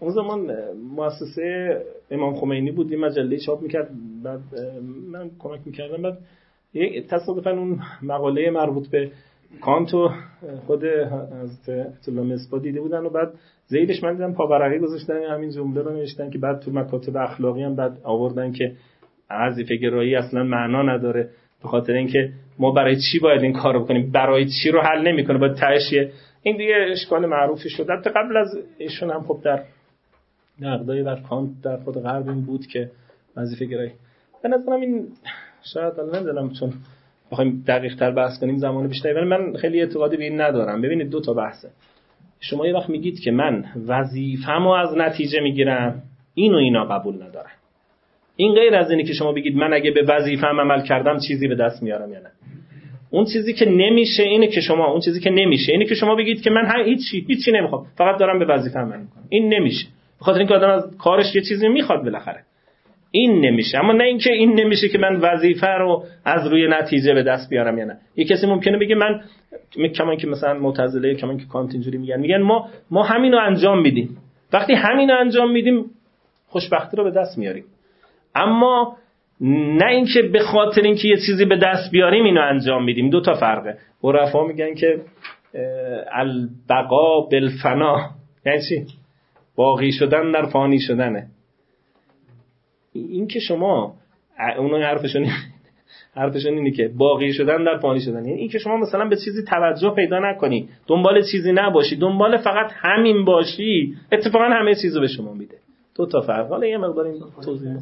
[0.00, 1.80] اون زمان مؤسسه
[2.10, 3.90] امام خمینی بود این مجله چاپ می‌کرد
[4.22, 4.40] بعد
[5.10, 6.18] من کمک می‌کردم بعد
[7.10, 9.10] تصادفا اون مقاله مربوط به
[9.60, 10.10] کانت و
[10.66, 13.32] خود از اطلاع مصبا دیده بودن و بعد
[13.66, 17.76] زیدش من دیدم پاورقی گذاشتن همین جمله رو نوشتن که بعد تو مکاتب اخلاقی هم
[17.76, 18.72] بعد آوردن که
[19.30, 21.28] وظیفه گرایی اصلا معنا نداره
[21.62, 25.38] به خاطر اینکه ما برای چی باید این کارو بکنیم؟ برای چی رو حل نمی‌کنه؟
[25.38, 25.94] باید تهش
[26.42, 27.86] این دیگه اشکال معروفی شد.
[27.86, 29.62] تا قبل از ایشون هم خب در
[30.60, 32.90] نقدای بر کانت در خود غرب این بود که
[33.36, 33.92] وظیفه گرایی
[34.42, 35.06] به نظرم این
[35.74, 36.72] شاید الان نمی‌دونم چون
[37.32, 39.12] بخوایم دقیق تر بحث کنیم زمان بیشتری.
[39.12, 40.82] ولی من خیلی اعتقادی به این ندارم.
[40.82, 41.68] ببینید دو تا بحثه.
[42.40, 46.02] شما یه وقت میگید که من وظیفه‌مو از نتیجه می‌گیرم.
[46.34, 47.50] اینو اینا قبول ندارم
[48.36, 51.54] این غیر از اینه که شما بگید من اگه به وظیفه‌ام عمل کردم چیزی به
[51.54, 52.30] دست میارم یا نه.
[53.10, 56.42] اون چیزی که نمیشه اینه که شما اون چیزی که نمیشه اینه که شما بگید
[56.42, 57.86] که من هیچی هیچی نمی‌خوام.
[57.96, 59.24] فقط دارم به وظیفه عمل می‌کنم.
[59.28, 59.86] این نمیشه.
[60.20, 62.44] بخاطر اینکه آدم از کارش یه چیزی می‌خواد بالاخره.
[63.14, 63.78] این نمیشه.
[63.78, 67.78] اما نه اینکه این نمیشه که من وظیفه رو از روی نتیجه به دست بیارم
[67.78, 67.98] یا نه.
[68.16, 69.20] یه کسی ممکنه بگه من
[69.94, 74.16] کمان که مثلا معتزله کمان که کانت اینجوری میگن میگن ما ما همینو انجام میدیم.
[74.52, 75.84] وقتی همینو انجام میدیم
[76.46, 77.64] خوشبختی رو به دست میاریم.
[78.34, 78.96] اما
[79.40, 83.10] نه اینکه به خاطر اینکه یه چیزی به دست بیاریم اینو انجام میدیم.
[83.10, 83.78] دو تا فرقه.
[84.04, 85.00] عرفا میگن که
[86.12, 88.10] البقا بالفنا.
[88.46, 88.86] یعنی چی؟
[89.56, 91.26] باقی شدن در فانی شدنه.
[92.92, 93.94] این که شما
[94.58, 95.26] اون حرفشون
[96.16, 98.24] حرفشون اینه که باقی شدن در فانی شدن.
[98.24, 102.70] یعنی این که شما مثلا به چیزی توجه پیدا نکنی دنبال چیزی نباشی دنبال فقط
[102.74, 105.56] همین باشی اتفاقا همه چیزو به شما میده.
[105.94, 106.48] دو تا فرق.
[106.48, 107.76] حالا یه مقدار این توضیح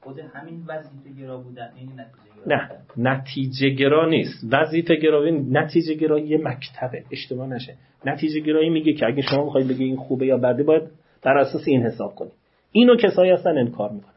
[0.00, 4.44] خود همین وظیفه گرا بودن این نتیجه گرا نه نتیجه گرا نیست.
[4.52, 7.04] وظیفه گرایی نتیجه گرایی یه مکتبه.
[7.12, 7.74] اشتباه نشه.
[8.06, 10.82] نتیجه گرایی میگه که اگه شما بخواید بگی این خوبه یا بده باید
[11.22, 12.30] بر اساس این حساب کنی.
[12.74, 14.10] اینو کسایی هستن انکار می‌کنن.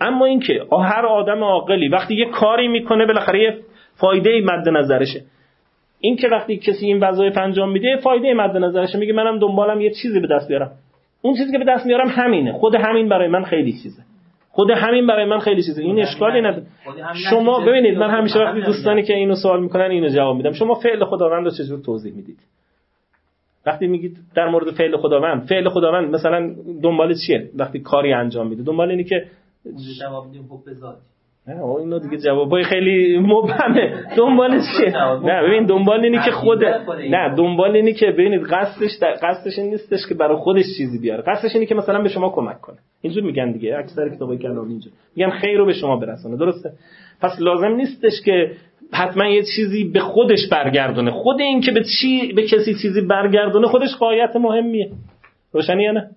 [0.00, 3.58] اما اینکه هر آدم عاقلی وقتی یه کاری می‌کنه بالاخره یه
[3.94, 5.20] فایده مد نظرشه.
[6.00, 8.98] این که وقتی کسی این وظایف انجام میده فایده مد نظرشه.
[8.98, 10.70] میگه منم دنبالم یه چیزی به دست بیارم.
[11.22, 12.52] اون چیزی که به دست میارم همینه.
[12.52, 14.02] خود همین برای من خیلی چیزه.
[14.50, 15.82] خود همین برای من خیلی چیزه.
[15.82, 16.62] این اشکالی نداره.
[17.30, 20.52] شما ببینید من همیشه وقتی دوستانی که اینو سوال می‌کنن اینو جواب میدم.
[20.52, 22.38] شما فعل خداوند رو چجور توضیح می‌دید؟
[23.66, 28.62] وقتی میگید در مورد فعل خداوند فعل خداوند مثلا دنبال چیه؟ وقتی کاری انجام میده
[28.62, 29.26] دنبال اینی که
[30.00, 31.00] جواب میدیم حب ذاتی.
[31.48, 34.04] نه اینو دیگه جوابای خیلی مبهمه.
[34.16, 34.96] دنبال چیه؟
[35.26, 36.64] نه ببین دنبال اینی که خود
[37.10, 38.90] نه دنبال اینی که ببینید قصدش
[39.22, 41.22] قصدش این نیستش که برای خودش چیزی بیاره.
[41.22, 42.76] قصدش اینی که مثلا به شما کمک کنه.
[43.02, 44.92] اینجور میگن دیگه اکثر کتابای کلامی اینجور.
[45.16, 46.72] میگن خیر رو به شما برسونه درسته؟
[47.20, 48.52] پس لازم نیستش که
[48.92, 51.10] حتما یه چیزی به خودش برگردونه.
[51.10, 54.90] خود این که به چی به کسی چیزی برگردونه خودش قایت مهمیه.
[55.52, 56.10] روشنی یا نه؟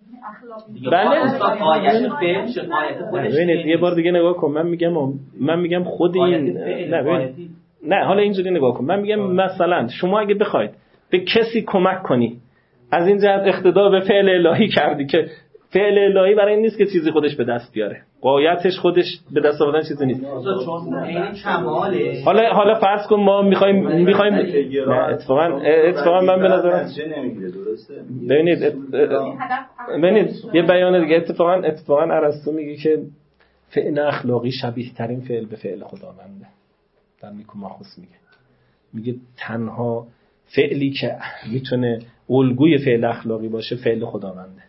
[3.11, 3.29] بله.
[3.29, 4.51] ببینید یه بار دیگه نگاه کن.
[4.51, 4.93] من میگم
[5.39, 6.57] من میگم خود این
[6.89, 7.33] نه
[7.87, 8.85] نه حالا اینجوری نگاه کن.
[8.85, 10.71] من میگم مثلا شما اگه بخواید
[11.09, 12.37] به کسی کمک کنی
[12.91, 15.27] از این جهت اقتدا به فعل الهی کردی که
[15.69, 18.01] فعل الهی برای این نیست که چیزی خودش به دست بیاره.
[18.23, 20.23] قایتش خودش به دست آوردن چیزی نیست.
[22.25, 24.33] حالا حالا فرض کن ما می‌خوایم می‌خوایم
[24.89, 26.89] اتفاقا اتفاقا من به نظرم
[28.29, 28.59] ببینید
[29.89, 31.15] ببینید یه بیان دیگه.
[31.15, 32.99] اتفاقا اتفاقا ارسطو میگه که
[33.69, 36.47] فعل اخلاقی شبیه ترین فعل به فعل خداونده.
[37.21, 38.13] در نیکوماخوس میگه.
[38.93, 40.07] میگه تنها
[40.45, 41.15] فعلی که
[41.51, 44.63] می‌تونه الگوی فعل اخلاقی باشه فعل خداونده.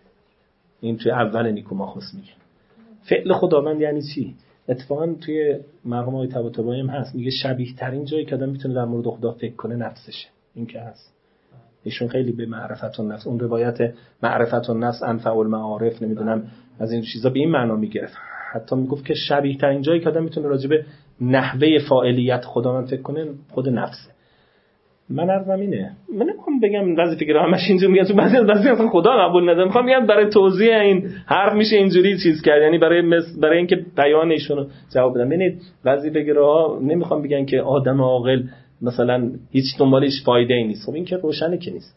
[0.81, 2.44] این توی اول نیکوماخوس میگه.
[3.09, 4.35] فعل خداوند یعنی چی؟
[4.69, 7.15] اتفاقا توی مرحوم های هم هست.
[7.15, 10.29] میگه شبیه ترین جایی که آدم می‌تونه در مورد خدا فکر کنه نفسشه.
[10.55, 11.15] این که هست.
[11.85, 13.79] ایشون خیلی به معرفت نفس اون روایت
[14.23, 18.15] معرفت نفس انفع المعارف نمی‌دونم از این چیزا به این معنا می‌گرفت.
[18.53, 20.85] حتی می‌گفت که شبیه ترین جایی که آدم می‌تونه راجع به
[21.21, 24.14] نحوه فاعلیت خداوند فکر کنه خود نفسه.
[25.11, 25.93] من عرضم اینه.
[26.19, 28.05] من نمی‌خوام بگم بعضی فکر همش اینجور میگن.
[28.05, 29.65] تو بعضی از اصلا خدا قبول نداره.
[29.65, 32.63] می‌خوام بگم برای توضیح این حرف میشه اینجوری چیز کرد.
[32.63, 33.03] یعنی برای.
[33.43, 38.43] برای اینکه بیان ایشون رو جواب بدم ببینید بعضی ها نمی‌خوام بگن که آدم عاقل
[38.83, 40.87] مثلا هیچ دنبالش فایده ای نیست.
[40.87, 41.97] خب این که روشنه که نیست.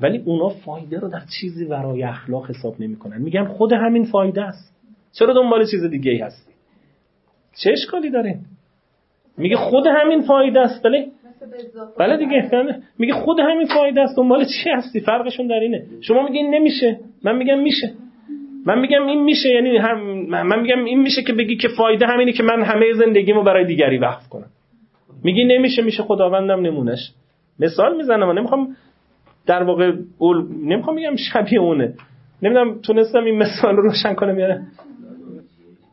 [0.00, 3.22] ولی اونا فایده رو در چیزی برای اخلاق حساب نمی‌کنن.
[3.22, 4.74] میگن خود همین فایده است.
[5.18, 6.52] چرا دنبال چیز دیگه ای هستی؟
[7.62, 8.38] چه اشکالی داره؟
[9.36, 10.82] میگه خود همین فایده است.
[10.82, 11.06] بله.
[11.98, 12.50] بله دیگه
[12.98, 15.84] میگه خود همین فایده است دنبال چی هستی؟ فرقشون در اینه.
[16.00, 16.98] شما میگین نمیشه.
[17.24, 17.92] من میگم میشه.
[18.66, 22.32] من میگم این میشه یعنی هم من میگم این میشه که بگی که فایده همینه
[22.32, 24.46] که من همه زندگیمو برای دیگری وقف کنم.
[25.24, 27.12] میگی نمیشه میشه خداوندم نمونش
[27.60, 28.76] مثال می‌زنم نمی‌خوام
[29.46, 31.94] در واقع اول نمی‌خوام میگم شبیه اونه.
[32.42, 34.46] نمی‌دونم تونستم این مثال رو روشن کنم یا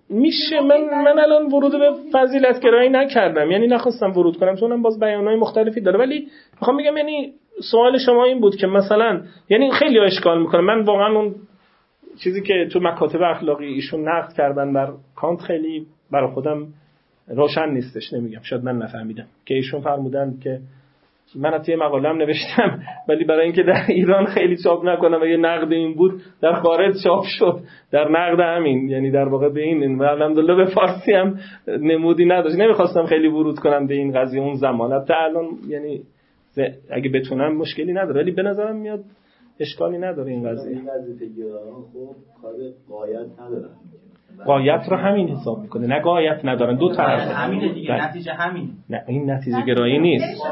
[0.10, 3.52] میشه من من الان ورود به فضیلت گرایی نکردم.
[3.52, 6.00] یعنی نخواستم ورود کنم چون باز بیانهای مختلفی داره.
[6.00, 6.28] ولی
[6.60, 7.34] می‌خوام بگم یعنی
[7.72, 11.36] سوال شما این بود که مثلا یعنی خیلی اشکال می‌کنه من واقعا اون
[12.24, 16.68] چیزی که تو مکاتب اخلاقی ایشون نقد کردن بر کانت خیلی برای خودم
[17.28, 18.42] روشن نیستش نمیگم.
[18.44, 19.26] شاید من نفهمیدم.
[19.46, 20.60] که ایشون فرمودن که
[21.38, 22.80] من حتی یه مقالم نوشتم
[23.10, 27.04] ولی برای اینکه در ایران خیلی چاپ نکنم و یه نقد این بود در خارج
[27.04, 27.60] چاپ شد.
[27.92, 32.56] در نقد همین یعنی در واقع به این الحمدلله به فارسی هم نمودی نداشت.
[32.56, 34.94] نمی‌خواستم خیلی ورود کنم به این قضیه اون زمان.
[34.94, 36.02] حتی الان یعنی
[36.90, 39.04] اگه بتونم مشکلی نداره ولی به نظرم میاد
[39.60, 40.78] اشکالی نداره این قضیه.
[40.78, 41.28] این قضیه
[41.94, 42.54] خب کار
[42.90, 43.70] قایت نداره
[44.46, 45.88] قایت رو همین حساب می‌کنه.
[45.88, 47.32] نه قایت ندارن دو طرف.
[47.32, 48.08] همینه دیگه.
[48.08, 48.70] نتیجه همین.
[48.90, 50.44] نه این نتیجه گرایی نیست.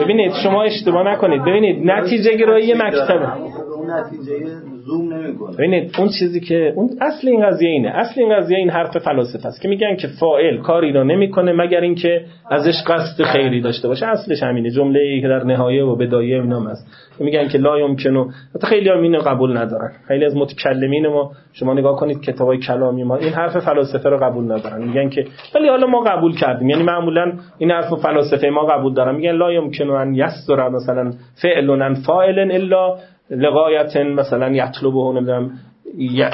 [0.00, 1.42] ببینید شما اشتباه نکنید.
[1.42, 3.34] ببینید نتیجه گرایی مکتبه.
[3.34, 5.56] اون نتیجه زوم نمی‌کنه.
[5.56, 7.88] ببینید اون چیزی که اون اصل این قضیه اینه.
[7.88, 11.80] اصل این قضیه این حرف فلاسفه است که میگن که فاعل کاری را نمی‌کنه مگر
[11.80, 14.06] اینکه ازش قصد خیری داشته باشه.
[14.06, 14.70] اصلش همینه.
[14.70, 16.86] جمله ای که در نهایه و بدایه اینا هست.
[17.20, 19.90] میگن که لا یمکنو حتی خیلی هم اینو قبول ندارن.
[20.08, 24.44] خیلی از متکلمین ما شما نگاه کنید کتابای کلامی ما این حرف فلاسفه رو قبول
[24.44, 24.84] ندارن.
[24.84, 25.24] میگن که
[25.54, 26.70] ولی حالا ما قبول کردیم.
[26.70, 29.14] یعنی معمولا این حرف فلاسفه ما قبول دارن.
[29.14, 31.12] میگن لا یمکنو ان یسر مثلا
[31.42, 32.96] فعل فاعل الا
[33.30, 35.58] لقایت مثلا یطلبه نمی‌دونم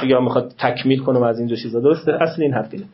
[0.04, 1.80] یا می‌خواد تکمیل کنه و از اینجا چیزا.
[1.80, 2.86] درسته؟ اصل این حرف اینه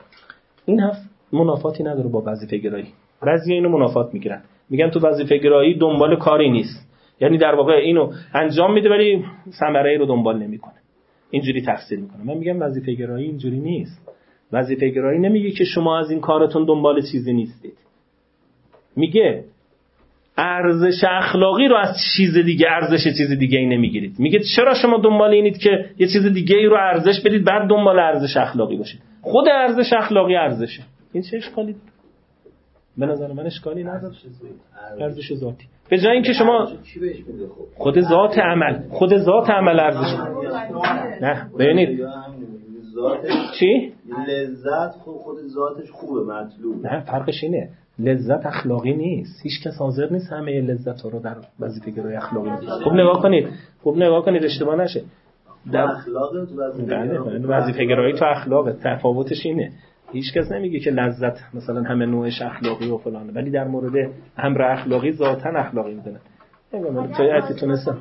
[0.65, 0.97] این حرف
[1.33, 2.87] منافاتی نداره با وظیفه گرایی
[3.23, 4.43] بعضی اینو منافات می‌گیرن.
[4.71, 6.89] میگن تو وظیفه گرایی دنبال کاری نیست.
[7.21, 10.75] یعنی در واقع اینو انجام میده ولی ثمره رو دنبال نمی‌کنه.
[11.31, 12.25] اینجوری تفسیر می‌کنه.
[12.25, 14.09] من میگم وظیفه گرایی اینجوری نیست.
[14.53, 17.77] وظیفه گرایی نمیگه که شما از این کارتون دنبال چیزی نیستید.
[18.97, 19.45] میگه
[20.39, 24.15] ارزش اخلاقی رو از چیز دیگه ارزش چیز دیگه ای نمی‌گیرید.
[24.19, 27.99] میگه چرا شما دنبال اینید که یه چیز دیگه ای رو ارزش بدید بعد دنبال
[27.99, 30.83] ارزش اخلاقی باشید؟ خود ارزش اخلاقی ارزشه.
[31.13, 31.77] این چه اشکالی؟
[32.99, 34.15] به نظر من اشکالی نداره.
[35.01, 35.65] ارزش ذاتی.
[35.91, 36.69] به جای اینکه شما
[37.77, 38.89] خود ذات عمل.
[38.89, 40.15] خود ذات عمل ارزش.
[41.23, 42.01] نه ببینید.
[43.59, 43.93] چی؟
[44.29, 46.87] لذت خود ذاتش خوبه مطلوب.
[46.87, 47.69] نه فرقش اینه.
[47.99, 49.41] لذت اخلاقی نیست.
[49.43, 52.51] هیچ کس حاضر نیست همه لذت ها رو در وظیفه گرای اخلاقی
[52.85, 53.49] خوب نگاه کنید.
[53.83, 55.03] خوب نگاه کنید اشتباه نشه.
[55.73, 56.33] در اخلاق
[56.89, 59.73] بله، وظیفه گرایی تو اخلاق تفاوتش اینه.
[60.13, 63.33] هیچ کس نمیگه که لذت مثلا همه نوعش اخلاقی و فلانه.
[63.33, 66.19] ولی در مورد امر اخلاقی ذاتا اخلاقی می‌دونه.
[66.75, 67.99] نمی‌دونم تا تونستم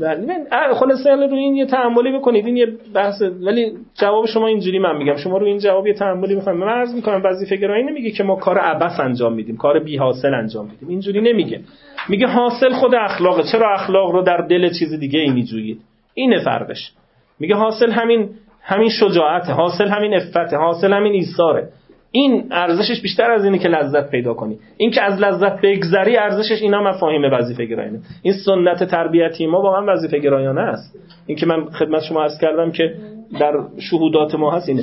[0.00, 0.74] بله.
[0.74, 2.46] خلاصه رو این یه تعاملی بکنید.
[2.46, 5.16] این یه بحث ولی جواب شما اینجوری من میگم.
[5.16, 8.36] شما رو این جواب یه تعاملی می‌خوام من عرض می‌کنم وظیفه گرایی نمیگه که ما
[8.36, 9.56] کار عبس انجام میدیم.
[9.56, 10.88] کار بی حاصل انجام میدیم.
[10.88, 11.60] اینجوری نمیگه.
[12.08, 13.42] میگه حاصل خود اخلاقه.
[13.52, 15.80] چرا اخلاق رو در دل چیز دیگه ای میجویید؟
[16.14, 16.92] اینه فرقش
[17.38, 18.28] میگه حاصل همین
[18.62, 21.68] همین شجاعت حاصل همین افت حاصل همین ایثاره.
[22.16, 24.58] این ارزشش بیشتر از اینه که لذت پیدا کنی.
[24.76, 28.00] این که از لذت بگذری ارزشش اینا مفاهیم وظیفه گرایانه.
[28.22, 30.98] این سنت تربیتی ما واقعا وظیفه گرایانه است.
[31.26, 32.94] این که من خدمت شما عرض کردم که
[33.40, 34.82] در شهودات ما هست اینه.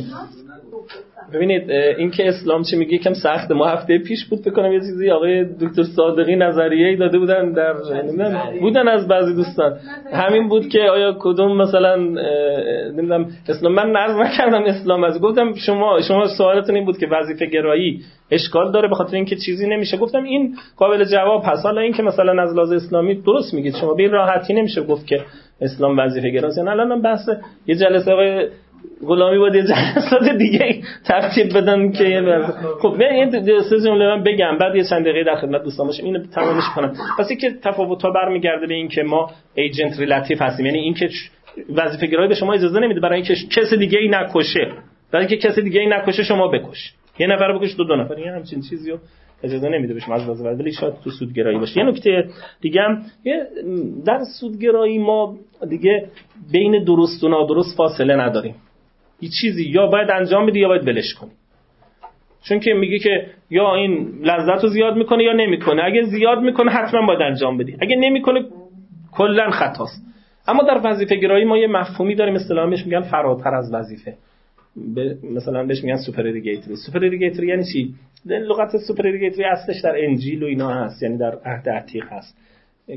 [1.33, 5.11] ببینید این که اسلام چی میگه کم سخته ما هفته پیش بود بکنم یه چیزی
[5.11, 7.73] آقای دکتر صادقی نظریه داده بودن در
[8.61, 9.77] بودن از بعضی دوستان.
[10.13, 16.01] همین بود که آیا کدوم مثلا نمی‌دونم اسلام من نظر نکردم اسلام از گفتم شما
[16.07, 18.01] شما سوالتون این بود که وظیفه گرایی
[18.31, 19.97] اشکال داره به خاطر اینکه چیزی نمیشه.
[19.97, 21.65] گفتم این قابل جواب هست.
[21.65, 25.21] حالا اینکه مثلا از لحاظ اسلامی درست میگید شما به راحتی نمیشه گفت که
[25.61, 27.29] اسلام وظیفه گراست یعنی الان بحث
[27.67, 28.47] یه جلسه آقای
[29.07, 32.21] غلامی بود یه جلسات دیگه ترتیب بدن که
[32.81, 33.31] خب من این
[33.61, 36.93] سه جمله من بگم بعد یه چند دقیقه در خدمت دوستان باشم اینو تمامش کنم.
[37.19, 41.09] پس که تفاوت ها برمیگرده به این که ما agent relative هستیم یعنی این که
[41.69, 44.71] وظیفه گرایی به شما اجازه نمیده برای اینکه کس دیگه ای نکشه.
[45.11, 46.93] برای اینکه کس دیگه ای نکشه شما بکش.
[47.19, 48.13] یه نفر بکش دو دو نفر.
[48.13, 48.97] این همچین چیزیو
[49.43, 51.79] اجازه نمیده بهش از لحاظ ولی شاید تو سودگرایی باشه.
[51.79, 52.25] یه نکته
[52.61, 53.01] دیگه هم
[54.05, 55.37] در سودگرایی ما
[55.69, 56.07] دیگه
[56.51, 58.55] بین درست و نادرست فاصله نداریم.
[59.21, 61.31] یه چیزی یا باید انجام بدی یا باید بلش کنی.
[62.43, 65.83] چون که میگه که یا این لذت رو زیاد می‌کنه یا نمی‌کنه.
[65.83, 67.77] اگه زیاد می‌کنه حتما باید انجام بدی.
[67.79, 68.45] اگه نمی‌کنه
[69.11, 70.05] کلا خطاست.
[70.47, 72.35] اما در وظیفه گرایی ما یه مفهومی داریم.
[72.35, 74.13] اصطلاحا بهش میگن فراتر از وظیفه.
[75.35, 77.93] مثلا بهش میگن supererogatory supererogatory یعنی چی؟
[78.25, 81.03] لغت supererogatory اصلش در انجیل و اینا هست.
[81.03, 82.37] یعنی در عهد عتیق هست.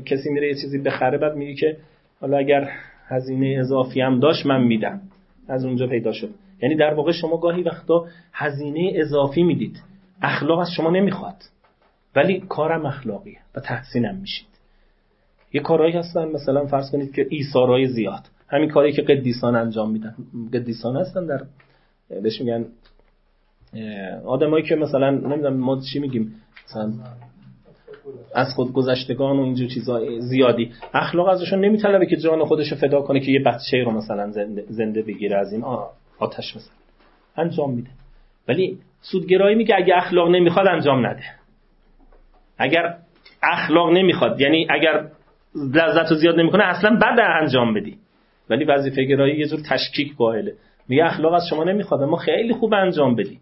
[0.05, 1.77] کسی میره یه چیزی بخره بعد میگه که
[2.21, 2.69] حالا اگر
[3.07, 5.01] هزینه اضافی هم داشت من میدم.
[5.47, 6.29] از اونجا پیدا شد.
[6.61, 9.81] یعنی در واقع شما گاهی وقتا هزینه اضافی می‌دید.
[10.21, 11.35] اخلاق از شما نمی‌خواد.
[12.15, 14.47] ولی کارم اخلاقیه و تحسینم میشید.
[15.53, 18.29] یه کارهایی هستن مثلا فرض کنید که ایثارای زیاد.
[18.47, 20.15] همین کاری که قدیسان انجام میدن.
[20.53, 21.41] قدیسان هستن در
[22.09, 22.65] بهش میگن
[24.25, 26.35] آدمایی که مثلا نمی‌دونم ما چی میگیم.
[26.69, 26.93] مثلا
[28.35, 30.71] از خود گذشتگان و اینجور چیزا زیادی.
[30.93, 34.63] اخلاق ازشون نمیطلبه که جان خودش رو فدا کنه که یه بچه رو مثلا زنده,
[34.69, 35.63] زنده بگیره از این
[36.19, 36.73] آتش مثلا.
[37.37, 37.89] انجام میده.
[38.47, 41.23] ولی سودگرایی میگه اگه اخلاق نمی‌خواد انجام نده.
[42.57, 42.95] اگر
[43.43, 45.07] اخلاق نمی‌خواد یعنی اگر
[45.73, 47.97] لذت رو زیاد نمی‌کنه اصلا بعد انجام بدی.
[48.49, 50.53] ولی وظیفه گرایی یه جور تشکیک قائله.
[50.87, 53.39] میگه اخلاق از شما نمی‌خواد ما خیلی خوب انجام بدی.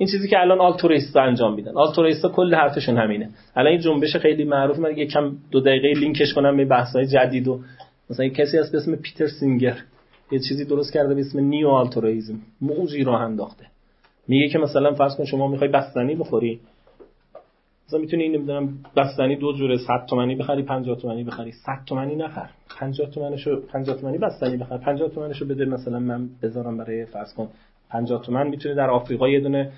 [0.00, 1.72] این چیزی که الان آلتوریستا انجام میدن.
[1.76, 3.28] آلتوریستا کل حرفشون همینه.
[3.56, 7.60] الان این جنبش خیلی معروف من یکم دو دقیقه لینکش کنم به بحث‌های جدید و
[8.10, 9.76] مثلا کسی هست به اسم پیتر سینگر.
[10.32, 13.64] یه چیزی درست کرده به اسم new altruism موجی راه انداخته.
[14.28, 16.60] میگه که مثلا فرض کن شما می‌خوای بستنی بخوری.
[17.88, 21.52] مثلا می‌تونی این نمی‌دونم بستنی دو جوره 100 تومانی بخری 50 تومانی بخری.
[21.52, 22.50] 100 تومانی نخر.
[22.78, 24.78] 50 تومنشو 50 تومانی بستنی بخر.
[24.78, 27.48] 50 تومنشو بده مثلا من بذارم برای فرض کن
[27.90, 28.48] 50 تومن.
[28.48, 29.72] می‌تونه در آفریقا یه دونه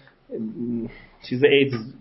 [1.28, 1.94] چیز ایدز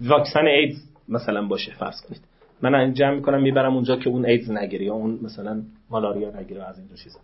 [0.00, 0.76] واکسن ایدز
[1.08, 2.20] مثلا باشه فرض کنید.
[2.62, 6.78] من جمع می‌کنم می‌برم اونجا که اون ایدز نگیره یا اون مثلا مالاریا نگیره از
[6.78, 7.18] اینجا چیزا.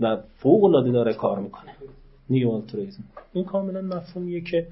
[0.00, 1.70] و فوق العاده داره کار می‌کنه.
[2.30, 2.62] نیو
[3.32, 4.66] این کاملا مفهومیه که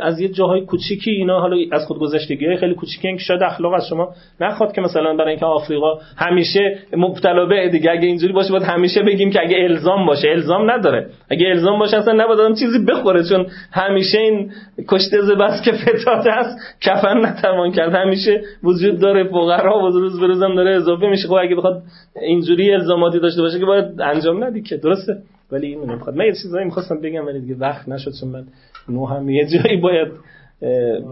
[0.00, 3.86] از یه جاهای کوچیکی اینا حالا از خودگذشتگی های خیلی کوچیکی که شاید اخلاق از
[3.88, 4.08] شما
[4.40, 9.02] نخواد که مثلا برای اینکه آفریقا همیشه مبتلا به دیگه اگه اینجوری باشه باید همیشه
[9.02, 10.28] بگیم که اگه الزام باشه.
[10.28, 11.06] الزام نداره.
[11.30, 14.50] اگه الزام باشه اصلا نباید آدم چیزی بخوره چون همیشه این
[14.88, 17.94] کشته بس که فتات هست کفن نتوان کرد.
[17.94, 21.28] همیشه وجود داره فقرا و روز به روزم داره اضافه میشه.
[21.28, 21.82] خب اگه بخواد
[22.22, 24.76] اینجوری الزاماتی داشته باشه که باید انجام ندی که.
[24.76, 25.12] درسته؟
[25.52, 28.44] ولی این نمی‌خواد من یه چیزایی می‌خواستم بگم ولی دیگه وقت نشد چون من
[28.88, 30.08] نو هم یه جایی باید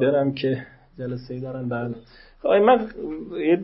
[0.01, 0.59] برم که
[0.99, 1.95] جلسه ای دارن بعد.
[2.43, 2.81] خب، من
[3.47, 3.59] یه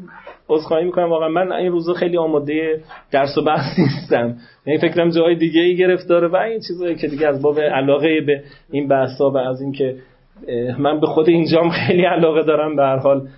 [0.49, 2.81] عذرخواهی می‌کنم واقعا من این روزا خیلی آماده
[3.11, 4.37] درس و بحث نیستم.
[4.67, 8.43] یعنی فکرم جای دیگه ای گرفتاره و این چیزایی که دیگه از باب علاقه به
[8.71, 9.97] این بحثا و از اینکه
[10.79, 13.29] من به خود اینجام خیلی علاقه دارم به هر حال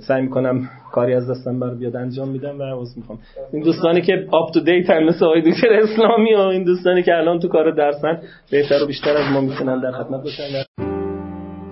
[0.00, 3.18] سعی می‌کنم کاری از دستم بر بیاد انجام میدم و عذر می‌خوام.
[3.52, 7.16] این دوستانی که آپ تو دیت هم مثل آقای دکتر اسلامی و این دوستانی که
[7.16, 8.18] الان تو کار درسن
[8.50, 10.42] بهتر و بیشتر از ما می‌تونن در خدمت باشن.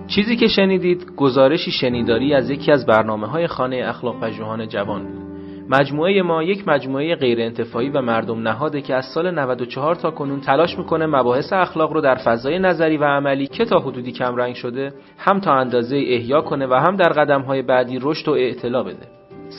[0.07, 5.01] چیزی که شنیدید گزارشی شنیداری از یکی از برنامه های خانه اخلاق پژوهان جوان.
[5.01, 5.34] بود
[5.69, 10.41] مجموعه ما یک مجموعه غیر انتفاعی و مردم نهاده که از سال 94 تا کنون
[10.41, 14.93] تلاش می‌کنه مباحث اخلاق رو در فضای نظری و عملی که تا حدودی کمرنگ شده
[15.17, 19.07] هم تا اندازه احیا کنه و هم در قدمهای بعدی رشد و اعتلا بده.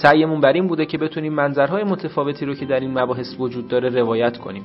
[0.02, 3.88] سعیمون بر این بوده که بتونیم منظرهای متفاوتی رو که در این مباحث وجود داره
[3.88, 4.64] روایت کنیم.